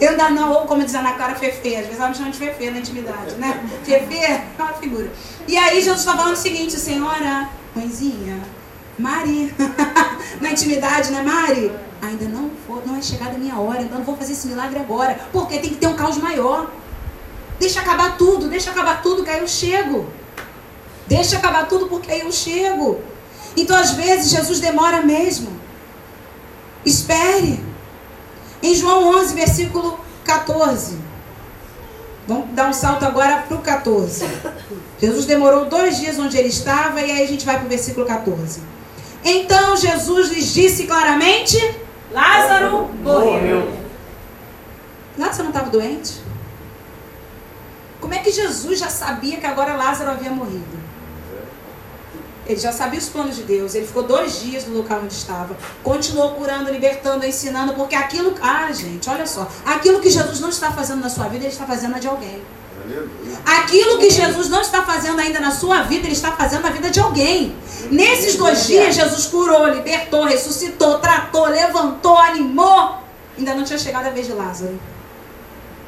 Eu 0.00 0.10
ainda 0.10 0.30
não, 0.30 0.52
ou 0.52 0.60
como 0.66 0.84
diz 0.84 0.94
a 0.94 1.00
Ana 1.00 1.12
Clara, 1.12 1.34
Fefe. 1.34 1.74
Às 1.74 1.86
vezes 1.86 1.98
ela 1.98 2.08
me 2.08 2.14
chama 2.14 2.30
de 2.30 2.38
Fefe 2.38 2.70
na 2.70 2.78
intimidade, 2.78 3.34
né? 3.34 3.60
Fefe 3.84 4.16
é 4.16 4.46
uma 4.56 4.72
figura. 4.74 5.10
E 5.48 5.58
aí 5.58 5.82
Jesus 5.82 5.98
está 5.98 6.16
falando 6.16 6.34
o 6.34 6.36
seguinte, 6.36 6.78
senhora, 6.78 7.48
mãezinha, 7.74 8.40
Mari, 9.00 9.54
na 10.40 10.50
intimidade, 10.50 11.10
né, 11.10 11.22
Mari? 11.22 11.72
Ainda 12.02 12.26
não, 12.26 12.50
for, 12.66 12.82
não 12.86 12.96
é 12.96 13.02
chegada 13.02 13.34
a 13.34 13.38
minha 13.38 13.58
hora, 13.58 13.80
ainda 13.80 13.94
não 13.96 14.04
vou 14.04 14.16
fazer 14.16 14.32
esse 14.32 14.48
milagre 14.48 14.78
agora, 14.78 15.18
porque 15.32 15.58
tem 15.58 15.70
que 15.70 15.76
ter 15.76 15.86
um 15.86 15.94
caos 15.94 16.18
maior. 16.18 16.70
Deixa 17.58 17.80
acabar 17.80 18.16
tudo, 18.16 18.48
deixa 18.48 18.70
acabar 18.70 19.02
tudo, 19.02 19.22
que 19.24 19.30
aí 19.30 19.40
eu 19.40 19.48
chego. 19.48 20.06
Deixa 21.06 21.36
acabar 21.36 21.68
tudo, 21.68 21.88
porque 21.88 22.10
aí 22.10 22.20
eu 22.20 22.32
chego. 22.32 23.00
Então, 23.56 23.76
às 23.76 23.90
vezes, 23.90 24.30
Jesus 24.30 24.60
demora 24.60 25.02
mesmo. 25.02 25.50
Espere. 26.84 27.62
Em 28.62 28.74
João 28.74 29.18
11, 29.18 29.34
versículo 29.34 29.98
14. 30.24 30.98
Vamos 32.26 32.54
dar 32.54 32.68
um 32.68 32.72
salto 32.72 33.04
agora 33.04 33.42
para 33.42 33.56
o 33.56 33.60
14. 33.60 34.24
Jesus 35.00 35.26
demorou 35.26 35.64
dois 35.64 35.98
dias 35.98 36.18
onde 36.18 36.36
ele 36.38 36.48
estava, 36.48 37.00
e 37.00 37.10
aí 37.10 37.22
a 37.24 37.26
gente 37.26 37.44
vai 37.44 37.56
para 37.56 37.66
o 37.66 37.68
versículo 37.68 38.06
14. 38.06 38.60
Então 39.24 39.76
Jesus 39.76 40.30
lhes 40.30 40.52
disse 40.52 40.86
claramente: 40.86 41.58
Lázaro 42.12 42.88
morreu. 43.02 43.80
Lázaro 45.18 45.44
não 45.44 45.50
estava 45.50 45.70
doente? 45.70 46.20
Como 48.00 48.14
é 48.14 48.18
que 48.18 48.32
Jesus 48.32 48.78
já 48.78 48.88
sabia 48.88 49.36
que 49.36 49.46
agora 49.46 49.76
Lázaro 49.76 50.10
havia 50.10 50.30
morrido? 50.30 50.80
Ele 52.46 52.58
já 52.58 52.72
sabia 52.72 52.98
os 52.98 53.08
planos 53.08 53.36
de 53.36 53.44
Deus. 53.44 53.74
Ele 53.74 53.86
ficou 53.86 54.02
dois 54.02 54.40
dias 54.40 54.66
no 54.66 54.78
local 54.78 55.00
onde 55.04 55.12
estava. 55.12 55.56
Continuou 55.84 56.32
curando, 56.32 56.72
libertando, 56.72 57.24
ensinando. 57.24 57.74
Porque 57.74 57.94
aquilo. 57.94 58.34
Ah, 58.42 58.72
gente, 58.72 59.08
olha 59.08 59.26
só. 59.26 59.48
Aquilo 59.64 60.00
que 60.00 60.10
Jesus 60.10 60.40
não 60.40 60.48
está 60.48 60.72
fazendo 60.72 61.00
na 61.00 61.08
sua 61.08 61.28
vida, 61.28 61.44
ele 61.44 61.52
está 61.52 61.64
fazendo 61.64 61.92
na 61.92 61.98
de 62.00 62.08
alguém. 62.08 62.42
Aquilo 63.44 63.98
que 63.98 64.10
Jesus 64.10 64.48
não 64.48 64.60
está 64.60 64.82
fazendo 64.82 65.20
ainda 65.20 65.40
na 65.40 65.50
sua 65.50 65.82
vida, 65.82 66.06
ele 66.06 66.12
está 66.12 66.32
fazendo 66.32 66.62
na 66.62 66.70
vida 66.70 66.90
de 66.90 67.00
alguém. 67.00 67.54
Nesses 67.90 68.36
dois 68.36 68.66
dias, 68.66 68.94
Jesus 68.94 69.26
curou, 69.26 69.68
libertou, 69.68 70.24
ressuscitou, 70.24 70.98
tratou, 70.98 71.46
levantou, 71.46 72.16
animou. 72.18 72.98
Ainda 73.38 73.54
não 73.54 73.64
tinha 73.64 73.78
chegado 73.78 74.06
a 74.06 74.10
vez 74.10 74.26
de 74.26 74.32
Lázaro. 74.32 74.78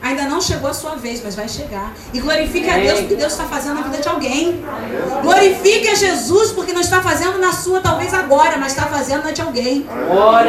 Ainda 0.03 0.25
não 0.25 0.41
chegou 0.41 0.69
a 0.69 0.75
sua 0.75 0.97
vez, 0.97 1.23
mas 1.23 1.37
vai 1.37 1.49
chegar. 1.49 1.93
E 2.13 2.19
glorifique 2.19 2.69
a 2.69 2.77
Deus 2.77 3.01
porque 3.01 3.15
Deus 3.15 3.31
está 3.31 3.45
fazendo 3.45 3.75
na 3.75 3.83
vida 3.83 3.99
de 3.99 4.09
alguém. 4.09 4.65
Glorifique 5.23 5.89
a 5.89 5.95
Jesus 5.95 6.51
porque 6.51 6.73
não 6.73 6.81
está 6.81 7.01
fazendo 7.01 7.39
na 7.39 7.53
sua, 7.53 7.81
talvez 7.81 8.13
agora, 8.13 8.57
mas 8.57 8.73
está 8.73 8.87
fazendo 8.87 9.23
na 9.23 9.31
de 9.31 9.41
alguém. 9.41 9.87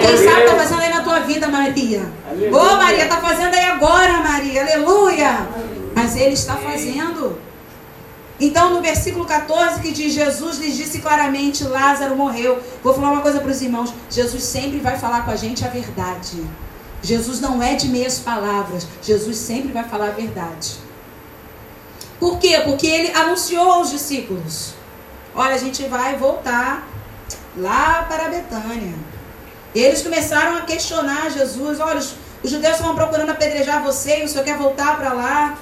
Quem 0.02 0.18
sabe 0.18 0.42
está 0.42 0.56
fazendo 0.56 0.82
aí 0.82 0.90
na 0.90 1.04
tua 1.04 1.20
vida, 1.20 1.48
Maria. 1.50 2.02
Ô 2.52 2.56
oh, 2.56 2.76
Maria, 2.78 3.04
está 3.04 3.18
fazendo 3.18 3.54
aí 3.54 3.66
agora, 3.66 4.22
Maria. 4.22 4.64
Aleluia. 4.64 5.48
Mas 6.04 6.18
Ele 6.18 6.34
está 6.34 6.58
fazendo. 6.58 7.40
Então, 8.38 8.74
no 8.74 8.82
versículo 8.82 9.24
14, 9.24 9.80
que 9.80 9.94
diz: 9.94 10.14
Jesus 10.14 10.58
lhes 10.58 10.76
disse 10.76 11.00
claramente: 11.00 11.64
Lázaro 11.64 12.14
morreu. 12.18 12.62
Vou 12.84 12.94
falar 12.94 13.12
uma 13.12 13.22
coisa 13.22 13.40
para 13.40 13.50
os 13.50 13.62
irmãos: 13.62 13.94
Jesus 14.10 14.44
sempre 14.44 14.80
vai 14.80 14.98
falar 14.98 15.24
com 15.24 15.32
a 15.32 15.38
gente 15.38 15.64
a 15.64 15.70
verdade. 15.70 16.44
Jesus 17.02 17.40
não 17.40 17.64
é 17.64 17.76
de 17.76 17.88
meias 17.88 18.20
palavras. 18.20 18.86
Jesus 19.02 19.38
sempre 19.38 19.72
vai 19.72 19.86
falar 19.86 20.08
a 20.10 20.12
verdade. 20.12 20.74
Por 22.20 22.38
quê? 22.38 22.62
Porque 22.66 22.86
ele 22.86 23.14
anunciou 23.14 23.72
aos 23.72 23.90
discípulos: 23.90 24.74
Olha, 25.34 25.56
a 25.56 25.58
gente 25.58 25.84
vai 25.84 26.18
voltar 26.18 26.86
lá 27.56 28.04
para 28.10 28.28
Betânia. 28.28 28.94
Eles 29.74 30.02
começaram 30.02 30.58
a 30.58 30.62
questionar 30.64 31.32
Jesus: 31.32 31.80
Olha, 31.80 32.00
os, 32.00 32.16
os 32.44 32.52
judeus 32.52 32.74
estavam 32.74 32.94
procurando 32.94 33.30
apedrejar 33.30 33.82
você 33.82 34.20
e 34.20 34.26
o 34.26 34.28
senhor 34.28 34.44
quer 34.44 34.58
voltar 34.58 34.98
para 34.98 35.14
lá, 35.14 35.58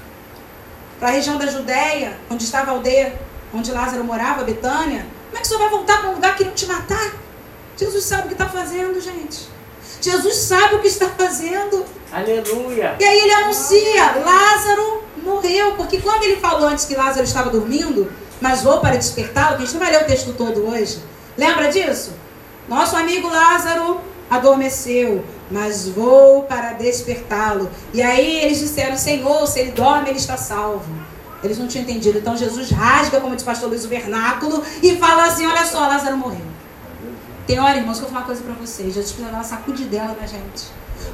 para 1.02 1.10
a 1.10 1.14
região 1.14 1.36
da 1.40 1.48
Judéia, 1.48 2.16
onde 2.30 2.44
estava 2.44 2.70
a 2.70 2.74
aldeia 2.76 3.20
onde 3.52 3.72
Lázaro 3.72 4.04
morava, 4.04 4.44
Betânia. 4.44 5.08
Como 5.30 5.38
é 5.38 5.40
que 5.40 5.46
o 5.46 5.48
senhor 5.48 5.60
vai 5.60 5.70
voltar 5.70 6.00
para 6.00 6.12
um 6.12 6.14
lugar 6.14 6.36
que 6.38 6.44
não 6.44 6.52
te 6.52 6.68
matar? 6.68 7.14
Jesus 7.76 8.06
sabe 8.06 8.26
o 8.26 8.28
que 8.28 8.34
está 8.34 8.48
fazendo, 8.48 9.02
gente. 9.02 9.50
Jesus 10.00 10.36
sabe 10.36 10.76
o 10.76 10.80
que 10.80 10.88
está 10.88 11.10
fazendo. 11.10 11.84
Aleluia. 12.12 12.96
E 13.00 13.04
aí 13.04 13.20
ele 13.20 13.34
anuncia: 13.34 14.16
Lázaro 14.24 15.04
morreu. 15.18 15.74
Porque 15.74 16.00
quando 16.00 16.24
ele 16.24 16.36
falou 16.36 16.68
antes 16.68 16.86
que 16.86 16.94
Lázaro 16.94 17.24
estava 17.24 17.50
dormindo, 17.50 18.12
mas 18.40 18.62
vou 18.62 18.80
para 18.80 18.96
despertá-lo, 18.96 19.58
que 19.58 19.64
a 19.64 19.66
gente 19.66 19.74
não 19.74 19.82
vai 19.82 19.92
ler 19.92 20.04
o 20.04 20.06
texto 20.06 20.34
todo 20.34 20.68
hoje. 20.68 21.00
Lembra 21.36 21.70
disso? 21.72 22.14
Nosso 22.70 22.96
amigo 22.96 23.28
Lázaro 23.28 24.00
adormeceu, 24.30 25.26
mas 25.52 25.88
vou 25.88 26.44
para 26.44 26.74
despertá-lo. 26.74 27.70
E 27.94 28.02
aí 28.02 28.44
eles 28.44 28.60
disseram: 28.60 28.98
Senhor, 28.98 29.46
se 29.48 29.60
ele 29.60 29.72
dorme, 29.72 30.10
ele 30.10 30.18
está 30.18 30.38
salvo. 30.38 30.92
Eles 31.44 31.58
não 31.58 31.68
tinham 31.68 31.84
entendido. 31.84 32.20
Então 32.20 32.38
Jesus 32.38 32.70
rasga, 32.70 33.20
como 33.20 33.36
diz 33.36 33.44
o 33.44 33.46
pastor 33.46 33.70
Luiz, 33.70 33.84
o 33.84 33.88
vernáculo 33.88 34.64
e 34.82 34.96
fala 34.98 35.26
assim: 35.26 35.46
Olha 35.46 35.66
só, 35.66 35.80
Lázaro 35.80 36.18
morreu. 36.18 36.52
Tem 37.46 37.60
hora, 37.60 37.78
irmãos, 37.78 37.98
que 37.98 38.06
eu 38.06 38.10
vou 38.10 38.12
falar 38.12 38.22
uma 38.22 38.28
coisa 38.28 38.42
para 38.44 38.54
vocês. 38.54 38.94
Jesus 38.94 39.12
precisa 39.12 39.30
dar 39.32 39.38
uma 39.38 39.44
sacudidela 39.44 40.16
na 40.20 40.28
gente. 40.28 40.68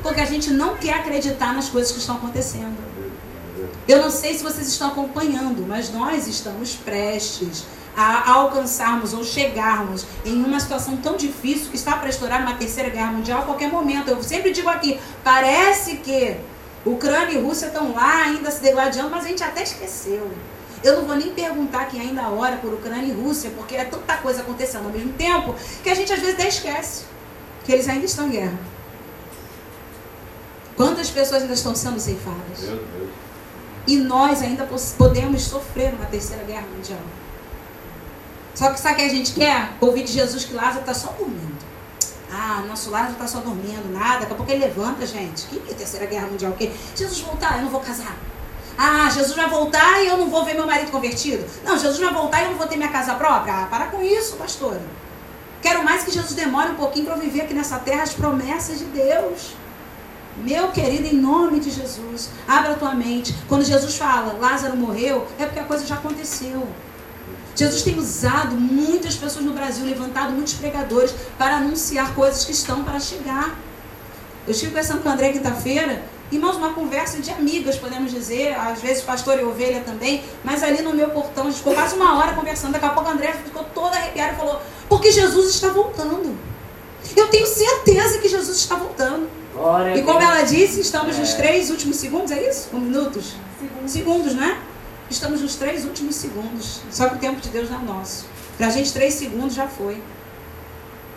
Porque 0.03 0.21
a 0.21 0.25
gente 0.25 0.51
não 0.51 0.75
quer 0.75 0.95
acreditar 0.95 1.53
nas 1.53 1.69
coisas 1.69 1.91
que 1.91 1.99
estão 1.99 2.15
acontecendo. 2.17 2.77
Eu 3.87 4.01
não 4.01 4.11
sei 4.11 4.37
se 4.37 4.43
vocês 4.43 4.67
estão 4.67 4.89
acompanhando, 4.89 5.65
mas 5.65 5.91
nós 5.91 6.27
estamos 6.27 6.75
prestes 6.75 7.63
a 7.97 8.31
alcançarmos 8.31 9.11
ou 9.11 9.23
chegarmos 9.23 10.05
em 10.23 10.43
uma 10.43 10.59
situação 10.59 10.97
tão 10.97 11.17
difícil 11.17 11.71
que 11.71 11.75
está 11.75 11.97
para 11.97 12.09
estourar 12.09 12.43
uma 12.43 12.53
terceira 12.53 12.91
guerra 12.91 13.11
mundial 13.11 13.41
a 13.41 13.45
qualquer 13.45 13.71
momento. 13.71 14.09
Eu 14.09 14.21
sempre 14.21 14.51
digo 14.51 14.69
aqui, 14.69 14.99
parece 15.23 15.97
que 15.97 16.37
Ucrânia 16.85 17.33
e 17.33 17.41
Rússia 17.41 17.65
estão 17.65 17.95
lá 17.95 18.23
ainda 18.25 18.51
se 18.51 18.61
degladiando, 18.61 19.09
mas 19.09 19.25
a 19.25 19.27
gente 19.27 19.43
até 19.43 19.63
esqueceu. 19.63 20.31
Eu 20.83 20.97
não 20.97 21.07
vou 21.07 21.15
nem 21.15 21.33
perguntar 21.33 21.85
quem 21.85 21.99
ainda 21.99 22.29
ora 22.29 22.57
por 22.57 22.71
Ucrânia 22.71 23.11
e 23.11 23.11
Rússia, 23.11 23.51
porque 23.57 23.75
é 23.75 23.83
tanta 23.83 24.17
coisa 24.17 24.41
acontecendo 24.41 24.85
ao 24.85 24.91
mesmo 24.91 25.13
tempo 25.13 25.55
que 25.81 25.89
a 25.89 25.95
gente 25.95 26.13
às 26.13 26.19
vezes 26.19 26.35
até 26.35 26.47
esquece 26.47 27.05
que 27.65 27.71
eles 27.71 27.89
ainda 27.89 28.05
estão 28.05 28.27
em 28.27 28.31
guerra. 28.31 28.59
Quantas 30.75 31.09
pessoas 31.09 31.41
ainda 31.41 31.55
estão 31.55 31.73
sendo 31.73 31.99
ceifadas? 31.99 32.69
E 33.87 33.97
nós 33.97 34.43
ainda 34.43 34.69
podemos 34.97 35.41
sofrer 35.41 35.95
uma 35.95 36.05
terceira 36.05 36.43
guerra 36.43 36.67
mundial. 36.75 36.99
Só 38.57 38.71
que 38.71 38.79
sabe 38.79 38.95
o 38.95 38.97
que 38.97 39.01
a 39.03 39.09
gente 39.09 39.33
quer? 39.33 39.69
Ouvir 39.79 40.03
de 40.03 40.11
Jesus 40.11 40.43
que 40.43 40.53
Lázaro 40.55 40.79
está 40.79 40.91
só 40.91 41.11
dormindo. 41.11 41.63
Ah, 42.33 42.63
nosso 42.67 42.89
Lázaro 42.89 43.13
está 43.13 43.27
só 43.27 43.37
dormindo, 43.37 43.93
nada. 43.93 44.21
Daqui 44.21 44.33
a 44.33 44.35
pouco 44.35 44.51
ele 44.51 44.65
levanta, 44.65 45.05
gente. 45.05 45.45
Que, 45.45 45.59
que 45.59 45.75
terceira 45.75 46.07
guerra 46.07 46.25
mundial? 46.25 46.53
O 46.53 46.55
quê? 46.55 46.71
Jesus 46.95 47.19
voltar, 47.19 47.57
eu 47.57 47.65
não 47.65 47.69
vou 47.69 47.81
casar. 47.81 48.17
Ah, 48.75 49.11
Jesus 49.11 49.35
vai 49.35 49.47
voltar 49.47 50.03
e 50.03 50.07
eu 50.07 50.17
não 50.17 50.27
vou 50.31 50.43
ver 50.43 50.55
meu 50.55 50.65
marido 50.65 50.89
convertido. 50.89 51.45
Não, 51.63 51.77
Jesus 51.77 51.99
vai 51.99 52.11
voltar 52.11 52.41
e 52.41 52.45
eu 52.45 52.49
não 52.49 52.57
vou 52.57 52.65
ter 52.65 52.77
minha 52.77 52.89
casa 52.89 53.13
própria. 53.13 53.53
Ah, 53.53 53.67
para 53.67 53.85
com 53.89 54.01
isso, 54.01 54.37
pastora. 54.37 54.81
Quero 55.61 55.83
mais 55.83 56.03
que 56.03 56.09
Jesus 56.09 56.33
demore 56.33 56.71
um 56.71 56.75
pouquinho 56.75 57.05
para 57.05 57.13
eu 57.15 57.21
viver 57.21 57.41
aqui 57.41 57.53
nessa 57.53 57.77
terra 57.77 58.01
as 58.01 58.13
promessas 58.15 58.79
de 58.79 58.85
Deus. 58.85 59.53
Meu 60.35 60.71
querido, 60.71 61.05
em 61.05 61.15
nome 61.15 61.59
de 61.59 61.69
Jesus, 61.69 62.31
abra 62.47 62.71
a 62.71 62.75
tua 62.75 62.95
mente. 62.95 63.35
Quando 63.47 63.63
Jesus 63.63 63.95
fala, 63.97 64.35
Lázaro 64.39 64.75
morreu, 64.75 65.27
é 65.37 65.45
porque 65.45 65.59
a 65.59 65.63
coisa 65.63 65.85
já 65.85 65.93
aconteceu. 65.93 66.67
Jesus 67.57 67.81
tem 67.81 67.97
usado 67.97 68.55
muitas 68.55 69.15
pessoas 69.15 69.43
no 69.43 69.51
Brasil, 69.51 69.85
levantado 69.85 70.31
muitos 70.31 70.53
pregadores 70.53 71.13
para 71.37 71.57
anunciar 71.57 72.15
coisas 72.15 72.45
que 72.45 72.53
estão 72.53 72.83
para 72.83 72.99
chegar. 72.99 73.59
Eu 74.45 74.51
estive 74.51 74.71
conversando 74.71 75.03
com 75.03 75.09
o 75.09 75.11
André 75.11 75.33
quinta-feira 75.33 76.01
Irmãos, 76.29 76.57
uma 76.57 76.73
conversa 76.73 77.19
de 77.19 77.31
amigas, 77.31 77.77
podemos 77.77 78.11
dizer, 78.11 78.53
às 78.53 78.81
vezes 78.81 79.01
pastor 79.01 79.39
e 79.39 79.43
ovelha 79.45 79.81
também, 79.85 80.21
mas 80.43 80.61
ali 80.61 80.81
no 80.81 80.93
meu 80.93 81.09
portão, 81.09 81.45
a 81.45 81.47
gente 81.47 81.59
ficou 81.59 81.73
quase 81.73 81.95
uma 81.95 82.19
hora 82.19 82.33
conversando, 82.33 82.73
daqui 82.73 82.85
a 82.85 82.89
pouco 82.89 83.09
a 83.09 83.13
André 83.13 83.31
ficou 83.45 83.63
toda 83.73 83.95
arrepiada 83.95 84.33
e 84.33 84.35
falou, 84.35 84.61
porque 84.89 85.09
Jesus 85.09 85.55
está 85.55 85.69
voltando. 85.69 86.37
Eu 87.15 87.29
tenho 87.29 87.47
certeza 87.47 88.17
que 88.17 88.27
Jesus 88.27 88.57
está 88.57 88.75
voltando. 88.75 89.29
Glória 89.53 89.95
e 89.95 90.01
como 90.03 90.19
ela 90.19 90.41
disse, 90.41 90.81
estamos 90.81 91.15
é. 91.15 91.19
nos 91.19 91.33
três 91.33 91.69
últimos 91.69 91.95
segundos, 91.95 92.29
é 92.31 92.49
isso? 92.49 92.67
Ou 92.73 92.79
minutos? 92.81 93.35
Segundos. 93.57 93.91
segundos, 93.91 94.35
né? 94.35 94.59
Estamos 95.09 95.41
nos 95.41 95.55
três 95.55 95.85
últimos 95.85 96.15
segundos. 96.15 96.81
Só 96.91 97.09
que 97.09 97.15
o 97.15 97.17
tempo 97.17 97.39
de 97.39 97.49
Deus 97.49 97.69
não 97.69 97.81
é 97.81 97.83
nosso. 97.83 98.25
Para 98.57 98.67
a 98.67 98.69
gente, 98.69 98.91
três 98.91 99.13
segundos 99.13 99.53
já 99.53 99.67
foi. 99.67 100.01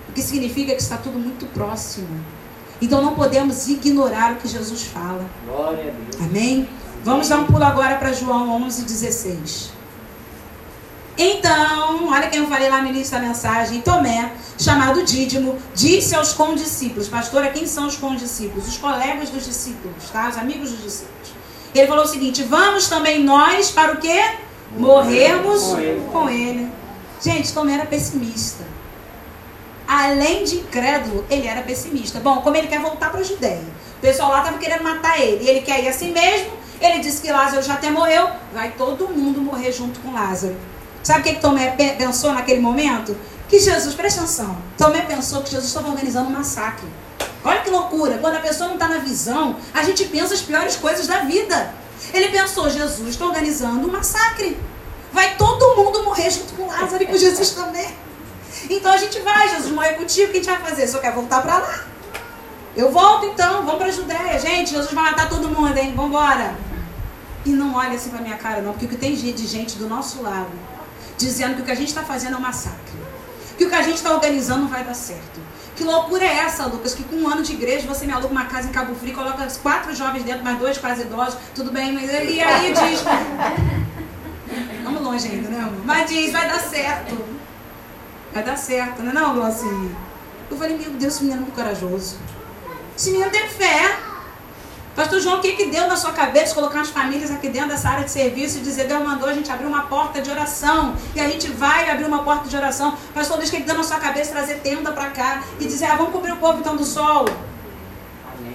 O 0.09 0.13
que 0.13 0.23
significa 0.23 0.75
que 0.75 0.83
está 0.83 0.97
tudo 0.97 1.19
muito 1.19 1.47
próximo. 1.47 2.09
Então 2.81 3.03
não 3.03 3.15
podemos 3.15 3.69
ignorar 3.69 4.33
o 4.33 4.37
que 4.37 4.49
Jesus 4.49 4.85
fala. 4.85 5.25
Glória 5.47 5.93
a 5.93 6.11
Deus. 6.11 6.23
Amém? 6.23 6.69
Vamos 7.05 7.29
dar 7.29 7.39
um 7.39 7.47
pulo 7.47 7.65
agora 7.65 7.97
para 7.97 8.13
João 8.13 8.63
11, 8.63 8.83
16. 8.83 9.71
Então, 11.17 12.09
olha 12.09 12.29
quem 12.29 12.41
eu 12.41 12.47
falei 12.47 12.71
lá 12.71 12.81
no 12.81 12.89
início 12.89 13.13
da 13.13 13.21
mensagem. 13.21 13.83
Tomé, 13.83 14.33
chamado 14.59 15.05
Dídimo, 15.05 15.59
disse 15.75 16.15
aos 16.15 16.33
condiscípulos. 16.33 17.09
Pastora, 17.09 17.51
quem 17.51 17.67
são 17.67 17.87
os 17.87 17.97
condiscípulos? 17.97 18.69
Os 18.69 18.79
colegas 18.79 19.29
dos 19.29 19.45
discípulos, 19.45 20.09
tá? 20.11 20.29
Os 20.31 20.39
amigos 20.39 20.71
dos 20.71 20.83
discípulos. 20.83 21.40
Ele 21.75 21.87
falou 21.87 22.05
o 22.05 22.09
seguinte: 22.09 22.43
Vamos 22.43 22.89
também 22.89 23.23
nós 23.23 23.71
para 23.71 23.93
o 23.93 23.97
quê? 23.99 24.23
Morrermos 24.77 25.63
com 25.63 25.79
ele. 25.79 26.03
Com 26.13 26.29
ele. 26.29 26.73
Gente, 27.21 27.53
Tomé 27.53 27.75
era 27.75 27.87
pessimista 27.87 28.65
além 29.91 30.45
de 30.45 30.59
incrédulo, 30.59 31.27
ele 31.29 31.49
era 31.49 31.63
pessimista. 31.63 32.21
Bom, 32.21 32.41
como 32.43 32.57
ele 32.57 32.69
quer 32.69 32.81
voltar 32.81 33.11
para 33.11 33.21
a 33.21 33.25
Judéia, 33.25 33.65
o 33.99 34.01
pessoal 34.01 34.31
lá 34.31 34.39
estava 34.39 34.57
querendo 34.57 34.85
matar 34.85 35.21
ele, 35.21 35.45
e 35.45 35.49
ele 35.49 35.63
quer 35.63 35.83
ir 35.83 35.89
assim 35.89 36.13
mesmo. 36.13 36.53
Ele 36.81 37.01
disse 37.01 37.21
que 37.21 37.31
Lázaro 37.31 37.61
já 37.61 37.75
até 37.75 37.91
morreu, 37.91 38.29
vai 38.55 38.71
todo 38.71 39.09
mundo 39.09 39.41
morrer 39.41 39.73
junto 39.73 39.99
com 39.99 40.13
Lázaro. 40.13 40.57
Sabe 41.03 41.21
o 41.21 41.23
que, 41.25 41.35
que 41.35 41.41
Tomé 41.41 41.71
pensou 41.99 42.33
naquele 42.33 42.61
momento? 42.61 43.17
Que 43.49 43.59
Jesus, 43.59 43.95
presta 43.95 44.21
atenção, 44.21 44.57
Tomé 44.79 45.03
pensou 45.03 45.43
que 45.43 45.51
Jesus 45.51 45.67
estava 45.67 45.89
organizando 45.89 46.29
um 46.29 46.33
massacre. 46.33 46.87
Olha 47.45 47.61
que 47.61 47.71
loucura, 47.71 48.19
quando 48.19 48.37
a 48.37 48.41
pessoa 48.41 48.69
não 48.69 48.75
está 48.75 48.89
na 48.89 48.99
visão, 48.99 49.57
a 49.73 49.83
gente 49.83 50.05
pensa 50.07 50.35
as 50.35 50.43
piores 50.43 50.77
coisas 50.77 51.07
da 51.07 51.21
vida. 51.21 51.75
Ele 52.13 52.29
pensou, 52.29 52.69
Jesus 52.69 53.09
está 53.09 53.25
organizando 53.25 53.87
um 53.87 53.91
massacre. 53.91 54.59
Vai 55.13 55.37
todo 55.37 55.77
mundo 55.77 56.05
morrer 56.05 56.31
junto 56.31 56.53
com 56.55 56.67
Lázaro 56.67 57.03
e 57.03 57.07
com 57.07 57.17
Jesus 57.17 57.51
também. 57.51 57.89
Então 58.69 58.93
a 58.93 58.97
gente 58.97 59.19
vai, 59.21 59.49
Jesus 59.49 59.73
morre 59.73 59.95
contigo, 59.95 60.29
o 60.29 60.33
que 60.33 60.39
a 60.39 60.43
gente 60.43 60.51
vai 60.51 60.71
fazer? 60.71 60.87
Só 60.87 60.99
quer 60.99 61.13
voltar 61.13 61.41
para 61.43 61.59
lá. 61.59 61.85
Eu 62.77 62.91
volto 62.91 63.27
então, 63.27 63.65
vamos 63.65 63.79
para 63.79 63.87
a 63.87 63.93
Judéia. 63.93 64.39
Gente, 64.39 64.71
Jesus 64.71 64.93
vai 64.93 65.05
matar 65.05 65.29
todo 65.29 65.49
mundo, 65.49 65.77
hein? 65.77 65.93
Vamos 65.97 66.11
embora. 66.11 66.55
E 67.45 67.51
não 67.51 67.75
olha 67.75 67.95
assim 67.95 68.11
para 68.11 68.21
minha 68.21 68.37
cara, 68.37 68.61
não, 68.61 68.73
porque 68.73 68.85
o 68.85 68.89
que 68.89 68.97
tem 68.97 69.15
de 69.15 69.47
gente 69.47 69.79
do 69.79 69.89
nosso 69.89 70.23
lado 70.23 70.51
dizendo 71.21 71.57
que 71.57 71.63
o 71.63 71.65
que 71.65 71.71
a 71.71 71.75
gente 71.75 71.89
está 71.89 72.03
fazendo 72.03 72.35
é 72.35 72.39
um 72.39 72.41
massacre. 72.41 72.79
que 73.57 73.65
o 73.67 73.69
que 73.69 73.75
a 73.75 73.83
gente 73.83 73.97
está 73.97 74.13
organizando 74.13 74.63
não 74.63 74.69
vai 74.69 74.83
dar 74.83 74.95
certo. 74.95 75.41
Que 75.81 75.85
loucura 75.85 76.23
é 76.23 76.41
essa, 76.41 76.67
Lucas? 76.67 76.95
Que 76.95 77.03
com 77.03 77.17
um 77.17 77.27
ano 77.27 77.43
de 77.43 77.55
igreja 77.55 77.87
você 77.87 78.05
me 78.05 78.13
aluga 78.13 78.29
uma 78.29 78.45
casa 78.45 78.69
em 78.69 78.71
Cabo 78.71 78.95
Frio, 78.95 79.15
coloca 79.15 79.49
quatro 79.63 79.95
jovens 79.95 80.25
dentro, 80.25 80.45
mais 80.45 80.59
dois 80.59 80.77
quase 80.77 81.01
idosos, 81.01 81.39
tudo 81.55 81.73
bem, 81.73 81.91
mas 81.95 82.13
e 82.13 82.39
aí 82.39 82.75
diz. 82.75 83.01
Vamos 84.85 85.01
longe 85.01 85.27
ainda, 85.27 85.49
né, 85.49 85.59
amor? 85.59 85.81
Mas 85.87 86.11
diz, 86.11 86.33
vai 86.33 86.47
dar 86.47 86.61
certo. 86.61 87.25
Vai 88.31 88.43
dar 88.43 88.59
certo, 88.59 89.03
não 89.03 89.11
é 89.11 89.15
não, 89.15 89.35
Glaucinho? 89.37 89.97
Eu 90.51 90.59
falei, 90.59 90.77
meu 90.77 90.91
Deus, 90.91 91.15
esse 91.15 91.25
menino 91.25 91.41
é 91.41 91.45
muito 91.45 91.55
corajoso. 91.55 92.19
Esse 92.95 93.13
menino 93.13 93.31
tem 93.31 93.49
fé. 93.49 93.97
Pastor 94.95 95.21
João, 95.21 95.39
o 95.39 95.41
que, 95.41 95.53
que 95.53 95.67
deu 95.67 95.87
na 95.87 95.97
sua 95.97 96.13
cabeça 96.13 96.55
colocar 96.55 96.81
as 96.81 96.91
famílias 96.91 97.31
aqui 97.31 97.49
dentro 97.49 97.69
dessa 97.69 97.89
área 97.89 98.05
de 98.05 98.11
serviço 98.11 98.59
e 98.59 98.61
dizer, 98.61 98.89
Deus 98.89 99.03
mandou 99.03 99.29
a 99.29 99.33
gente 99.33 99.51
abrir 99.51 99.67
uma 99.67 99.83
porta 99.85 100.21
de 100.21 100.31
oração. 100.31 100.97
E 101.15 101.21
a 101.21 101.29
gente 101.29 101.49
vai 101.49 101.89
abrir 101.89 102.05
uma 102.05 102.23
porta 102.25 102.49
de 102.49 102.57
oração. 102.57 102.97
Pastor, 103.15 103.39
Deus, 103.39 103.49
o 103.49 103.53
que, 103.53 103.61
que 103.61 103.67
deu 103.67 103.77
na 103.77 103.85
sua 103.85 103.99
cabeça 103.99 104.33
trazer 104.33 104.57
tenda 104.57 104.91
para 104.93 105.11
cá 105.11 105.43
e 105.61 105.65
dizer, 105.65 105.87
ah, 105.87 105.97
vamos 105.97 106.13
cobrir 106.13 106.33
o 106.33 106.37
povo 106.37 106.59
então 106.59 106.77
do 106.77 106.85
sol. 106.85 107.25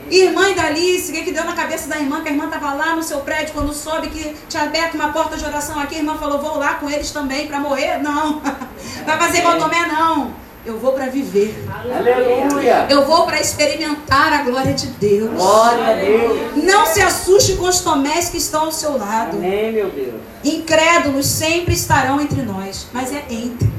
Irmã 0.10 0.54
da 0.54 0.66
Alice, 0.66 1.12
o 1.12 1.16
que, 1.16 1.24
que 1.24 1.32
deu 1.32 1.44
na 1.46 1.54
cabeça 1.54 1.88
da 1.88 1.98
irmã? 1.98 2.22
Que 2.22 2.30
a 2.30 2.32
irmã 2.32 2.46
estava 2.46 2.74
lá 2.74 2.96
no 2.96 3.02
seu 3.02 3.22
prédio 3.22 3.54
quando 3.54 3.74
soube 3.74 4.10
que 4.10 4.36
tinha 4.48 4.64
aberto 4.64 4.96
uma 4.96 5.12
porta 5.12 5.36
de 5.36 5.44
oração 5.44 5.80
aqui. 5.80 5.96
A 5.96 6.00
irmã 6.00 6.16
falou: 6.18 6.40
Vou 6.40 6.60
lá 6.60 6.76
com 6.76 6.90
eles 6.90 7.10
também 7.12 7.48
para 7.48 7.60
morrer? 7.60 7.98
Não. 7.98 8.40
Vai 9.06 9.18
fazer 9.18 9.40
igual 9.40 9.58
Tomé? 9.58 9.88
Não. 9.88 10.45
Eu 10.66 10.80
vou 10.80 10.94
para 10.94 11.06
viver. 11.08 11.64
Aleluia. 11.70 12.88
Eu 12.90 13.06
vou 13.06 13.26
para 13.26 13.40
experimentar 13.40 14.34
a 14.34 14.42
glória 14.42 14.74
de 14.74 14.88
Deus. 14.88 15.30
Glória 15.30 15.88
a 15.88 15.94
Deus. 15.94 16.64
Não 16.64 16.88
se 16.88 17.02
assuste 17.02 17.54
com 17.54 17.68
os 17.68 17.82
tomés 17.82 18.30
que 18.30 18.38
estão 18.38 18.66
ao 18.66 18.72
seu 18.72 18.98
lado. 18.98 19.38
Amém, 19.38 19.72
meu 19.72 19.92
Deus. 19.92 20.16
Incrédulos 20.44 21.28
sempre 21.28 21.76
estarão 21.76 22.20
entre 22.20 22.42
nós, 22.42 22.88
mas 22.92 23.14
é 23.14 23.24
entre. 23.30 23.72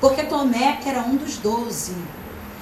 Porque 0.00 0.22
Tomé 0.22 0.78
era 0.86 1.00
um 1.00 1.16
dos 1.16 1.36
doze. 1.36 1.92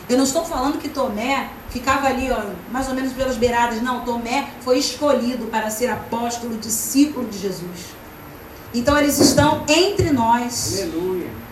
Eu 0.09 0.17
não 0.17 0.25
estou 0.25 0.45
falando 0.45 0.79
que 0.79 0.89
Tomé 0.89 1.49
ficava 1.71 2.09
ali, 2.09 2.31
ó, 2.31 2.43
mais 2.73 2.89
ou 2.89 2.95
menos 2.95 3.13
pelas 3.13 3.37
beiradas. 3.37 3.81
Não, 3.81 4.05
Tomé 4.05 4.49
foi 4.63 4.79
escolhido 4.79 5.47
para 5.47 5.71
ser 5.71 5.87
apóstolo, 5.87 6.57
discípulo 6.57 7.29
de 7.29 7.39
Jesus. 7.39 7.95
Então 8.75 8.99
eles 8.99 9.19
estão 9.21 9.65
entre 9.69 10.11
nós. 10.11 10.83
Aleluia. 10.83 11.44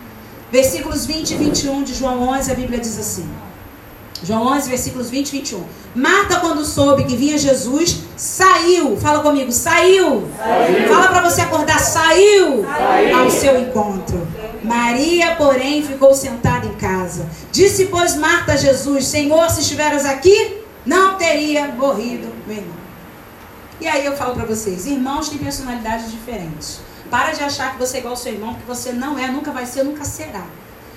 Versículos 0.53 1.07
20 1.07 1.31
e 1.31 1.35
21 1.35 1.83
de 1.83 1.95
João 1.95 2.29
11, 2.29 2.51
a 2.51 2.53
Bíblia 2.53 2.79
diz 2.79 2.99
assim. 2.99 3.27
João 4.21 4.45
11, 4.45 4.69
versículos 4.69 5.09
20 5.09 5.29
e 5.29 5.31
21. 5.31 5.63
Marta, 5.95 6.39
quando 6.41 6.63
soube 6.63 7.05
que 7.05 7.15
vinha 7.15 7.39
Jesus, 7.39 8.01
saiu. 8.15 8.95
Fala 8.97 9.23
comigo, 9.23 9.51
saiu. 9.51 10.29
Saiu. 10.37 10.87
Fala 10.89 11.07
para 11.07 11.27
você 11.27 11.41
acordar, 11.41 11.79
saiu, 11.79 12.63
Saiu. 12.65 13.17
ao 13.17 13.31
seu 13.31 13.59
encontro. 13.59 14.27
Maria, 14.63 15.35
porém, 15.37 15.81
ficou 15.81 16.13
sentada 16.13 16.67
em 16.67 16.75
casa. 16.75 17.25
Disse, 17.51 17.85
pois, 17.85 18.15
Marta 18.15 18.53
a 18.53 18.55
Jesus: 18.55 19.07
Senhor, 19.07 19.49
se 19.49 19.61
estiveras 19.61 20.05
aqui, 20.05 20.57
não 20.85 21.15
teria 21.15 21.69
morrido 21.69 22.27
meu 22.45 22.57
irmão. 22.57 22.77
E 23.81 23.87
aí 23.87 24.05
eu 24.05 24.15
falo 24.15 24.35
para 24.35 24.45
vocês: 24.45 24.85
irmãos 24.85 25.29
têm 25.29 25.39
personalidades 25.39 26.11
diferentes. 26.11 26.92
Para 27.09 27.31
de 27.31 27.43
achar 27.43 27.73
que 27.73 27.79
você 27.79 27.97
é 27.97 27.99
igual 27.99 28.13
ao 28.13 28.19
seu 28.19 28.33
irmão, 28.33 28.53
porque 28.53 28.65
você 28.67 28.91
não 28.91 29.17
é, 29.17 29.27
nunca 29.27 29.51
vai 29.51 29.65
ser, 29.65 29.83
nunca 29.83 30.03
será. 30.03 30.45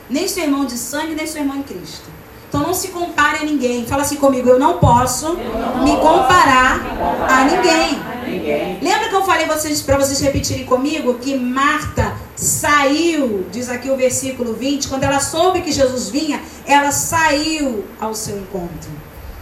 Nem 0.08 0.28
seu 0.28 0.44
irmão 0.44 0.64
de 0.64 0.78
sangue, 0.78 1.14
nem 1.14 1.26
seu 1.26 1.42
irmão 1.42 1.58
em 1.58 1.62
Cristo. 1.62 2.08
Então 2.48 2.60
não 2.62 2.72
se 2.72 2.88
compare 2.88 3.38
a 3.38 3.44
ninguém. 3.44 3.84
Fala 3.86 4.02
assim 4.02 4.16
comigo: 4.16 4.48
eu 4.48 4.58
não 4.58 4.78
posso 4.78 5.34
me 5.34 5.96
comparar 5.96 6.80
a 7.28 7.44
ninguém. 7.44 8.00
Ninguém. 8.26 8.78
Lembra 8.80 9.08
que 9.08 9.14
eu 9.14 9.22
falei 9.22 9.46
vocês, 9.46 9.82
para 9.82 9.98
vocês 9.98 10.20
repetirem 10.20 10.64
comigo 10.64 11.14
que 11.14 11.36
Marta 11.36 12.16
saiu, 12.34 13.46
diz 13.50 13.68
aqui 13.68 13.90
o 13.90 13.96
versículo 13.96 14.54
20, 14.54 14.88
quando 14.88 15.04
ela 15.04 15.20
soube 15.20 15.62
que 15.62 15.72
Jesus 15.72 16.08
vinha, 16.08 16.40
ela 16.64 16.90
saiu 16.90 17.84
ao 18.00 18.14
seu 18.14 18.38
encontro. 18.38 18.90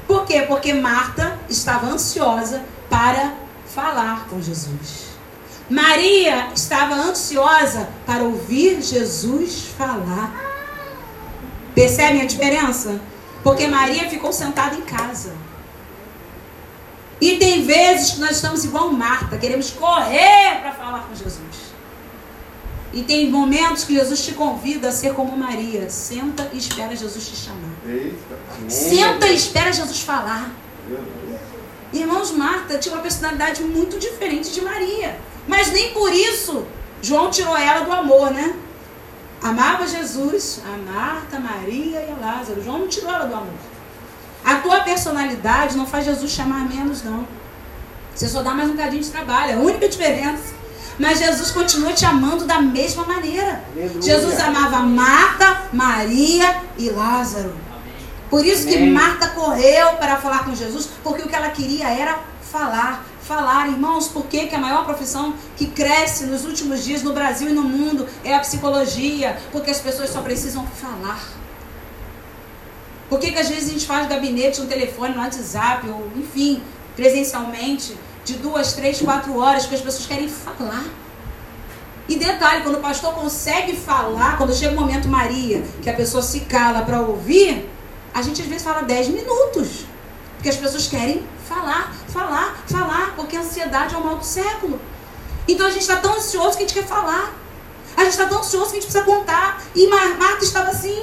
Por 0.07 0.25
quê? 0.25 0.43
Porque 0.43 0.73
Marta 0.73 1.39
estava 1.49 1.87
ansiosa 1.87 2.63
para 2.91 3.35
falar 3.67 4.27
com 4.29 4.41
Jesus. 4.41 5.04
Maria 5.69 6.51
estava 6.55 6.95
ansiosa 6.95 7.89
para 8.07 8.23
ouvir 8.23 8.83
Jesus 8.83 9.67
falar. 9.77 10.33
Percebem 11.75 12.21
a 12.21 12.27
diferença? 12.27 13.01
Porque 13.43 13.67
Maria 13.67 14.09
ficou 14.09 14.33
sentada 14.33 14.77
em 14.77 14.83
casa. 14.83 15.35
E 17.21 17.37
tem 17.37 17.65
vezes 17.65 18.13
que 18.13 18.21
nós 18.21 18.33
estamos 18.33 18.65
igual 18.65 18.93
Marta, 18.93 19.39
queremos 19.39 19.71
correr 19.71 20.61
para 20.61 20.73
falar 20.73 21.07
com 21.09 21.15
Jesus. 21.15 21.75
E 22.93 23.03
tem 23.03 23.31
momentos 23.31 23.85
que 23.85 23.95
Jesus 23.95 24.25
te 24.25 24.33
convida 24.33 24.89
a 24.89 24.93
ser 24.93 25.15
como 25.15 25.37
Maria. 25.37 25.91
Senta 25.91 26.49
e 26.53 26.59
espera 26.59 26.95
Jesus 26.95 27.27
te 27.27 27.37
chamar. 27.37 27.71
Eita. 27.87 28.39
Senta 28.69 29.27
e 29.29 29.35
espera 29.35 29.73
Jesus 29.73 30.01
falar. 30.01 30.51
Irmãos, 31.93 32.31
Marta 32.33 32.79
tinha 32.79 32.95
uma 32.95 33.03
personalidade 33.03 33.63
muito 33.63 33.99
diferente 33.99 34.53
de 34.53 34.61
Maria. 34.61 35.19
Mas 35.47 35.71
nem 35.73 35.93
por 35.93 36.13
isso 36.13 36.67
João 37.05 37.31
tirou 37.31 37.57
ela 37.57 37.85
do 37.85 37.93
amor, 37.93 38.31
né? 38.31 38.57
Amava 39.43 39.87
Jesus, 39.87 40.63
a 40.65 40.91
Marta, 40.91 41.37
a 41.37 41.41
Maria 41.41 41.99
e 42.01 42.11
a 42.11 42.27
Lázaro. 42.27 42.65
João 42.65 42.79
não 42.79 42.89
tirou 42.89 43.13
ela 43.13 43.27
do 43.27 43.35
amor. 43.35 43.53
A 44.43 44.55
tua 44.57 44.81
personalidade 44.81 45.77
não 45.77 45.87
faz 45.87 46.07
Jesus 46.07 46.31
chamar 46.31 46.67
menos, 46.67 47.03
não. 47.03 47.27
Você 48.15 48.27
só 48.27 48.43
dá 48.43 48.55
mais 48.55 48.71
um 48.71 48.73
bocadinho 48.73 49.03
de 49.03 49.11
trabalho. 49.11 49.53
É 49.53 49.55
a 49.55 49.59
única 49.59 49.87
diferença. 49.87 50.55
Mas 50.99 51.19
Jesus 51.19 51.51
continua 51.51 51.93
te 51.93 52.07
amando 52.07 52.47
da 52.47 52.61
mesma 52.61 53.05
maneira. 53.05 53.63
Aleluia. 53.75 54.01
Jesus 54.01 54.41
amava 54.41 54.81
Marta, 54.81 55.65
Maria 55.73 56.63
e 56.79 56.89
Lázaro. 56.89 57.55
Por 58.31 58.47
isso 58.47 58.67
que 58.67 58.77
Amém. 58.77 58.93
Marta 58.93 59.29
correu 59.29 59.89
para 59.95 60.17
falar 60.17 60.45
com 60.45 60.55
Jesus, 60.55 60.89
porque 61.03 61.23
o 61.23 61.29
que 61.29 61.35
ela 61.35 61.51
queria 61.51 61.89
era 61.89 62.19
falar. 62.51 63.05
Falar, 63.27 63.69
irmãos, 63.69 64.09
por 64.09 64.27
que, 64.27 64.47
que 64.49 64.55
a 64.55 64.59
maior 64.59 64.85
profissão 64.85 65.35
que 65.57 65.67
cresce 65.67 66.27
nos 66.27 66.45
últimos 66.45 66.85
dias 66.85 67.03
no 67.03 67.15
Brasil 67.15 67.49
e 67.49 67.53
no 67.55 67.63
mundo 67.63 68.07
é 68.23 68.35
a 68.35 68.41
psicologia? 68.41 69.39
Porque 69.51 69.71
as 69.71 69.81
pessoas 69.81 70.11
só 70.11 70.21
precisam 70.21 70.67
falar. 70.67 71.27
Por 73.09 73.19
que, 73.19 73.33
que 73.33 73.39
às 73.39 73.49
vezes 73.49 73.71
a 73.71 73.73
gente 73.73 73.87
faz 73.87 74.07
gabinete 74.09 74.61
no 74.61 74.67
telefone, 74.67 75.15
no 75.15 75.23
WhatsApp, 75.23 75.89
ou 75.89 76.11
enfim, 76.17 76.63
presencialmente, 76.95 77.97
de 78.27 78.35
duas, 78.35 78.75
três, 78.75 79.01
quatro 79.01 79.39
horas, 79.39 79.63
porque 79.63 79.77
as 79.77 79.81
pessoas 79.81 80.07
querem 80.07 80.29
falar. 80.29 80.85
E 82.07 82.17
detalhe, 82.17 82.63
quando 82.63 82.77
o 82.77 82.81
pastor 82.81 83.15
consegue 83.15 83.75
falar, 83.75 84.37
quando 84.37 84.55
chega 84.55 84.77
o 84.77 84.79
momento 84.79 85.09
Maria, 85.09 85.65
que 85.81 85.89
a 85.89 85.95
pessoa 85.95 86.23
se 86.23 86.41
cala 86.41 86.83
para 86.83 87.01
ouvir, 87.01 87.71
a 88.13 88.21
gente 88.21 88.43
às 88.43 88.49
vezes 88.49 88.63
fala 88.63 88.83
10 88.83 89.09
minutos. 89.09 89.87
Porque 90.45 90.57
as 90.59 90.63
pessoas 90.63 90.87
querem 90.89 91.25
falar, 91.49 91.91
falar, 92.09 92.63
falar, 92.71 93.15
porque 93.17 93.35
a 93.35 93.41
ansiedade 93.41 93.95
é 93.95 93.97
o 93.99 94.05
mal 94.05 94.17
do 94.19 94.25
século. 94.27 94.79
Então 95.49 95.67
a 95.67 95.71
gente 95.71 95.81
está 95.81 95.97
tão 95.97 96.17
ansioso 96.19 96.51
que 96.59 96.65
a 96.65 96.67
gente 96.67 96.75
quer 96.75 96.85
falar. 96.87 97.33
A 97.97 98.01
gente 98.03 98.11
está 98.11 98.27
tão 98.27 98.41
ansioso 98.41 98.67
que 98.67 98.77
a 98.77 98.81
gente 98.83 98.93
precisa 98.93 99.05
contar. 99.05 99.63
E 99.75 99.87
Mar- 99.87 100.19
Marta 100.19 100.45
estava 100.45 100.69
assim. 100.69 101.03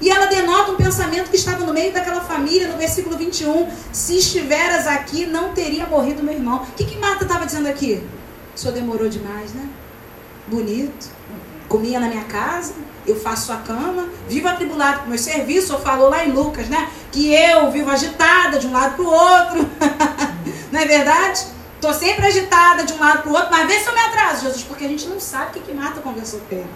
E 0.00 0.08
ela 0.08 0.24
denota 0.28 0.72
um 0.72 0.76
pensamento 0.76 1.28
que 1.28 1.36
estava 1.36 1.62
no 1.66 1.74
meio 1.74 1.92
daquela 1.92 2.22
família, 2.22 2.68
no 2.68 2.78
versículo 2.78 3.18
21. 3.18 3.68
Se 3.92 4.16
estiveras 4.16 4.86
aqui, 4.86 5.26
não 5.26 5.52
teria 5.52 5.84
morrido 5.84 6.22
meu 6.22 6.32
irmão. 6.32 6.62
O 6.62 6.72
que, 6.74 6.86
que 6.86 6.96
Marta 6.96 7.24
estava 7.24 7.44
dizendo 7.44 7.68
aqui? 7.68 8.02
O 8.56 8.58
senhor 8.58 8.72
demorou 8.72 9.10
demais, 9.10 9.52
né? 9.52 9.68
Bonito. 10.46 11.06
Comia 11.70 12.00
na 12.00 12.08
minha 12.08 12.24
casa, 12.24 12.74
eu 13.06 13.14
faço 13.14 13.46
sua 13.46 13.58
cama, 13.58 14.08
vivo 14.28 14.48
atribulado 14.48 15.02
com 15.02 15.08
meu 15.08 15.16
serviço. 15.16 15.68
Senhor 15.68 15.80
falou 15.80 16.10
lá 16.10 16.24
em 16.24 16.32
Lucas, 16.32 16.66
né? 16.66 16.90
Que 17.12 17.32
eu 17.32 17.70
vivo 17.70 17.88
agitada 17.88 18.58
de 18.58 18.66
um 18.66 18.72
lado 18.72 18.96
para 18.96 19.04
o 19.04 19.08
outro. 19.08 19.70
não 20.72 20.80
é 20.80 20.84
verdade? 20.84 21.46
Estou 21.76 21.94
sempre 21.94 22.26
agitada 22.26 22.82
de 22.82 22.92
um 22.92 22.98
lado 22.98 23.22
para 23.22 23.30
o 23.30 23.34
outro, 23.34 23.50
mas 23.52 23.68
vê 23.68 23.78
se 23.78 23.86
eu 23.86 23.94
me 23.94 24.00
atraso, 24.00 24.46
Jesus, 24.46 24.64
porque 24.64 24.84
a 24.84 24.88
gente 24.88 25.06
não 25.06 25.20
sabe 25.20 25.50
o 25.50 25.52
que, 25.52 25.60
que 25.60 25.72
conversou 26.00 26.40
com 26.40 26.56
ele. 26.56 26.66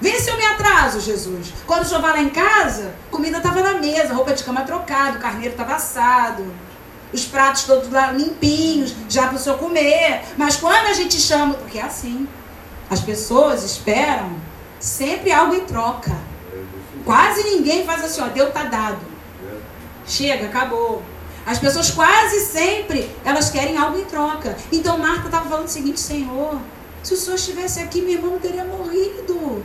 Vê 0.00 0.20
se 0.20 0.30
eu 0.30 0.36
me 0.36 0.46
atraso, 0.46 1.00
Jesus. 1.00 1.52
Quando 1.66 1.84
vai 2.00 2.12
lá 2.12 2.22
em 2.22 2.30
casa, 2.30 2.94
comida 3.10 3.38
estava 3.38 3.60
na 3.60 3.74
mesa, 3.74 4.14
roupa 4.14 4.34
de 4.34 4.44
cama 4.44 4.60
trocada, 4.60 5.18
o 5.18 5.20
carneiro 5.20 5.54
estava 5.54 5.74
assado, 5.74 6.46
os 7.12 7.24
pratos 7.24 7.64
todos 7.64 7.90
lá 7.90 8.12
limpinhos, 8.12 8.94
já 9.08 9.26
para 9.26 9.36
o 9.36 9.38
senhor 9.40 9.58
comer. 9.58 10.22
Mas 10.36 10.54
quando 10.54 10.86
a 10.86 10.92
gente 10.92 11.20
chama, 11.20 11.54
porque 11.54 11.80
é 11.80 11.82
assim, 11.82 12.28
as 12.92 13.00
pessoas 13.00 13.64
esperam 13.64 14.36
sempre 14.78 15.32
algo 15.32 15.54
em 15.54 15.64
troca. 15.64 16.14
Quase 17.06 17.42
ninguém 17.42 17.86
faz 17.86 18.04
assim, 18.04 18.20
ó, 18.20 18.26
deu 18.26 18.52
tá 18.52 18.64
dado. 18.64 18.98
Chega, 20.06 20.44
acabou. 20.44 21.02
As 21.46 21.58
pessoas 21.58 21.90
quase 21.90 22.40
sempre, 22.40 23.10
elas 23.24 23.48
querem 23.48 23.78
algo 23.78 23.98
em 23.98 24.04
troca. 24.04 24.58
Então 24.70 24.98
Marta 24.98 25.24
estava 25.24 25.48
falando 25.48 25.64
o 25.64 25.70
seguinte, 25.70 25.98
Senhor, 26.00 26.60
se 27.02 27.14
o 27.14 27.16
Senhor 27.16 27.36
estivesse 27.36 27.80
aqui, 27.80 28.02
meu 28.02 28.12
irmão 28.12 28.38
teria 28.38 28.62
morrido. 28.62 29.64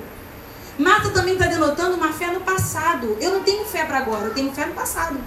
Marta 0.80 1.10
também 1.10 1.34
está 1.34 1.48
denotando 1.48 1.98
uma 1.98 2.14
fé 2.14 2.28
no 2.28 2.40
passado. 2.40 3.18
Eu 3.20 3.34
não 3.34 3.44
tenho 3.44 3.66
fé 3.66 3.84
para 3.84 3.98
agora, 3.98 4.28
eu 4.28 4.34
tenho 4.34 4.54
fé 4.54 4.68
no 4.68 4.74
passado. 4.74 5.20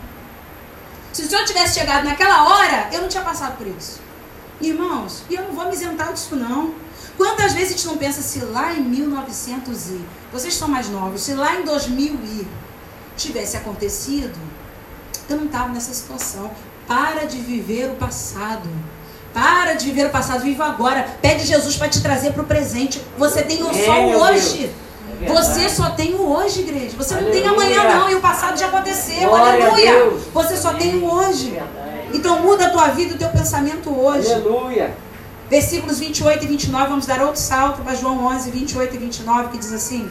Se 1.12 1.20
o 1.20 1.28
Senhor 1.28 1.44
tivesse 1.44 1.78
chegado 1.78 2.04
naquela 2.06 2.48
hora, 2.48 2.88
eu 2.92 3.02
não 3.02 3.08
tinha 3.08 3.22
passado 3.22 3.58
por 3.58 3.66
isso. 3.66 4.00
Irmãos, 4.58 5.22
e 5.28 5.34
eu 5.34 5.42
não 5.42 5.52
vou 5.52 5.66
me 5.66 5.74
isentar 5.74 6.14
disso 6.14 6.34
não. 6.34 6.74
Quantas 7.20 7.52
vezes 7.52 7.74
a 7.74 7.76
gente 7.76 7.86
não 7.86 7.98
pensa 7.98 8.22
se 8.22 8.38
lá 8.38 8.72
em 8.72 8.80
1900 8.80 9.90
e 9.90 10.00
vocês 10.32 10.54
são 10.54 10.66
mais 10.66 10.88
novos, 10.88 11.20
se 11.20 11.34
lá 11.34 11.54
em 11.54 11.64
2000 11.66 12.14
e 12.14 12.46
tivesse 13.14 13.58
acontecido, 13.58 14.38
eu 15.28 15.36
não 15.36 15.44
estava 15.44 15.68
nessa 15.68 15.92
situação. 15.92 16.50
Para 16.88 17.26
de 17.26 17.36
viver 17.36 17.90
o 17.90 17.96
passado. 17.96 18.66
Para 19.34 19.74
de 19.74 19.84
viver 19.84 20.06
o 20.06 20.10
passado, 20.10 20.40
viva 20.40 20.64
agora. 20.64 21.06
Pede 21.20 21.44
Jesus 21.44 21.76
para 21.76 21.90
te 21.90 22.00
trazer 22.00 22.32
para 22.32 22.42
o 22.42 22.46
presente. 22.46 23.02
Você 23.18 23.42
tem 23.42 23.58
só 23.58 23.70
É, 23.70 23.98
o 23.98 24.08
meu 24.08 24.18
hoje. 24.18 24.70
É 25.20 25.26
Você 25.26 25.68
só 25.68 25.90
tem 25.90 26.14
o 26.14 26.26
hoje, 26.26 26.60
igreja. 26.60 26.96
Você 26.96 27.16
não 27.16 27.30
tem 27.30 27.46
Aleluia. 27.46 27.80
amanhã, 27.82 27.98
não. 28.00 28.10
E 28.10 28.14
o 28.14 28.20
passado 28.22 28.58
já 28.58 28.68
aconteceu. 28.68 29.28
Glória 29.28 29.66
Aleluia. 29.66 30.10
Você 30.32 30.56
só 30.56 30.72
tem 30.72 30.96
o 30.96 31.04
hoje. 31.04 31.50
Verdade. 31.50 32.08
Então 32.14 32.40
muda 32.40 32.68
a 32.68 32.70
tua 32.70 32.88
vida 32.88 33.12
e 33.12 33.16
o 33.16 33.18
teu 33.18 33.28
pensamento 33.28 33.90
hoje. 33.90 34.32
Aleluia. 34.32 35.09
Versículos 35.50 35.98
28 35.98 36.44
e 36.44 36.46
29, 36.46 36.88
vamos 36.88 37.06
dar 37.06 37.20
outro 37.22 37.40
salto 37.40 37.82
para 37.82 37.96
João 37.96 38.24
11, 38.26 38.50
28 38.52 38.94
e 38.94 38.98
29, 38.98 39.48
que 39.48 39.58
diz 39.58 39.72
assim: 39.72 40.08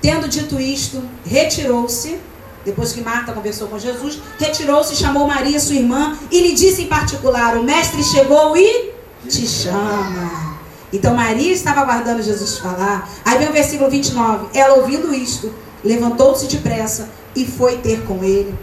Tendo 0.00 0.26
dito 0.28 0.58
isto, 0.58 1.02
retirou-se, 1.24 2.18
depois 2.64 2.92
que 2.92 3.02
Marta 3.02 3.34
conversou 3.34 3.68
com 3.68 3.78
Jesus, 3.78 4.18
retirou-se, 4.38 4.96
chamou 4.96 5.26
Maria, 5.26 5.60
sua 5.60 5.74
irmã, 5.74 6.16
e 6.30 6.40
lhe 6.40 6.54
disse 6.54 6.82
em 6.82 6.86
particular: 6.86 7.58
O 7.58 7.62
mestre 7.62 8.02
chegou 8.02 8.56
e 8.56 8.94
te 9.28 9.46
chama. 9.46 10.56
Então 10.90 11.14
Maria 11.14 11.52
estava 11.52 11.82
aguardando 11.82 12.22
Jesus 12.22 12.58
falar. 12.58 13.10
Aí 13.24 13.36
vem 13.36 13.50
o 13.50 13.52
versículo 13.52 13.90
29. 13.90 14.58
Ela, 14.58 14.76
ouvindo 14.76 15.12
isto, 15.12 15.52
levantou-se 15.84 16.46
depressa 16.46 17.10
e 17.34 17.44
foi 17.44 17.76
ter 17.78 18.04
com 18.04 18.24
ele. 18.24 18.54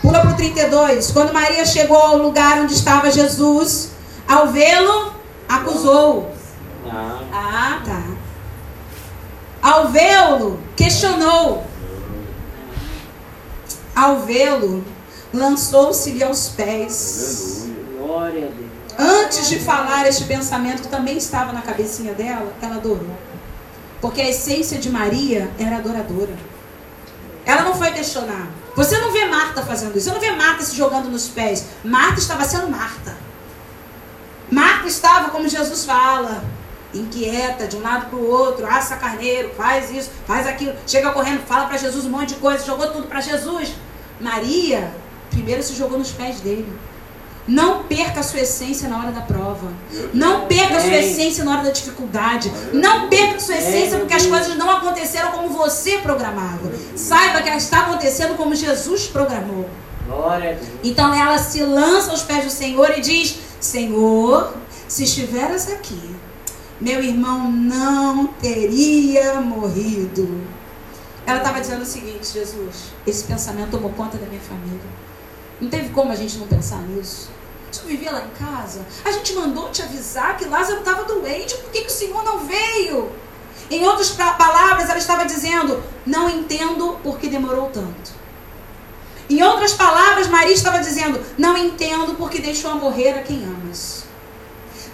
Pula 0.00 0.20
para 0.20 0.30
o 0.30 0.36
32. 0.36 1.10
Quando 1.10 1.32
Maria 1.32 1.64
chegou 1.64 1.96
ao 1.96 2.16
lugar 2.16 2.60
onde 2.60 2.74
estava 2.74 3.10
Jesus, 3.10 3.90
ao 4.26 4.48
vê-lo, 4.48 5.12
acusou. 5.48 6.34
Não. 6.84 7.22
Ah, 7.32 7.82
tá. 7.84 8.02
Ao 9.62 9.88
vê-lo, 9.88 10.58
questionou. 10.74 11.66
Ao 13.94 14.20
vê-lo, 14.20 14.82
lançou-se-lhe 15.34 16.24
aos 16.24 16.48
pés. 16.48 17.68
Glória 17.98 18.46
a 18.46 18.50
Deus. 18.50 18.70
Antes 18.98 19.48
de 19.48 19.58
falar 19.58 20.06
este 20.06 20.24
pensamento 20.24 20.82
que 20.82 20.88
também 20.88 21.16
estava 21.16 21.52
na 21.52 21.62
cabecinha 21.62 22.14
dela, 22.14 22.52
ela 22.60 22.76
adorou. 22.76 23.16
Porque 24.00 24.20
a 24.20 24.28
essência 24.28 24.78
de 24.78 24.90
Maria 24.90 25.50
era 25.58 25.76
adoradora. 25.76 26.34
Ela 27.44 27.62
não 27.62 27.74
foi 27.74 27.90
questionar. 27.90 28.48
Você 28.76 28.98
não 28.98 29.12
vê 29.12 29.24
Marta 29.26 29.62
fazendo 29.62 29.96
isso. 29.96 30.08
Você 30.08 30.12
não 30.12 30.20
vê 30.20 30.30
Marta 30.32 30.62
se 30.62 30.76
jogando 30.76 31.08
nos 31.08 31.28
pés. 31.28 31.66
Marta 31.84 32.20
estava 32.20 32.44
sendo 32.44 32.68
Marta. 32.68 33.16
Marta 34.50 34.88
estava, 34.88 35.30
como 35.30 35.48
Jesus 35.48 35.84
fala, 35.84 36.42
inquieta 36.92 37.66
de 37.66 37.76
um 37.76 37.82
lado 37.82 38.06
para 38.06 38.18
o 38.18 38.28
outro, 38.28 38.66
assa 38.66 38.96
carneiro, 38.96 39.52
faz 39.56 39.90
isso, 39.90 40.10
faz 40.26 40.46
aquilo, 40.46 40.74
chega 40.86 41.12
correndo, 41.12 41.46
fala 41.46 41.66
para 41.66 41.78
Jesus 41.78 42.04
um 42.04 42.10
monte 42.10 42.34
de 42.34 42.40
coisa, 42.40 42.64
jogou 42.64 42.90
tudo 42.90 43.06
para 43.06 43.20
Jesus. 43.20 43.72
Maria, 44.20 44.92
primeiro 45.30 45.62
se 45.62 45.74
jogou 45.74 45.98
nos 45.98 46.10
pés 46.10 46.40
dele. 46.40 46.68
Não 47.50 47.82
perca 47.82 48.20
a 48.20 48.22
sua 48.22 48.42
essência 48.42 48.88
na 48.88 48.96
hora 48.96 49.10
da 49.10 49.22
prova. 49.22 49.72
Não 50.14 50.46
perca 50.46 50.76
a 50.76 50.80
sua 50.80 50.94
essência 50.94 51.42
na 51.42 51.50
hora 51.50 51.64
da 51.64 51.70
dificuldade. 51.72 52.48
Não 52.72 53.08
perca 53.08 53.38
a 53.38 53.40
sua 53.40 53.56
essência 53.56 53.98
porque 53.98 54.14
as 54.14 54.24
coisas 54.24 54.56
não 54.56 54.70
aconteceram 54.70 55.32
como 55.32 55.48
você 55.48 55.98
programava. 55.98 56.70
Saiba 56.94 57.42
que 57.42 57.48
ela 57.48 57.58
está 57.58 57.80
acontecendo 57.80 58.36
como 58.36 58.54
Jesus 58.54 59.08
programou. 59.08 59.68
Então 60.84 61.12
ela 61.12 61.38
se 61.38 61.60
lança 61.64 62.12
aos 62.12 62.22
pés 62.22 62.44
do 62.44 62.50
Senhor 62.50 62.96
e 62.96 63.00
diz: 63.00 63.40
Senhor, 63.58 64.54
se 64.86 65.02
estiveras 65.02 65.68
aqui, 65.72 66.14
meu 66.80 67.02
irmão 67.02 67.50
não 67.50 68.28
teria 68.28 69.40
morrido. 69.40 70.40
Ela 71.26 71.38
estava 71.38 71.60
dizendo 71.60 71.82
o 71.82 71.86
seguinte: 71.86 72.32
Jesus, 72.32 72.92
esse 73.04 73.24
pensamento 73.24 73.72
tomou 73.72 73.90
conta 73.90 74.16
da 74.18 74.26
minha 74.26 74.40
família. 74.40 75.00
Não 75.60 75.68
teve 75.68 75.88
como 75.88 76.12
a 76.12 76.14
gente 76.14 76.38
não 76.38 76.46
pensar 76.46 76.80
nisso. 76.82 77.39
Não 77.78 77.86
vivia 77.88 78.10
lá 78.10 78.22
em 78.24 78.30
casa. 78.44 78.84
A 79.04 79.10
gente 79.12 79.32
mandou 79.34 79.70
te 79.70 79.82
avisar 79.82 80.36
que 80.36 80.44
Lázaro 80.46 80.80
estava 80.80 81.04
doente. 81.04 81.56
Por 81.58 81.70
que, 81.70 81.82
que 81.82 81.86
o 81.86 81.90
Senhor 81.90 82.22
não 82.24 82.38
veio? 82.40 83.10
Em 83.70 83.86
outras 83.86 84.10
pa- 84.10 84.32
palavras, 84.32 84.88
ela 84.90 84.98
estava 84.98 85.24
dizendo: 85.24 85.82
Não 86.04 86.28
entendo 86.28 86.98
por 87.02 87.18
que 87.18 87.28
demorou 87.28 87.70
tanto. 87.70 88.10
Em 89.28 89.40
outras 89.42 89.72
palavras, 89.72 90.26
Maria 90.26 90.52
estava 90.52 90.80
dizendo: 90.80 91.24
Não 91.38 91.56
entendo 91.56 92.14
porque 92.16 92.40
deixou 92.40 92.74
morrer 92.74 93.10
a 93.10 93.22
quem 93.22 93.44
amas. 93.44 94.04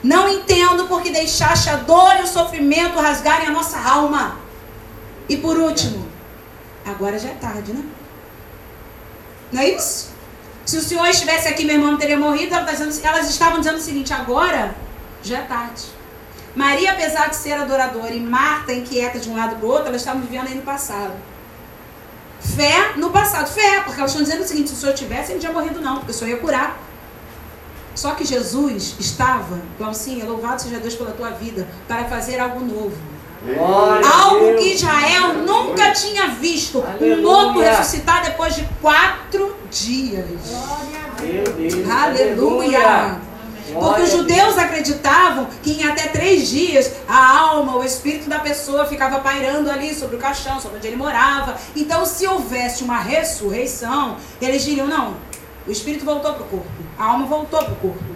Não 0.02 0.28
entendo 0.28 0.86
porque 0.86 1.10
deixaste 1.10 1.70
a 1.70 1.76
dor 1.76 2.16
e 2.20 2.22
o 2.22 2.26
sofrimento 2.26 3.00
rasgarem 3.00 3.48
a 3.48 3.50
nossa 3.50 3.78
alma. 3.80 4.38
E 5.28 5.36
por 5.38 5.56
último, 5.56 6.06
agora 6.84 7.18
já 7.18 7.30
é 7.30 7.34
tarde, 7.34 7.72
né? 7.72 7.82
Não 9.50 9.62
é 9.62 9.70
isso? 9.70 10.10
Se 10.66 10.76
o 10.76 10.82
Senhor 10.82 11.06
estivesse 11.06 11.46
aqui, 11.46 11.64
meu 11.64 11.76
irmão 11.76 11.92
não 11.92 11.98
teria 11.98 12.18
morrido. 12.18 12.52
Ela 12.54 12.64
tá 12.64 12.72
dizendo- 12.72 13.06
elas 13.06 13.30
estavam 13.30 13.60
dizendo 13.60 13.76
o 13.76 13.80
seguinte: 13.80 14.12
agora 14.12 14.74
já 15.22 15.38
é 15.38 15.42
tarde. 15.42 15.84
Maria, 16.56 16.92
apesar 16.92 17.28
de 17.28 17.36
ser 17.36 17.52
adoradora, 17.52 18.12
e 18.12 18.20
Marta, 18.20 18.72
inquieta 18.72 19.18
de 19.18 19.28
um 19.30 19.36
lado 19.36 19.56
para 19.56 19.66
o 19.66 19.70
outro, 19.70 19.88
elas 19.88 20.00
estavam 20.00 20.22
vivendo 20.22 20.48
aí 20.48 20.54
no 20.54 20.62
passado. 20.62 21.12
Fé 22.40 22.92
no 22.96 23.10
passado. 23.10 23.46
Fé, 23.48 23.80
porque 23.84 24.00
elas 24.00 24.10
estão 24.10 24.24
dizendo 24.24 24.42
o 24.42 24.46
seguinte: 24.46 24.70
se 24.70 24.74
o 24.74 24.78
Senhor 24.78 24.94
tivesse, 24.94 25.32
ele 25.32 25.34
não 25.34 25.40
tinha 25.40 25.52
morrido, 25.52 25.80
não, 25.80 25.96
porque 25.98 26.10
o 26.10 26.14
Senhor 26.14 26.30
ia 26.30 26.38
curar. 26.38 26.78
Só 27.94 28.14
que 28.14 28.24
Jesus 28.24 28.96
estava, 28.98 29.58
Glaucinha, 29.78 30.24
louvado 30.26 30.60
seja 30.60 30.78
Deus 30.78 30.94
pela 30.94 31.12
tua 31.12 31.30
vida, 31.30 31.66
para 31.88 32.04
fazer 32.04 32.38
algo 32.38 32.60
novo. 32.60 32.96
Algo 34.04 34.56
que 34.56 34.74
Israel 34.74 35.34
nunca 35.34 35.92
tinha 35.92 36.28
visto. 36.28 36.84
Um 37.00 37.22
morto 37.22 37.60
ressuscitar 37.60 38.24
depois 38.24 38.54
de 38.54 38.68
quatro 38.80 39.56
dias. 39.70 40.26
Aleluia! 41.90 43.20
Porque 43.72 44.02
os 44.02 44.12
judeus 44.12 44.56
acreditavam 44.56 45.48
que 45.62 45.72
em 45.72 45.84
até 45.84 46.08
três 46.08 46.48
dias 46.48 46.92
a 47.08 47.38
alma, 47.38 47.76
o 47.76 47.84
espírito 47.84 48.28
da 48.28 48.38
pessoa 48.38 48.86
ficava 48.86 49.18
pairando 49.18 49.70
ali 49.70 49.94
sobre 49.94 50.16
o 50.16 50.18
caixão, 50.18 50.60
sobre 50.60 50.78
onde 50.78 50.86
ele 50.86 50.96
morava. 50.96 51.56
Então, 51.74 52.06
se 52.06 52.26
houvesse 52.26 52.84
uma 52.84 52.98
ressurreição, 52.98 54.16
eles 54.40 54.64
diriam: 54.64 54.86
não, 54.86 55.16
o 55.66 55.70
espírito 55.70 56.04
voltou 56.04 56.34
para 56.34 56.42
o 56.42 56.46
corpo, 56.46 56.66
a 56.98 57.04
alma 57.04 57.26
voltou 57.26 57.58
para 57.58 57.72
o 57.72 57.76
corpo. 57.76 58.15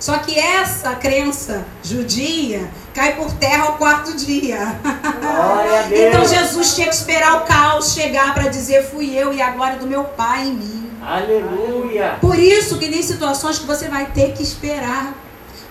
Só 0.00 0.18
que 0.18 0.38
essa 0.38 0.94
crença 0.94 1.66
judia 1.82 2.70
cai 2.94 3.16
por 3.16 3.30
terra 3.34 3.66
ao 3.66 3.72
quarto 3.74 4.16
dia. 4.16 4.80
Então 5.92 6.26
Jesus 6.26 6.74
tinha 6.74 6.88
que 6.88 6.94
esperar 6.94 7.42
o 7.42 7.44
caos 7.44 7.92
chegar 7.92 8.32
para 8.32 8.48
dizer: 8.48 8.84
fui 8.90 9.14
eu 9.14 9.32
e 9.32 9.42
a 9.42 9.50
glória 9.50 9.78
do 9.78 9.86
meu 9.86 10.04
Pai 10.04 10.46
em 10.46 10.54
mim. 10.54 10.90
Aleluia. 11.02 12.16
Por 12.18 12.38
isso 12.38 12.78
que 12.78 12.88
tem 12.88 13.02
situações 13.02 13.58
que 13.58 13.66
você 13.66 13.88
vai 13.88 14.06
ter 14.06 14.32
que 14.32 14.42
esperar. 14.42 15.14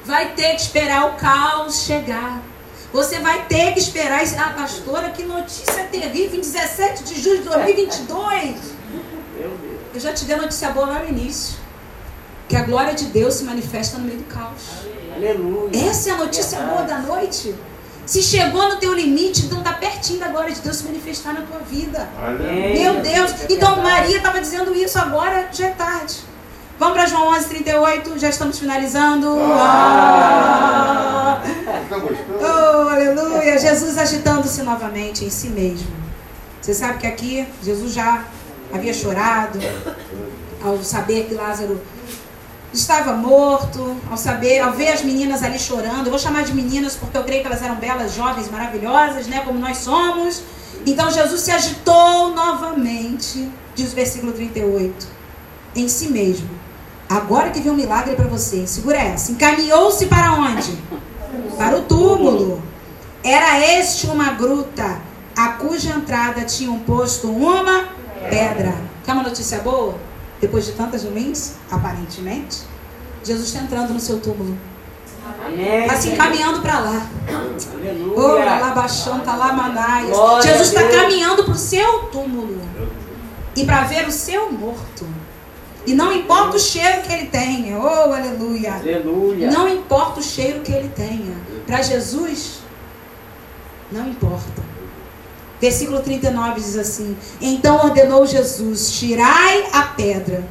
Vai 0.05 0.34
ter 0.34 0.55
que 0.55 0.61
esperar 0.61 1.07
o 1.07 1.13
caos 1.13 1.84
chegar. 1.84 2.39
Você 2.93 3.19
vai 3.19 3.45
ter 3.45 3.73
que 3.73 3.80
esperar. 3.80 4.21
Ah, 4.38 4.53
pastora, 4.55 5.09
que 5.09 5.23
notícia 5.23 5.84
terrível 5.91 6.38
em 6.38 6.41
17 6.41 7.03
de 7.03 7.21
julho 7.21 7.39
de 7.39 7.49
2022. 7.49 8.41
Meu 9.39 9.49
Deus. 9.49 9.80
Eu 9.93 9.99
já 9.99 10.13
te 10.13 10.25
dei 10.25 10.36
notícia 10.36 10.69
boa 10.69 10.88
lá 10.88 10.99
no 10.99 11.09
início. 11.09 11.57
Que 12.50 12.56
a 12.56 12.64
glória 12.64 12.95
de 12.95 13.06
Deus 13.06 13.36
se 13.36 13.43
manifesta 13.43 14.00
no 14.00 14.06
meio 14.06 14.18
do 14.18 14.24
caos. 14.26 14.88
Aleluia. 15.16 15.70
Essa 15.88 16.10
é 16.10 16.14
a 16.14 16.18
notícia 16.18 16.58
Verdade. 16.58 16.76
boa 16.76 16.88
da 16.88 17.00
noite. 17.00 17.54
Se 18.08 18.24
chegou 18.24 18.68
no 18.70 18.78
teu 18.78 18.91
limite, 18.91 19.45
então 19.45 19.62
tá 19.62 19.74
pertinho 19.74 20.20
da 20.20 20.30
glória 20.30 20.52
de 20.52 20.60
Deus 20.62 20.78
se 20.78 20.84
manifestar 20.84 21.34
na 21.34 21.41
tua 21.41 21.60
vida. 21.60 22.10
Amém. 22.18 22.82
Meu 22.82 23.02
Deus. 23.02 23.32
Então. 23.47 23.76
Maria 23.84 24.18
estava 24.18 24.41
dizendo 24.41 24.74
isso 24.74 24.97
agora, 24.97 25.47
já 25.52 25.68
é 25.68 25.70
tarde. 25.70 26.16
Vamos 26.80 26.95
para 26.95 27.06
João 27.06 27.28
11, 27.36 27.50
38, 27.50 28.18
já 28.18 28.30
estamos 28.30 28.58
finalizando. 28.58 29.38
Ah. 29.39 31.43
Tá 31.88 31.97
gostando? 32.00 32.39
Oh, 32.39 32.89
aleluia. 32.89 33.60
Jesus 33.60 33.95
agitando-se 33.95 34.64
novamente 34.64 35.24
em 35.24 35.30
si 35.30 35.50
mesmo. 35.50 35.88
Você 36.60 36.74
sabe 36.74 36.97
que 36.97 37.06
aqui 37.06 37.47
Jesus 37.62 37.93
já 37.93 38.24
havia 38.74 38.93
chorado 38.93 39.60
ao 40.64 40.82
saber 40.84 41.26
que 41.26 41.36
Lázaro 41.36 41.80
estava 42.74 43.13
morto, 43.13 43.97
ao 44.09 44.17
saber, 44.17 44.59
ao 44.59 44.74
ver 44.74 44.89
as 44.89 45.01
meninas 45.01 45.43
ali 45.43 45.59
chorando. 45.59 46.05
Eu 46.05 46.11
vou 46.11 46.20
chamar 46.20 46.43
de 46.43 46.53
meninas 46.53 46.95
porque 46.95 47.17
eu 47.17 47.24
creio 47.24 47.41
que 47.41 47.47
elas 47.47 47.61
eram 47.61 47.76
belas, 47.76 48.13
jovens, 48.13 48.49
maravilhosas, 48.49 49.28
né, 49.28 49.41
como 49.45 49.59
nós 49.59 49.78
somos. 49.78 50.43
Então 50.86 51.11
Jesus 51.11 51.41
se 51.41 51.51
agitou 51.51 52.34
novamente, 52.34 53.49
diz 53.76 53.91
o 53.91 53.95
versículo 53.95 54.32
38, 54.32 55.07
em 55.76 55.88
si 55.88 56.09
mesmo. 56.09 56.49
Agora 57.09 57.49
que 57.49 57.59
viu 57.59 57.74
um 57.74 57.76
milagre 57.76 58.15
para 58.15 58.28
você, 58.28 58.67
segura 58.67 58.97
essa. 58.97 59.32
Encaminhou-se 59.32 60.05
para 60.05 60.34
onde? 60.34 60.78
Para 61.57 61.78
o 61.78 61.82
túmulo. 61.82 62.61
Era 63.24 63.59
este 63.80 64.07
uma 64.07 64.32
gruta, 64.34 65.01
a 65.36 65.49
cuja 65.49 65.89
entrada 65.89 66.41
tinham 66.41 66.78
posto 66.80 67.28
uma 67.30 67.89
pedra. 68.30 68.76
Quer 69.03 69.13
uma 69.13 69.24
notícia 69.24 69.59
boa? 69.59 70.09
Depois 70.42 70.66
de 70.66 70.72
tantas 70.74 71.04
ruins, 71.04 71.56
aparentemente, 71.70 72.60
Jesus 73.24 73.48
está 73.48 73.60
entrando 73.62 73.94
no 73.94 74.00
seu 74.00 74.20
túmulo. 74.20 74.58
Está 75.84 75.96
se 75.96 76.10
encaminhando 76.10 76.62
para 76.62 76.80
lá. 76.80 77.10
Oh, 78.16 78.34
lá 78.34 78.72
tá 79.24 79.36
lá. 79.36 79.54
Glória 80.10 80.52
Jesus 80.52 80.70
está 80.70 80.88
caminhando 80.88 81.44
para 81.44 81.54
o 81.54 81.58
seu 81.58 82.04
túmulo. 82.04 82.62
E 83.56 83.66
para 83.66 83.84
ver 83.84 84.08
o 84.08 84.12
seu 84.12 84.52
morto. 84.52 85.06
E 85.86 85.94
não 85.94 86.14
importa 86.14 86.56
o 86.56 86.60
cheiro 86.60 87.02
que 87.02 87.12
ele 87.12 87.28
tenha. 87.28 87.78
Oh, 87.78 88.14
aleluia. 88.14 88.76
Aleluia. 88.76 89.52
Não 89.52 89.68
importa 89.68 90.20
o 90.20 90.24
cheiro 90.24 90.62
que 90.62 90.72
ele 90.72 90.90
tenha. 90.90 91.36
Para 91.66 91.82
Jesus, 91.82 92.60
não 93.92 94.08
importa. 94.08 94.68
Versículo 95.60 95.99
39 95.99 96.62
diz 96.62 96.78
assim: 96.78 97.18
Então 97.41 97.78
ordenou 97.84 98.26
Jesus: 98.26 98.91
Tirai 98.91 99.68
a 99.74 99.84
pedra. 99.84 100.43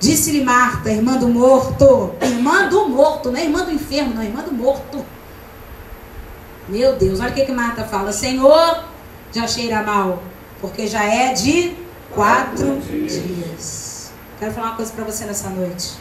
Disse-lhe 0.00 0.42
Marta, 0.42 0.90
irmã 0.90 1.16
do 1.16 1.28
morto. 1.28 2.12
Irmã 2.20 2.68
do 2.68 2.88
morto, 2.88 3.30
não 3.30 3.38
é 3.38 3.44
irmã 3.44 3.64
do 3.64 3.70
enfermo, 3.70 4.14
não, 4.14 4.22
irmã 4.22 4.42
do 4.42 4.52
morto. 4.52 5.04
Meu 6.68 6.96
Deus, 6.96 7.20
olha 7.20 7.30
o 7.30 7.34
que, 7.34 7.44
que 7.44 7.52
Marta 7.52 7.84
fala: 7.84 8.12
Senhor, 8.12 8.84
já 9.32 9.46
cheira 9.46 9.82
mal, 9.82 10.22
porque 10.60 10.86
já 10.86 11.04
é 11.04 11.32
de 11.34 11.76
quatro 12.14 12.80
dias. 12.80 14.12
Quero 14.38 14.52
falar 14.52 14.68
uma 14.68 14.76
coisa 14.76 14.92
para 14.92 15.04
você 15.04 15.24
nessa 15.24 15.48
noite. 15.50 15.92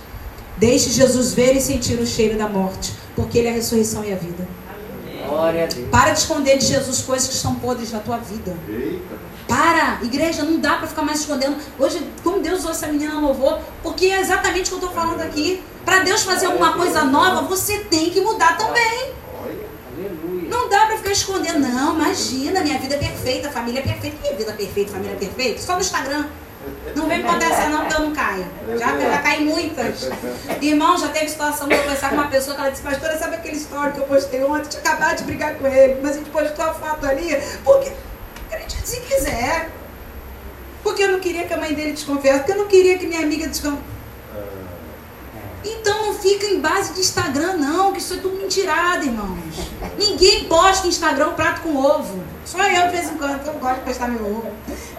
Deixe 0.57 0.89
Jesus 0.89 1.33
ver 1.33 1.55
e 1.55 1.61
sentir 1.61 1.99
o 1.99 2.05
cheiro 2.05 2.37
da 2.37 2.47
morte, 2.47 2.93
porque 3.15 3.37
Ele 3.37 3.47
é 3.47 3.51
a 3.51 3.53
ressurreição 3.53 4.03
e 4.03 4.13
a 4.13 4.15
vida. 4.15 4.47
Glória 5.31 5.63
a 5.63 5.67
Deus. 5.67 5.89
Para 5.89 6.11
de 6.11 6.19
esconder 6.19 6.57
de 6.57 6.65
Jesus 6.65 7.01
coisas 7.01 7.27
que 7.29 7.35
estão 7.35 7.55
podres 7.55 7.91
na 7.91 7.99
tua 7.99 8.17
vida. 8.17 8.53
Para, 9.47 9.99
igreja, 10.03 10.43
não 10.43 10.59
dá 10.59 10.75
para 10.75 10.87
ficar 10.87 11.03
mais 11.03 11.21
escondendo. 11.21 11.55
Hoje, 11.79 12.05
como 12.21 12.41
Deus 12.41 12.59
usou 12.59 12.71
essa 12.71 12.87
menina 12.87 13.19
louvor, 13.19 13.59
porque 13.81 14.07
é 14.07 14.19
exatamente 14.19 14.65
o 14.65 14.77
que 14.77 14.83
eu 14.85 14.89
estou 14.89 14.91
falando 14.91 15.21
aqui. 15.21 15.63
Para 15.85 15.99
Deus 15.99 16.23
fazer 16.23 16.47
alguma 16.47 16.73
coisa 16.73 17.03
nova, 17.05 17.41
você 17.43 17.79
tem 17.79 18.09
que 18.09 18.19
mudar 18.19 18.57
também. 18.57 19.13
Aleluia. 19.93 20.49
Não 20.49 20.69
dá 20.69 20.85
para 20.85 20.97
ficar 20.97 21.11
escondendo, 21.11 21.59
não. 21.59 21.95
Imagina, 21.95 22.61
minha 22.61 22.77
vida 22.77 22.95
é 22.95 22.97
perfeita, 22.97 23.49
família 23.49 23.79
é 23.79 23.83
perfeita. 23.83 24.17
Que 24.21 24.35
vida 24.35 24.51
perfeita, 24.51 24.91
família 24.91 25.13
é 25.13 25.17
perfeita? 25.17 25.61
Só 25.61 25.75
no 25.75 25.81
Instagram. 25.81 26.25
Não 26.95 27.07
vem 27.07 27.21
contar 27.21 27.45
essa 27.45 27.69
não, 27.69 27.81
porque 27.81 27.95
eu 27.95 27.99
não 28.01 28.13
caio. 28.13 28.45
Já, 28.77 28.99
já 28.99 29.17
caí 29.19 29.43
muitas. 29.43 30.09
Irmão, 30.61 30.97
já 30.97 31.07
teve 31.09 31.29
situação 31.29 31.67
de 31.67 31.77
conversar 31.77 32.09
com 32.09 32.15
uma 32.15 32.27
pessoa 32.27 32.55
que 32.55 32.61
ela 32.61 32.71
disse, 32.71 32.83
pastora, 32.83 33.17
sabe 33.17 33.35
aquele 33.35 33.57
story 33.57 33.93
que 33.93 33.99
eu 33.99 34.05
postei 34.05 34.43
ontem? 34.43 34.69
Tinha 34.69 34.81
acabado 34.81 35.17
de 35.17 35.23
brigar 35.23 35.55
com 35.55 35.67
ele, 35.67 35.99
mas 36.01 36.11
a 36.11 36.19
gente 36.19 36.29
postou 36.29 36.65
a 36.65 36.73
foto 36.73 37.05
ali, 37.05 37.35
porque 37.63 37.91
acredite 38.51 38.87
se 38.87 38.99
quiser. 39.01 39.69
Porque 40.83 41.03
eu 41.03 41.11
não 41.11 41.19
queria 41.19 41.45
que 41.45 41.53
a 41.53 41.57
mãe 41.57 41.73
dele 41.73 41.93
desconfiasse, 41.93 42.39
porque 42.39 42.51
eu 42.53 42.57
não 42.57 42.67
queria 42.67 42.97
que 42.97 43.05
minha 43.05 43.21
amiga 43.21 43.47
desconfiasse. 43.47 44.00
Então 45.63 46.07
não 46.07 46.13
fica 46.15 46.47
em 46.47 46.59
base 46.59 46.93
de 46.93 47.01
Instagram, 47.01 47.57
não, 47.57 47.93
que 47.93 47.99
isso 47.99 48.15
é 48.15 48.17
tudo 48.17 48.37
mentirada, 48.37 49.05
irmãos. 49.05 49.39
Ninguém 49.97 50.45
posta 50.45 50.87
Instagram 50.87 51.29
um 51.29 51.33
prato 51.33 51.61
com 51.61 51.75
ovo. 51.75 52.23
Só 52.45 52.61
eu 52.63 52.87
de 52.87 52.91
vez 52.91 53.11
em 53.11 53.17
quando, 53.17 53.43
que 53.43 53.47
eu 53.47 53.53
gosto 53.53 53.79
de 53.79 53.85
postar 53.85 54.07
meu 54.07 54.25
ovo, 54.25 54.51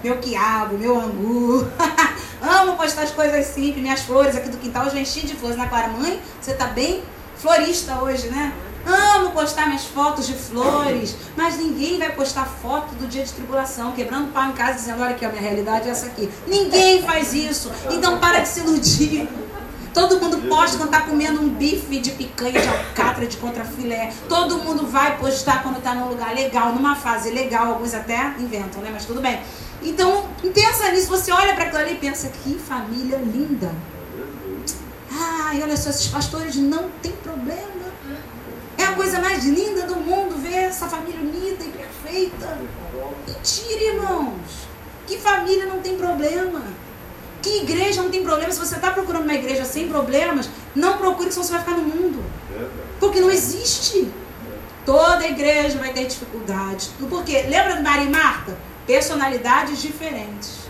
meu 0.02 0.18
quiabo, 0.18 0.78
meu 0.78 0.98
angu. 0.98 1.68
Amo 2.40 2.76
postar 2.76 3.02
as 3.02 3.10
coisas 3.10 3.46
simples, 3.46 3.82
minhas 3.82 4.00
flores 4.00 4.36
aqui 4.36 4.48
do 4.48 4.58
quintal, 4.58 4.88
já 4.90 4.98
enchi 4.98 5.26
de 5.26 5.34
flores 5.34 5.56
na 5.56 5.68
Clara. 5.68 5.88
Mãe, 5.88 6.20
você 6.40 6.54
tá 6.54 6.66
bem 6.66 7.02
florista 7.36 8.02
hoje, 8.02 8.28
né? 8.28 8.52
Amo 8.84 9.30
postar 9.30 9.66
minhas 9.66 9.84
fotos 9.84 10.26
de 10.26 10.34
flores, 10.34 11.14
mas 11.36 11.56
ninguém 11.56 11.98
vai 11.98 12.10
postar 12.10 12.44
foto 12.44 12.94
do 12.96 13.06
dia 13.06 13.22
de 13.22 13.32
tribulação, 13.32 13.92
quebrando 13.92 14.32
pau 14.32 14.48
em 14.48 14.52
casa, 14.52 14.74
dizendo, 14.74 15.02
olha 15.02 15.12
aqui, 15.12 15.24
a 15.24 15.28
minha 15.28 15.42
realidade 15.42 15.88
é 15.88 15.92
essa 15.92 16.06
aqui. 16.06 16.28
Ninguém 16.46 17.02
faz 17.02 17.32
isso. 17.32 17.70
Então 17.90 18.18
para 18.18 18.40
de 18.40 18.48
se 18.48 18.60
iludir. 18.60 19.28
Todo 19.94 20.18
mundo 20.18 20.48
posta 20.48 20.78
quando 20.78 20.90
tá 20.90 21.02
comendo 21.02 21.40
um 21.40 21.50
bife 21.50 22.00
de 22.00 22.12
picanha, 22.12 22.60
de 22.60 22.68
alcatra, 22.68 23.26
de 23.26 23.36
contrafilé. 23.36 24.12
Todo 24.28 24.58
mundo 24.58 24.86
vai 24.86 25.18
postar 25.18 25.62
quando 25.62 25.82
tá 25.82 25.94
num 25.94 26.08
lugar 26.08 26.34
legal, 26.34 26.72
numa 26.72 26.96
fase 26.96 27.30
legal. 27.30 27.74
Alguns 27.74 27.92
até 27.92 28.34
inventam, 28.38 28.80
né? 28.80 28.90
Mas 28.92 29.04
tudo 29.04 29.20
bem. 29.20 29.40
Então, 29.82 30.28
pensa 30.54 30.90
nisso. 30.90 31.08
Você 31.08 31.30
olha 31.30 31.54
para 31.54 31.64
aquilo 31.64 31.78
ali 31.82 31.92
e 31.92 31.98
pensa, 31.98 32.28
que 32.28 32.58
família 32.58 33.18
linda. 33.18 33.74
Ai, 35.10 35.62
olha 35.62 35.76
só, 35.76 35.90
esses 35.90 36.06
pastores 36.06 36.56
não 36.56 36.88
tem 37.02 37.12
problema. 37.12 37.92
É 38.78 38.84
a 38.84 38.92
coisa 38.92 39.20
mais 39.20 39.44
linda 39.44 39.82
do 39.82 39.96
mundo 39.96 40.40
ver 40.40 40.54
essa 40.54 40.88
família 40.88 41.20
unida 41.20 41.62
e 41.64 41.68
perfeita. 41.68 42.58
Mentira, 43.28 43.94
irmãos. 43.94 44.72
Que 45.06 45.18
família 45.18 45.66
não 45.66 45.80
tem 45.80 45.98
problema? 45.98 46.62
Que 47.42 47.62
igreja 47.62 48.02
não 48.02 48.10
tem 48.10 48.22
problema? 48.22 48.52
Se 48.52 48.58
você 48.58 48.76
está 48.76 48.92
procurando 48.92 49.24
uma 49.24 49.34
igreja 49.34 49.64
sem 49.64 49.88
problemas, 49.88 50.48
não 50.74 50.96
procure, 50.96 51.30
senão 51.30 51.44
você 51.44 51.52
vai 51.52 51.60
ficar 51.60 51.76
no 51.76 51.82
mundo. 51.82 52.24
Porque 53.00 53.20
não 53.20 53.30
existe. 53.30 54.10
Toda 54.86 55.26
igreja 55.26 55.78
vai 55.78 55.92
ter 55.92 56.06
dificuldades. 56.06 56.90
Por 56.98 57.24
quê? 57.24 57.44
Lembra 57.48 57.76
de 57.76 57.82
Maria 57.82 58.04
e 58.04 58.10
Marta? 58.10 58.56
Personalidades 58.86 59.82
diferentes. 59.82 60.60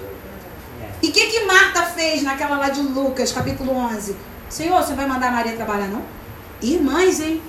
E 1.03 1.09
o 1.09 1.13
que, 1.13 1.27
que 1.27 1.45
Marta 1.45 1.83
fez 1.83 2.23
naquela 2.23 2.57
lá 2.57 2.69
de 2.69 2.81
Lucas, 2.81 3.33
capítulo 3.33 3.73
11? 3.73 4.17
Senhor, 4.49 4.83
você 4.83 4.95
vai 4.95 5.07
mandar 5.07 5.33
Maria 5.33 5.57
trabalhar, 5.57 5.89
não? 5.89 6.03
Irmãs, 6.61 7.21
hein? 7.21 7.43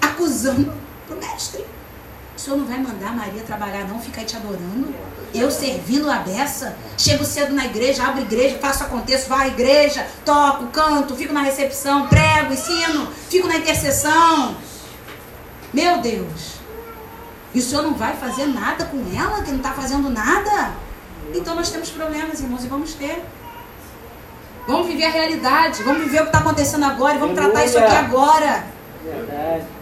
Acusando 0.00 0.72
pro 1.06 1.16
mestre. 1.16 1.64
O 2.44 2.46
senhor 2.46 2.58
não 2.58 2.66
vai 2.66 2.78
mandar 2.78 3.16
Maria 3.16 3.42
trabalhar, 3.42 3.88
não? 3.88 3.98
Fica 3.98 4.20
aí 4.20 4.26
te 4.26 4.36
adorando? 4.36 4.94
Eu 5.32 5.50
servindo 5.50 6.10
a 6.10 6.16
beça? 6.16 6.76
Chego 6.98 7.24
cedo 7.24 7.54
na 7.54 7.64
igreja, 7.64 8.04
abro 8.04 8.20
igreja, 8.20 8.58
faço 8.58 8.84
aconteço, 8.84 9.30
vou 9.30 9.38
à 9.38 9.46
igreja, 9.46 10.06
toco, 10.26 10.66
canto, 10.66 11.16
fico 11.16 11.32
na 11.32 11.40
recepção, 11.40 12.06
prego, 12.06 12.52
ensino, 12.52 13.10
fico 13.30 13.48
na 13.48 13.56
intercessão. 13.56 14.56
Meu 15.72 16.02
Deus. 16.02 16.56
E 17.54 17.60
o 17.60 17.62
senhor 17.62 17.80
não 17.80 17.94
vai 17.94 18.14
fazer 18.14 18.44
nada 18.44 18.84
com 18.84 19.02
ela, 19.18 19.40
que 19.42 19.50
não 19.50 19.56
está 19.56 19.72
fazendo 19.72 20.10
nada? 20.10 20.74
Então 21.34 21.54
nós 21.54 21.70
temos 21.70 21.88
problemas, 21.88 22.40
irmãos, 22.40 22.62
e 22.62 22.68
vamos 22.68 22.92
ter. 22.92 23.24
Vamos 24.68 24.86
viver 24.86 25.06
a 25.06 25.10
realidade, 25.10 25.82
vamos 25.82 26.02
viver 26.02 26.18
o 26.18 26.24
que 26.24 26.28
está 26.28 26.40
acontecendo 26.40 26.84
agora, 26.84 27.14
e 27.14 27.18
vamos 27.20 27.36
tratar 27.36 27.64
isso 27.64 27.78
aqui 27.78 27.96
agora. 27.96 28.66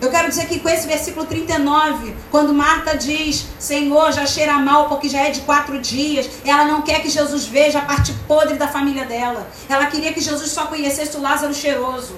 Eu 0.01 0.11
quero 0.11 0.29
dizer 0.29 0.47
que 0.47 0.59
com 0.59 0.69
esse 0.69 0.87
versículo 0.87 1.27
39, 1.27 2.15
quando 2.31 2.53
Marta 2.53 2.97
diz, 2.97 3.47
Senhor, 3.59 4.13
já 4.13 4.27
cheira 4.27 4.55
mal 4.55 4.89
porque 4.89 5.09
já 5.09 5.21
é 5.21 5.31
de 5.31 5.41
quatro 5.43 5.79
dias, 5.81 6.29
ela 6.45 6.65
não 6.65 6.83
quer 6.83 7.01
que 7.01 7.09
Jesus 7.09 7.47
veja 7.47 7.79
a 7.79 7.83
parte 7.83 8.13
podre 8.27 8.57
da 8.57 8.67
família 8.67 9.05
dela. 9.05 9.47
Ela 9.69 9.87
queria 9.87 10.13
que 10.13 10.21
Jesus 10.21 10.51
só 10.51 10.67
conhecesse 10.67 11.17
o 11.17 11.21
Lázaro 11.21 11.55
cheiroso, 11.55 12.17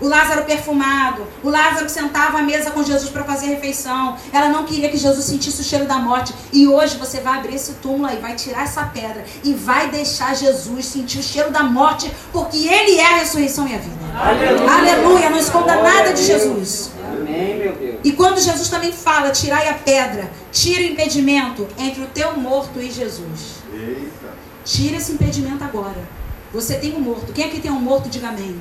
o 0.00 0.08
Lázaro 0.08 0.44
perfumado, 0.44 1.26
o 1.42 1.48
Lázaro 1.48 1.86
que 1.86 1.92
sentava 1.92 2.38
à 2.38 2.42
mesa 2.42 2.70
com 2.70 2.82
Jesus 2.82 3.10
para 3.10 3.24
fazer 3.24 3.46
refeição. 3.46 4.16
Ela 4.32 4.48
não 4.48 4.64
queria 4.64 4.88
que 4.88 4.96
Jesus 4.96 5.24
sentisse 5.24 5.60
o 5.60 5.64
cheiro 5.64 5.86
da 5.86 5.98
morte. 5.98 6.34
E 6.52 6.66
hoje 6.66 6.96
você 6.96 7.20
vai 7.20 7.38
abrir 7.38 7.54
esse 7.54 7.74
túmulo 7.74 8.06
aí, 8.06 8.18
vai 8.18 8.34
tirar 8.34 8.64
essa 8.64 8.84
pedra 8.84 9.24
e 9.44 9.52
vai 9.54 9.90
deixar 9.90 10.34
Jesus 10.34 10.86
sentir 10.86 11.18
o 11.18 11.22
cheiro 11.22 11.50
da 11.50 11.62
morte, 11.62 12.10
porque 12.32 12.68
Ele 12.68 12.98
é 12.98 13.06
a 13.06 13.16
ressurreição 13.18 13.66
e 13.66 13.74
a 13.74 13.78
vida. 13.78 13.96
Aleluia. 14.14 14.70
Aleluia, 14.70 15.30
não 15.30 15.38
esconda 15.38 15.74
Glória 15.74 15.82
nada 15.82 16.12
de. 16.12 16.24
Jesus. 16.24 16.90
Amém, 17.10 17.58
meu 17.58 17.72
Deus. 17.74 17.96
E 18.04 18.12
quando 18.12 18.40
Jesus 18.40 18.68
também 18.68 18.92
fala, 18.92 19.30
tirai 19.30 19.68
a 19.68 19.74
pedra, 19.74 20.30
tira 20.52 20.82
o 20.82 20.86
impedimento 20.86 21.66
entre 21.78 22.02
o 22.02 22.06
teu 22.06 22.36
morto 22.36 22.80
e 22.80 22.90
Jesus. 22.90 23.56
Eita. 23.72 24.28
Tira 24.64 24.96
esse 24.96 25.12
impedimento 25.12 25.64
agora. 25.64 26.17
Você 26.52 26.76
tem 26.76 26.94
um 26.94 27.00
morto. 27.00 27.32
Quem 27.32 27.44
aqui 27.44 27.60
tem 27.60 27.70
um 27.70 27.80
morto, 27.80 28.08
diga 28.08 28.28
amém. 28.28 28.58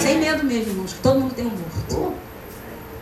Sem 0.00 0.18
medo 0.18 0.44
mesmo, 0.44 0.72
irmãos, 0.72 0.92
que 0.94 1.00
todo 1.00 1.20
mundo 1.20 1.34
tem 1.34 1.46
um 1.46 1.50
morto. 1.50 2.14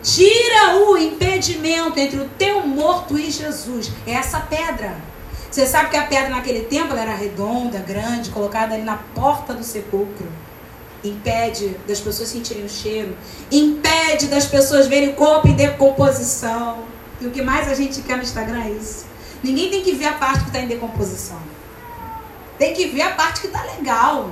Tira 0.03 0.77
o 0.85 0.97
impedimento 0.97 1.97
entre 1.97 2.19
o 2.19 2.29
teu 2.37 2.67
morto 2.67 3.17
e 3.17 3.31
Jesus. 3.31 3.91
É 4.05 4.11
essa 4.11 4.39
pedra. 4.41 4.95
Você 5.49 5.65
sabe 5.65 5.89
que 5.89 5.97
a 5.97 6.05
pedra 6.05 6.29
naquele 6.29 6.63
tempo 6.65 6.93
era 6.93 7.15
redonda, 7.15 7.79
grande, 7.79 8.29
colocada 8.29 8.75
ali 8.75 8.83
na 8.83 8.97
porta 8.97 9.53
do 9.53 9.63
sepulcro. 9.63 10.27
Impede 11.01 11.77
das 11.87 11.99
pessoas 11.99 12.29
sentirem 12.29 12.65
o 12.65 12.69
cheiro. 12.69 13.15
Impede 13.49 14.27
das 14.27 14.45
pessoas 14.45 14.87
verem 14.87 15.09
o 15.09 15.13
corpo 15.13 15.47
em 15.47 15.53
decomposição. 15.53 16.79
E 17.21 17.27
o 17.27 17.31
que 17.31 17.41
mais 17.41 17.69
a 17.69 17.73
gente 17.73 18.01
quer 18.01 18.17
no 18.17 18.23
Instagram 18.23 18.63
é 18.63 18.71
isso. 18.71 19.05
Ninguém 19.41 19.69
tem 19.69 19.81
que 19.81 19.93
ver 19.93 20.07
a 20.07 20.13
parte 20.13 20.41
que 20.41 20.47
está 20.47 20.59
em 20.59 20.67
decomposição. 20.67 21.39
Tem 22.57 22.73
que 22.73 22.87
ver 22.87 23.01
a 23.01 23.11
parte 23.11 23.41
que 23.41 23.47
está 23.47 23.63
legal. 23.63 24.31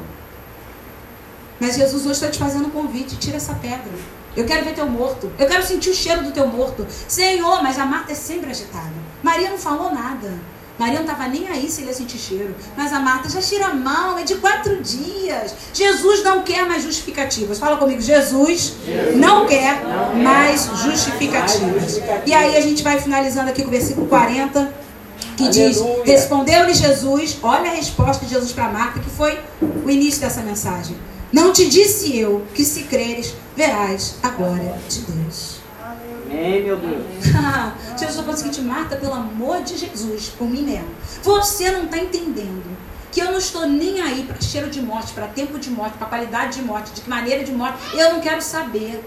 Mas 1.59 1.75
Jesus 1.75 2.03
hoje 2.03 2.13
está 2.13 2.29
te 2.29 2.39
fazendo 2.39 2.67
um 2.67 2.71
convite. 2.71 3.15
Tira 3.17 3.37
essa 3.37 3.53
pedra. 3.55 3.91
Eu 4.35 4.45
quero 4.45 4.65
ver 4.65 4.73
teu 4.73 4.87
morto. 4.87 5.31
Eu 5.37 5.47
quero 5.47 5.63
sentir 5.63 5.89
o 5.91 5.93
cheiro 5.93 6.23
do 6.23 6.31
teu 6.31 6.47
morto. 6.47 6.85
Senhor, 7.07 7.61
mas 7.61 7.77
a 7.77 7.85
Marta 7.85 8.11
é 8.11 8.15
sempre 8.15 8.49
agitada. 8.49 8.91
Maria 9.21 9.49
não 9.49 9.57
falou 9.57 9.93
nada. 9.93 10.33
Maria 10.77 10.95
não 10.95 11.05
estava 11.05 11.27
nem 11.27 11.47
aí 11.47 11.69
se 11.69 11.81
ele 11.81 11.89
ia 11.89 11.93
sentir 11.93 12.17
cheiro. 12.17 12.55
Mas 12.75 12.91
a 12.91 12.99
Marta 12.99 13.29
já 13.29 13.39
cheira 13.41 13.73
mal, 13.73 14.17
é 14.17 14.23
de 14.23 14.35
quatro 14.35 14.81
dias. 14.81 15.53
Jesus 15.71 16.23
não 16.23 16.41
quer 16.41 16.65
mais 16.65 16.81
justificativas. 16.81 17.59
Fala 17.59 17.77
comigo, 17.77 18.01
Jesus, 18.01 18.73
não 19.15 19.45
quer 19.45 19.83
mais 20.15 20.67
justificativas. 20.83 22.01
E 22.25 22.33
aí 22.33 22.57
a 22.57 22.61
gente 22.61 22.81
vai 22.81 22.99
finalizando 22.99 23.51
aqui 23.51 23.61
com 23.61 23.67
o 23.67 23.71
versículo 23.71 24.07
40, 24.07 24.73
que 25.35 25.49
diz: 25.49 25.81
Aleluia. 25.81 26.05
Respondeu-lhe 26.05 26.73
Jesus, 26.73 27.37
olha 27.41 27.71
a 27.71 27.75
resposta 27.75 28.25
de 28.25 28.33
Jesus 28.33 28.51
para 28.51 28.69
Marta, 28.69 28.99
que 28.99 29.09
foi 29.09 29.39
o 29.61 29.89
início 29.89 30.21
dessa 30.21 30.41
mensagem. 30.41 30.95
Não 31.31 31.51
te 31.51 31.67
disse 31.67 32.15
eu 32.17 32.45
que 32.53 32.63
se 32.63 32.83
creres, 32.83 33.33
verás 33.55 34.15
a 34.21 34.29
glória 34.29 34.75
de 34.87 34.99
Deus. 35.01 35.57
Amém, 35.81 36.63
meu 36.63 36.77
Deus. 36.77 37.03
Jesus 37.99 38.17
falou 38.17 38.33
o 38.33 38.37
seguinte, 38.37 38.61
Marta, 38.61 38.95
pelo 38.95 39.13
amor 39.13 39.61
de 39.63 39.77
Jesus, 39.77 40.29
por 40.29 40.47
mim 40.47 40.63
mesmo. 40.63 40.89
Você 41.23 41.71
não 41.71 41.85
está 41.85 41.97
entendendo 41.97 42.77
que 43.11 43.21
eu 43.21 43.31
não 43.31 43.37
estou 43.37 43.67
nem 43.67 44.01
aí 44.01 44.23
para 44.23 44.41
cheiro 44.41 44.69
de 44.69 44.81
morte, 44.81 45.13
para 45.13 45.27
tempo 45.27 45.59
de 45.59 45.69
morte, 45.69 45.97
para 45.97 46.07
qualidade 46.07 46.59
de 46.59 46.63
morte, 46.63 46.91
de 46.93 47.01
que 47.01 47.09
maneira 47.09 47.43
de 47.43 47.51
morte. 47.51 47.77
Eu 47.93 48.13
não 48.13 48.21
quero 48.21 48.41
saber. 48.41 49.03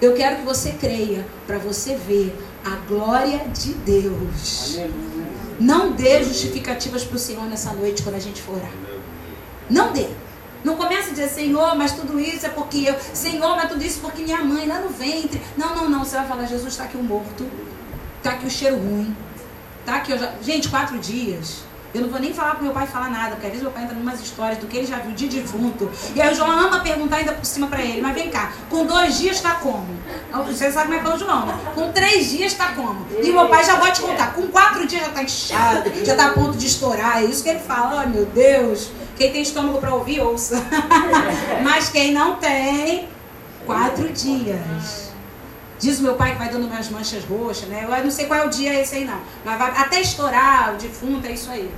Eu 0.00 0.14
quero 0.14 0.36
que 0.36 0.42
você 0.42 0.72
creia, 0.72 1.26
para 1.46 1.58
você 1.58 1.94
ver 1.94 2.34
a 2.64 2.76
glória 2.88 3.38
de 3.48 3.74
Deus. 3.74 4.76
Aleluia. 4.78 5.19
Não 5.60 5.92
dê 5.92 6.24
justificativas 6.24 7.04
para 7.04 7.16
o 7.16 7.18
Senhor 7.18 7.44
nessa 7.44 7.72
noite 7.74 8.02
quando 8.02 8.14
a 8.16 8.20
gente 8.20 8.40
for 8.40 8.56
orar. 8.56 8.72
Não 9.68 9.92
dê. 9.92 10.08
Não 10.64 10.76
comece 10.76 11.10
a 11.10 11.12
dizer, 11.12 11.28
Senhor, 11.28 11.74
mas 11.76 11.92
tudo 11.92 12.18
isso 12.18 12.46
é 12.46 12.48
porque 12.48 12.78
eu. 12.88 12.96
Senhor, 13.12 13.56
mas 13.56 13.68
tudo 13.68 13.84
isso 13.84 14.00
porque 14.00 14.22
minha 14.22 14.42
mãe 14.42 14.66
lá 14.66 14.80
no 14.80 14.88
ventre. 14.88 15.40
Não, 15.56 15.76
não, 15.76 15.88
não. 15.88 16.04
Você 16.04 16.16
vai 16.16 16.26
falar, 16.26 16.46
Jesus, 16.46 16.72
está 16.72 16.84
aqui 16.84 16.96
o 16.96 17.02
morto. 17.02 17.46
Está 18.16 18.32
aqui 18.32 18.46
o 18.46 18.50
cheiro 18.50 18.76
ruim. 18.76 19.14
Tá 19.84 19.96
aqui. 19.96 20.12
Eu 20.12 20.18
já... 20.18 20.32
Gente, 20.42 20.68
quatro 20.68 20.98
dias. 20.98 21.62
Eu 21.92 22.02
não 22.02 22.08
vou 22.08 22.20
nem 22.20 22.32
falar 22.32 22.54
pro 22.54 22.64
meu 22.64 22.72
pai 22.72 22.86
falar 22.86 23.10
nada, 23.10 23.30
porque 23.30 23.46
às 23.46 23.52
vezes 23.52 23.62
meu 23.62 23.72
pai 23.72 23.82
entra 23.82 23.96
em 23.96 24.00
umas 24.00 24.20
histórias 24.20 24.58
do 24.58 24.66
que 24.66 24.76
ele 24.76 24.86
já 24.86 24.98
viu 24.98 25.12
de 25.12 25.28
defunto. 25.28 25.90
E 26.14 26.22
aí 26.22 26.32
o 26.32 26.34
João 26.36 26.50
ama 26.50 26.80
perguntar 26.80 27.16
ainda 27.16 27.32
por 27.32 27.44
cima 27.44 27.66
para 27.66 27.82
ele, 27.82 28.00
mas 28.00 28.14
vem 28.14 28.30
cá, 28.30 28.52
com 28.68 28.86
dois 28.86 29.18
dias 29.18 29.40
tá 29.40 29.54
como? 29.54 29.88
Você 30.46 30.70
sabe 30.70 30.86
como 30.86 30.94
é 30.94 31.02
que 31.02 31.06
é 31.06 31.14
o 31.14 31.18
João, 31.18 31.46
né? 31.46 31.58
Com 31.74 31.90
três 31.90 32.30
dias 32.30 32.54
tá 32.54 32.72
como? 32.74 33.06
E 33.20 33.32
meu 33.32 33.48
pai 33.48 33.64
já 33.64 33.76
vai 33.76 33.92
te 33.92 34.00
contar, 34.00 34.34
com 34.34 34.46
quatro 34.48 34.86
dias 34.86 35.02
já 35.02 35.08
tá 35.08 35.22
inchado, 35.22 35.92
já 36.04 36.14
tá 36.14 36.28
a 36.28 36.32
ponto 36.32 36.56
de 36.56 36.66
estourar. 36.66 37.22
É 37.22 37.24
isso 37.24 37.42
que 37.42 37.48
ele 37.48 37.60
fala, 37.60 38.04
oh 38.04 38.08
meu 38.08 38.26
Deus. 38.26 38.90
Quem 39.16 39.32
tem 39.32 39.42
estômago 39.42 39.78
para 39.78 39.94
ouvir, 39.94 40.20
ouça. 40.20 40.64
mas 41.62 41.90
quem 41.90 42.12
não 42.12 42.36
tem, 42.36 43.08
quatro 43.66 44.08
dias. 44.10 45.09
Diz 45.80 45.98
o 45.98 46.02
meu 46.02 46.14
pai 46.14 46.32
que 46.32 46.38
vai 46.38 46.50
dando 46.50 46.66
umas 46.66 46.90
manchas 46.90 47.24
roxas, 47.24 47.68
né? 47.68 47.86
Eu 47.88 48.04
não 48.04 48.10
sei 48.10 48.26
qual 48.26 48.40
é 48.40 48.46
o 48.46 48.50
dia 48.50 48.78
esse 48.78 48.96
aí, 48.96 49.04
não. 49.06 49.18
Mas 49.44 49.58
vai 49.58 49.70
até 49.70 50.00
estourar 50.00 50.74
o 50.74 50.76
defunto, 50.76 51.26
é 51.26 51.32
isso 51.32 51.50
aí. 51.50 51.72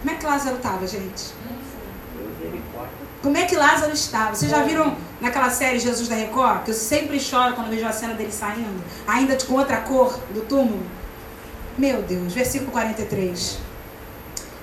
Como 0.00 0.10
é 0.10 0.18
que 0.18 0.26
Lázaro 0.26 0.56
estava, 0.56 0.86
gente? 0.86 1.32
Como 3.22 3.36
é 3.36 3.44
que 3.44 3.56
Lázaro 3.56 3.92
estava? 3.92 4.34
Vocês 4.34 4.50
já 4.50 4.62
viram 4.62 4.96
naquela 5.20 5.48
série 5.50 5.78
Jesus 5.78 6.08
da 6.08 6.16
Record? 6.16 6.64
Que 6.64 6.70
eu 6.72 6.74
sempre 6.74 7.20
choro 7.20 7.54
quando 7.54 7.70
vejo 7.70 7.86
a 7.86 7.92
cena 7.92 8.14
dele 8.14 8.32
saindo, 8.32 8.82
ainda 9.06 9.36
com 9.44 9.54
outra 9.54 9.78
cor 9.78 10.18
do 10.34 10.40
túmulo. 10.42 10.84
Meu 11.76 12.02
Deus, 12.02 12.32
versículo 12.32 12.72
43. 12.72 13.58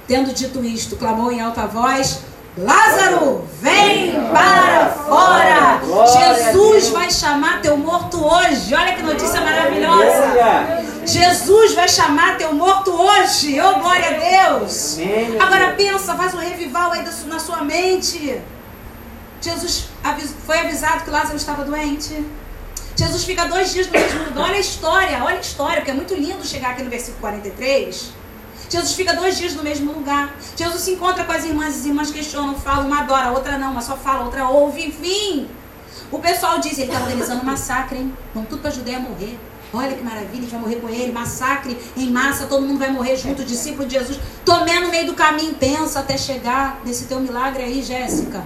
Tendo 0.07 0.33
dito 0.33 0.63
isto, 0.63 0.97
clamou 0.97 1.31
em 1.31 1.41
alta 1.41 1.65
voz: 1.67 2.21
Lázaro, 2.57 3.43
vem 3.61 4.13
para 4.31 4.89
fora. 4.89 5.81
Jesus 6.07 6.89
vai 6.89 7.11
chamar 7.11 7.61
teu 7.61 7.75
morto 7.75 8.23
hoje. 8.25 8.73
Olha 8.73 8.95
que 8.95 9.03
notícia 9.03 9.41
maravilhosa. 9.41 10.33
Jesus 11.05 11.73
vai 11.73 11.89
chamar 11.89 12.37
teu 12.37 12.53
morto 12.53 12.91
hoje. 12.91 13.59
Oh, 13.59 13.79
glória 13.79 14.07
a 14.07 14.53
Deus. 14.53 14.97
Agora 15.39 15.73
pensa, 15.73 16.15
faz 16.15 16.33
um 16.33 16.37
revival 16.37 16.93
aí 16.93 17.03
na 17.27 17.39
sua 17.39 17.61
mente. 17.61 18.41
Jesus 19.41 19.89
foi 20.45 20.59
avisado 20.59 21.03
que 21.03 21.09
Lázaro 21.09 21.35
estava 21.35 21.65
doente. 21.65 22.25
Jesus 22.95 23.25
fica 23.25 23.45
dois 23.45 23.73
dias 23.73 23.87
no 23.87 23.91
mesmo 23.91 24.23
lugar. 24.23 24.45
Olha 24.45 24.55
a 24.55 24.59
história, 24.59 25.23
olha 25.25 25.37
a 25.37 25.41
história, 25.41 25.77
porque 25.77 25.91
é 25.91 25.93
muito 25.93 26.15
lindo 26.15 26.45
chegar 26.45 26.71
aqui 26.71 26.83
no 26.83 26.89
versículo 26.89 27.19
43. 27.19 28.13
Jesus 28.69 28.93
fica 28.93 29.13
dois 29.13 29.37
dias 29.37 29.53
no 29.53 29.63
mesmo 29.63 29.91
lugar. 29.91 30.35
Jesus 30.55 30.81
se 30.81 30.91
encontra 30.91 31.23
com 31.23 31.31
as 31.31 31.45
irmãs, 31.45 31.77
as 31.77 31.85
irmãs 31.85 32.11
questionam, 32.11 32.55
falam, 32.55 32.87
uma 32.87 33.01
adora, 33.01 33.31
outra 33.31 33.57
não, 33.57 33.71
uma 33.71 33.81
só 33.81 33.95
fala, 33.95 34.23
outra 34.25 34.47
ouve, 34.47 34.87
enfim. 34.87 35.47
O 36.11 36.19
pessoal 36.19 36.59
diz, 36.59 36.77
ele 36.77 36.91
está 36.91 37.01
organizando 37.01 37.41
um 37.41 37.45
massacre, 37.45 37.97
hein? 37.97 38.13
Vamos 38.33 38.49
tudo 38.49 38.61
para 38.61 38.71
a 38.71 38.73
Judeia 38.73 38.99
morrer. 38.99 39.37
Olha 39.73 39.95
que 39.95 40.03
maravilha, 40.03 40.47
a 40.47 40.49
vai 40.49 40.59
morrer 40.59 40.75
com 40.75 40.89
ele, 40.89 41.11
massacre 41.11 41.77
em 41.97 42.09
massa, 42.09 42.45
todo 42.45 42.65
mundo 42.65 42.79
vai 42.79 42.91
morrer 42.91 43.17
junto, 43.17 43.43
discípulo 43.43 43.87
de 43.87 43.95
Jesus. 43.95 44.19
Tomé 44.45 44.79
no 44.79 44.89
meio 44.89 45.07
do 45.07 45.13
caminho, 45.13 45.53
pensa 45.55 45.99
até 45.99 46.17
chegar 46.17 46.79
nesse 46.85 47.05
teu 47.05 47.19
milagre 47.19 47.63
aí, 47.63 47.81
Jéssica. 47.81 48.43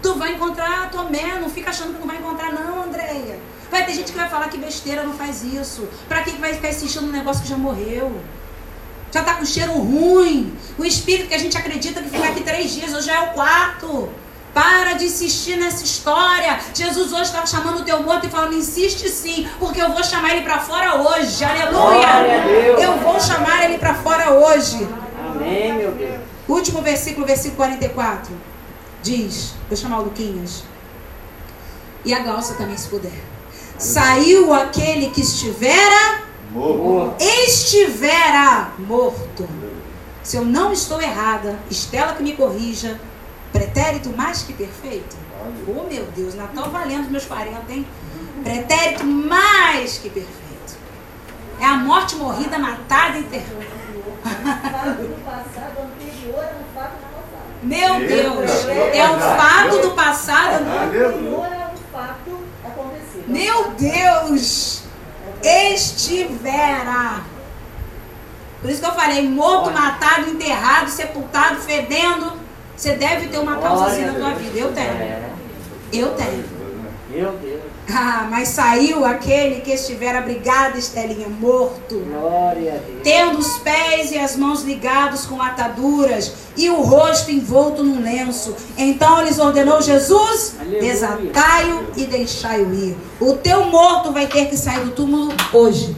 Tu 0.00 0.14
vai 0.14 0.34
encontrar 0.34 0.90
Tomé, 0.90 1.38
não 1.40 1.50
fica 1.50 1.70
achando 1.70 1.94
que 1.94 2.00
não 2.00 2.06
vai 2.06 2.16
encontrar, 2.16 2.52
não, 2.52 2.84
Andréia. 2.84 3.38
Vai 3.70 3.84
ter 3.84 3.92
gente 3.92 4.12
que 4.12 4.18
vai 4.18 4.28
falar 4.28 4.48
que 4.48 4.56
besteira, 4.56 5.02
não 5.02 5.12
faz 5.12 5.42
isso. 5.42 5.86
Pra 6.08 6.22
que 6.22 6.30
vai 6.38 6.54
ficar 6.54 6.70
insistindo 6.70 7.06
num 7.06 7.12
negócio 7.12 7.42
que 7.42 7.48
já 7.48 7.56
morreu? 7.56 8.18
Já 9.12 9.20
está 9.20 9.34
com 9.34 9.44
cheiro 9.44 9.72
ruim. 9.72 10.52
O 10.76 10.84
espírito 10.84 11.28
que 11.28 11.34
a 11.34 11.38
gente 11.38 11.56
acredita 11.56 12.02
que 12.02 12.10
fica 12.10 12.28
aqui 12.28 12.42
três 12.42 12.72
dias, 12.72 12.94
hoje 12.94 13.10
é 13.10 13.20
o 13.20 13.28
quarto. 13.28 14.08
Para 14.54 14.94
de 14.94 15.04
insistir 15.04 15.56
nessa 15.56 15.84
história. 15.84 16.58
Jesus 16.74 17.12
hoje 17.12 17.22
estava 17.24 17.46
chamando 17.46 17.80
o 17.80 17.84
teu 17.84 18.02
morto 18.02 18.26
e 18.26 18.30
falando: 18.30 18.54
insiste 18.54 19.08
sim, 19.08 19.48
porque 19.58 19.80
eu 19.80 19.92
vou 19.92 20.02
chamar 20.02 20.32
ele 20.32 20.42
para 20.42 20.58
fora 20.58 20.96
hoje. 20.96 21.44
Aleluia! 21.44 22.78
Eu 22.80 22.98
vou 22.98 23.20
chamar 23.20 23.64
ele 23.64 23.78
para 23.78 23.94
fora 23.94 24.32
hoje. 24.32 24.88
Amém, 25.30 25.74
meu 25.74 25.92
Deus. 25.92 26.20
Último 26.48 26.82
versículo, 26.82 27.26
versículo 27.26 27.56
44. 27.56 28.34
Diz: 29.02 29.54
Vou 29.68 29.76
chamar 29.76 30.00
o 30.00 30.04
Luquinhas. 30.04 30.64
E 32.04 32.14
a 32.14 32.20
Galça 32.20 32.54
também, 32.54 32.76
se 32.76 32.88
puder. 32.88 33.12
Saiu 33.76 34.52
aquele 34.52 35.10
que 35.10 35.20
estivera 35.20 36.27
morto. 36.58 37.24
estivera 37.24 38.72
morto. 38.78 39.48
Se 40.22 40.36
eu 40.36 40.44
não 40.44 40.72
estou 40.72 41.00
errada, 41.00 41.58
Estela 41.70 42.12
que 42.12 42.22
me 42.22 42.34
corrija, 42.34 43.00
pretérito 43.52 44.10
mais 44.10 44.42
que 44.42 44.52
perfeito. 44.52 45.16
Oh 45.66 45.84
meu 45.84 46.04
Deus, 46.14 46.34
Natal 46.34 46.70
valendo 46.70 47.10
meus 47.10 47.24
40, 47.24 47.72
hein? 47.72 47.86
Pretérito 48.42 49.04
mais 49.06 49.98
que 49.98 50.10
perfeito. 50.10 50.76
É 51.60 51.64
a 51.64 51.76
morte 51.76 52.16
morrida, 52.16 52.58
matada, 52.58 53.18
enterrada. 53.18 53.78
Meu 57.60 57.98
Deus, 57.98 58.50
é 58.94 59.10
o 59.10 59.18
fato 59.18 59.78
do 59.82 59.90
passado 59.90 60.64
anterior 60.64 61.44
ao 61.44 61.74
fato 61.92 62.38
acontecido. 62.64 63.24
Meu 63.26 63.72
Deus! 63.72 64.87
Estivera. 65.42 67.22
Por 68.60 68.70
isso 68.70 68.80
que 68.80 68.86
eu 68.86 68.92
falei, 68.92 69.28
morto, 69.28 69.70
matado, 69.70 70.30
enterrado, 70.30 70.90
sepultado, 70.90 71.60
fedendo. 71.60 72.32
Você 72.76 72.94
deve 72.94 73.28
ter 73.28 73.38
uma 73.38 73.56
causa 73.58 73.86
assim 73.86 74.04
na 74.04 74.14
tua 74.14 74.34
vida. 74.34 74.58
Eu 74.58 74.72
tenho. 74.72 74.92
Eu 75.92 76.14
tenho. 76.14 76.44
Meu 77.10 77.32
Deus. 77.32 77.77
Ah, 77.90 78.26
mas 78.30 78.48
saiu 78.48 79.04
aquele 79.04 79.62
que 79.62 79.70
estiver 79.72 80.14
abrigado, 80.14 80.76
Estelinha, 80.76 81.28
morto. 81.28 81.98
Glória 81.98 82.74
a 82.74 82.76
Deus. 82.76 83.00
Tendo 83.02 83.38
os 83.38 83.58
pés 83.58 84.10
e 84.12 84.18
as 84.18 84.36
mãos 84.36 84.62
ligados 84.62 85.24
com 85.24 85.40
ataduras 85.40 86.32
e 86.56 86.68
o 86.68 86.82
rosto 86.82 87.30
envolto 87.30 87.82
num 87.82 88.02
lenço. 88.02 88.54
Então 88.76 89.22
lhes 89.22 89.38
ordenou 89.38 89.80
Jesus: 89.80 90.56
desatai-o 90.80 91.86
e 91.96 92.04
deixai-o 92.04 92.74
ir. 92.74 92.96
O 93.18 93.34
teu 93.34 93.64
morto 93.66 94.12
vai 94.12 94.26
ter 94.26 94.46
que 94.46 94.56
sair 94.56 94.80
do 94.80 94.90
túmulo 94.90 95.32
hoje. 95.52 95.96